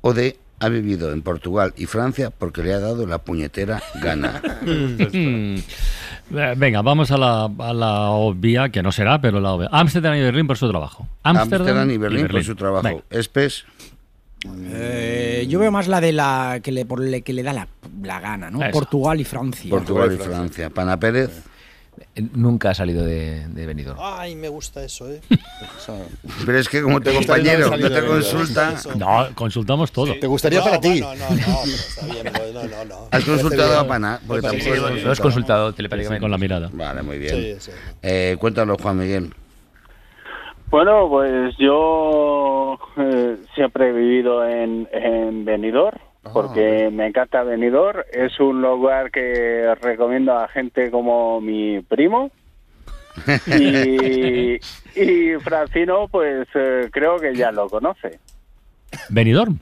O 0.00 0.12
D. 0.14 0.36
Ha 0.60 0.68
vivido 0.68 1.12
en 1.12 1.22
Portugal 1.22 1.72
y 1.76 1.86
Francia 1.86 2.30
porque 2.36 2.64
le 2.64 2.74
ha 2.74 2.80
dado 2.80 3.06
la 3.06 3.18
puñetera 3.18 3.80
gana. 4.02 4.42
Eh, 6.30 6.54
Venga, 6.58 6.82
vamos 6.82 7.10
a 7.10 7.16
la, 7.16 7.44
a 7.58 7.72
la 7.72 8.10
obvia, 8.10 8.68
que 8.68 8.82
no 8.82 8.92
será, 8.92 9.18
pero 9.18 9.40
la 9.40 9.52
obvia. 9.52 9.68
Ámsterdam 9.72 10.14
y 10.14 10.20
Berlín 10.20 10.46
por 10.46 10.58
su 10.58 10.68
trabajo. 10.68 11.08
Ámsterdam 11.22 11.90
y 11.90 11.96
Berlín 11.96 12.28
por 12.28 12.44
su 12.44 12.54
trabajo. 12.54 12.82
Venga. 12.82 13.02
Espes. 13.08 13.64
Eh, 14.46 15.46
yo 15.48 15.58
veo 15.58 15.70
más 15.70 15.88
la 15.88 16.00
de 16.02 16.12
la 16.12 16.60
que 16.62 16.70
le, 16.70 16.84
por 16.84 17.00
le- 17.00 17.22
que 17.22 17.32
le 17.32 17.42
da 17.42 17.52
la, 17.54 17.68
la 18.02 18.20
gana, 18.20 18.50
¿no? 18.50 18.60
Portugal 18.70 19.18
y 19.20 19.24
Francia. 19.24 19.70
Portugal 19.70 20.12
y 20.12 20.16
Francia. 20.22 20.68
Pana 20.70 20.98
Pérez. 21.00 21.30
Nunca 22.32 22.70
ha 22.70 22.74
salido 22.74 23.04
de, 23.04 23.46
de 23.48 23.66
Benidorm. 23.66 23.98
Ay, 24.00 24.34
me 24.34 24.48
gusta 24.48 24.82
eso, 24.84 25.10
¿eh? 25.10 25.20
Pero 26.46 26.58
es 26.58 26.68
que 26.68 26.82
como 26.82 27.00
te 27.00 27.14
compañero, 27.14 27.76
no 27.76 27.90
te 27.90 28.06
consulta. 28.06 28.74
No, 28.96 29.28
consultamos 29.34 29.92
todo. 29.92 30.14
¿Te 30.18 30.26
gustaría 30.26 30.62
para 30.62 30.80
ti? 30.80 31.00
No, 31.00 31.14
no, 31.14 31.30
no, 31.30 31.36
pero 31.36 31.74
está 31.74 32.06
bien, 32.06 32.26
pues, 32.32 32.54
no, 32.54 32.64
no, 32.64 32.84
no. 32.84 33.08
¿Has 33.10 33.24
consultado 33.24 33.78
a 33.78 33.86
Pana? 33.86 34.20
Porque 34.26 34.42
tampoco 34.42 34.70
has 34.70 34.92
bien. 34.92 35.04
Lo 35.04 35.12
has 35.12 35.20
consultado 35.20 35.72
telepáticamente. 35.72 36.20
Con 36.20 36.30
la 36.30 36.38
mirada. 36.38 36.70
Vale, 36.72 37.02
muy 37.02 37.18
bien. 37.18 37.34
Sí, 37.34 37.56
sí. 37.58 37.70
Eh, 38.02 38.36
cuéntalo, 38.38 38.76
Juan 38.80 38.98
Miguel. 38.98 39.32
Bueno, 40.70 41.08
pues 41.08 41.54
yo 41.58 42.78
eh, 42.98 43.36
siempre 43.54 43.88
he 43.88 43.92
vivido 43.92 44.46
en, 44.46 44.86
en 44.92 45.44
Benidorm 45.44 45.98
porque 46.32 46.90
me 46.92 47.06
encanta 47.06 47.42
Benidorm. 47.42 48.00
Es 48.12 48.38
un 48.40 48.60
lugar 48.62 49.10
que 49.10 49.74
recomiendo 49.80 50.36
a 50.36 50.48
gente 50.48 50.90
como 50.90 51.40
mi 51.40 51.80
primo. 51.82 52.30
Y, 53.46 54.54
y 54.94 55.34
Francino, 55.40 56.06
pues 56.08 56.46
eh, 56.54 56.88
creo 56.92 57.18
que 57.18 57.34
ya 57.34 57.50
lo 57.50 57.68
conoce. 57.68 58.20
¿Benidorm? 59.08 59.58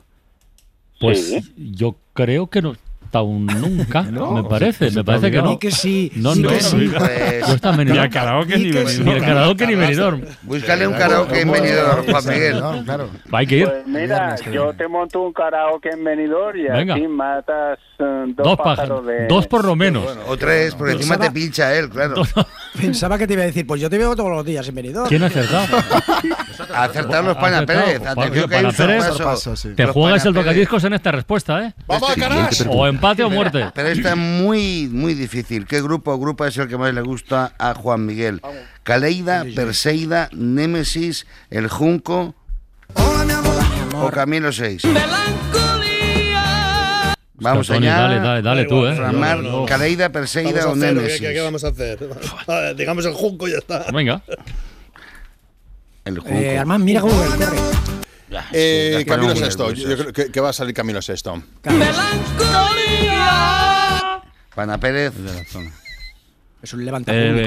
Pues 0.99 1.27
Sí. 1.27 1.53
yo 1.75 1.95
creo 2.13 2.47
que 2.47 2.61
no 2.61 2.75
aún 3.13 3.45
nunca, 3.45 4.01
me 4.33 4.43
parece, 4.43 4.91
me 4.91 5.03
parece 5.03 5.31
que 5.31 5.41
no. 5.41 5.57
Que 5.59 5.71
sí, 5.71 6.11
No, 6.15 6.33
di 6.35 6.41
no, 6.43 6.49
que 6.49 6.55
no, 6.55 6.61
sí. 6.61 6.91
Pues- 6.97 7.63
no. 7.63 7.83
Ni 7.83 7.97
al 7.97 8.09
karaoke 8.09 8.57
ni 8.57 8.71
que 8.71 8.83
Benidorm. 8.83 9.05
Ni 9.05 9.11
el 9.11 9.21
karaoke 9.21 9.67
ni 9.67 9.75
Benidorm. 9.75 10.21
Búscale 10.43 10.87
un 10.87 10.93
karaoke 10.93 11.41
en 11.41 11.51
Benidorm, 11.51 12.05
Juan 12.05 12.23
Miguel. 12.27 12.59
No, 12.59 12.83
claro. 12.83 13.09
Hay 13.31 13.47
que 13.47 13.57
ir. 13.57 13.65
Pues 13.65 13.87
mira, 13.87 14.35
yo 14.51 14.73
te 14.73 14.87
monto 14.87 15.21
un 15.21 15.33
karaoke 15.33 15.89
en 15.91 16.03
Benidorm 16.03 16.57
y 16.57 16.63
Venga. 16.63 16.93
así 16.95 17.07
matas 17.07 17.79
eh, 17.99 18.25
dos, 18.35 18.35
Dos 18.45 18.57
pájaros 18.57 19.01
pájaros, 19.01 19.05
de... 19.07 19.27
dos 19.27 19.47
por 19.47 19.65
lo 19.65 19.75
menos. 19.75 20.03
O 20.27 20.37
tres, 20.37 20.75
porque 20.75 20.93
encima 20.93 21.17
te 21.17 21.31
pincha 21.31 21.73
él, 21.75 21.89
claro. 21.89 22.15
Pensaba 22.79 23.17
que 23.17 23.25
te 23.27 23.33
iba 23.33 23.43
a 23.43 23.47
decir, 23.47 23.65
pues 23.65 23.81
yo 23.81 23.89
te 23.89 23.97
veo 23.97 24.15
todos 24.15 24.29
los 24.29 24.45
días 24.45 24.67
en 24.67 24.75
Benidorm. 24.75 25.07
¿Quién 25.09 25.23
ha 25.23 25.27
acertado? 25.27 25.65
Ha 26.73 26.83
acertado 26.85 27.23
los 27.23 27.37
Pana 27.37 27.57
Acertado. 27.59 27.85
Pérez. 27.85 27.99
Pana- 27.99 28.11
Atención 28.11 28.49
que 28.49 28.55
hay 28.55 28.65
un 28.65 28.71
Pana 28.71 28.77
Pérez, 28.87 29.03
sorpaso. 29.03 29.17
sorpaso, 29.17 29.55
sí. 29.55 29.69
Te 29.75 29.85
juegas 29.85 30.25
el 30.25 30.33
tocadiscos 30.33 30.83
en 30.83 30.93
esta 30.93 31.11
respuesta, 31.11 31.63
¿eh? 31.63 31.73
¡Vamos 31.87 32.09
a! 32.09 32.69
O 32.69 32.87
empate 32.87 33.23
o 33.23 33.29
muerte. 33.29 33.65
Pero 33.73 33.89
está 33.89 34.15
muy, 34.15 34.89
muy 34.91 35.13
difícil. 35.13 35.65
¿Qué 35.65 35.81
grupo 35.81 36.11
o 36.13 36.19
grupo 36.19 36.45
es 36.45 36.57
el 36.57 36.67
que 36.67 36.77
más 36.77 36.93
le 36.93 37.01
gusta 37.01 37.53
a 37.57 37.73
Juan 37.73 38.05
Miguel? 38.05 38.41
Caleida, 38.83 39.43
Perseida, 39.55 40.29
Némesis, 40.33 41.27
El 41.49 41.67
Junco 41.67 42.35
o 43.93 44.09
Camilo 44.11 44.51
6. 44.51 44.83
Vamos 47.39 47.69
allá. 47.69 47.97
dale, 47.99 48.19
dale, 48.19 48.41
dale 48.41 48.65
tú, 48.65 48.85
¿eh? 48.87 48.95
Framar, 48.95 49.37
No, 49.39 49.59
no. 49.61 49.65
Caleida, 49.67 50.09
Perseida 50.09 50.65
o 50.65 50.69
a 50.69 50.71
hacer, 50.73 50.89
¿qué, 50.89 50.93
Némesis. 50.95 51.21
qué, 51.21 51.33
qué 51.33 51.41
vamos 51.41 51.63
a 51.63 51.67
hacer? 51.67 51.99
Digamos 52.75 53.05
el 53.05 53.13
junco 53.13 53.47
y 53.47 53.51
ya 53.51 53.57
está. 53.59 53.85
Venga. 53.93 54.21
El 56.07 56.19
Junco. 56.19 56.35
Eh, 56.37 56.57
Armand, 56.57 56.83
mira 56.83 57.01
cómo 57.01 57.13
corre. 57.13 57.57
Eh, 58.53 59.05
Camilo 59.07 59.35
Sesto. 59.35 59.71
Yo 59.71 59.97
creo 59.97 60.13
que, 60.13 60.31
que 60.31 60.39
va 60.41 60.49
a 60.49 60.53
salir 60.53 60.73
Camilo 60.73 61.01
Sesto. 61.01 61.41
Pana 64.55 64.79
Pérez. 64.79 65.13
Es 66.59 66.73
un 66.73 66.83
levanta 66.83 67.13
El, 67.13 67.37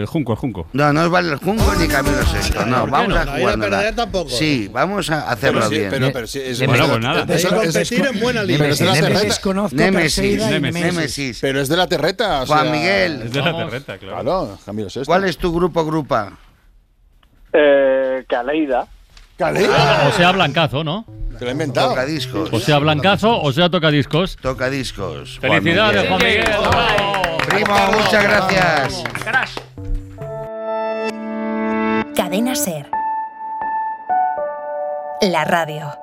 el 0.00 0.06
Junco, 0.06 0.32
el 0.32 0.38
Junco. 0.38 0.66
No, 0.72 0.92
no 0.92 1.08
vale 1.08 1.30
el 1.32 1.36
Junco 1.38 1.74
ni 1.76 1.86
Camilo 1.86 2.26
Sesto. 2.26 2.66
No, 2.66 2.80
¿por 2.80 2.86
qué 2.86 2.90
vamos 2.90 3.08
no? 3.14 3.20
a 3.20 3.24
No, 3.24 3.32
jugar. 3.38 3.58
perder 3.60 3.94
tampoco. 3.94 4.30
Sí, 4.30 4.68
vamos 4.72 5.08
a 5.10 5.30
hacerlo 5.30 5.60
Pero 5.60 5.70
sí, 5.70 5.78
bien. 5.78 5.90
pero, 5.90 6.12
pero 6.12 6.26
sí, 6.26 6.40
es 6.44 6.66
Bueno, 6.66 6.88
pues 6.88 7.00
nada. 7.00 7.26
Competir 7.26 8.04
en 8.06 8.20
buena 8.20 8.42
línea. 8.42 8.58
Pero 8.58 8.72
es 8.72 8.78
de 8.80 8.84
la 8.86 8.94
terreta. 8.94 9.68
Némesis. 9.72 10.42
Némesis. 10.50 11.38
Pero 11.40 11.60
es 11.60 11.68
de 11.68 11.76
la 11.76 11.86
terreta. 11.86 12.42
o 12.42 12.46
Juan 12.46 12.62
sea, 12.64 12.72
Miguel. 12.72 13.22
Es 13.22 13.32
de 13.32 13.40
la 13.42 13.56
terreta, 13.56 13.98
claro. 13.98 14.22
Claro, 14.22 14.58
Camilo 14.66 14.90
Sesto. 14.90 15.06
¿Cuál 15.06 15.24
es 15.24 15.38
tu 15.38 15.54
grupo 15.54 15.84
grupa? 15.86 16.36
Eh, 17.52 18.24
Caleida. 18.28 18.86
Caleida. 19.36 20.08
O 20.08 20.12
sea, 20.12 20.32
Blancazo, 20.32 20.84
¿no? 20.84 21.04
Te 21.38 21.44
lo 21.44 21.50
he 21.50 21.52
inventado. 21.52 21.90
Tocadiscos. 21.90 22.52
O 22.52 22.60
sea, 22.60 22.78
Blancazo 22.78 23.40
o 23.40 23.52
sea, 23.52 23.68
Tocadiscos. 23.68 24.36
Tocadiscos. 24.36 25.38
Juan 25.40 25.62
Felicidades, 25.62 26.10
Miguel. 26.10 26.54
Juan 26.54 26.76
Miguel. 26.76 27.36
Primo, 27.48 27.74
muchas 27.92 28.22
gracias. 28.22 29.04
Cadena 32.14 32.54
Ser. 32.54 32.88
La 35.22 35.44
radio. 35.44 36.01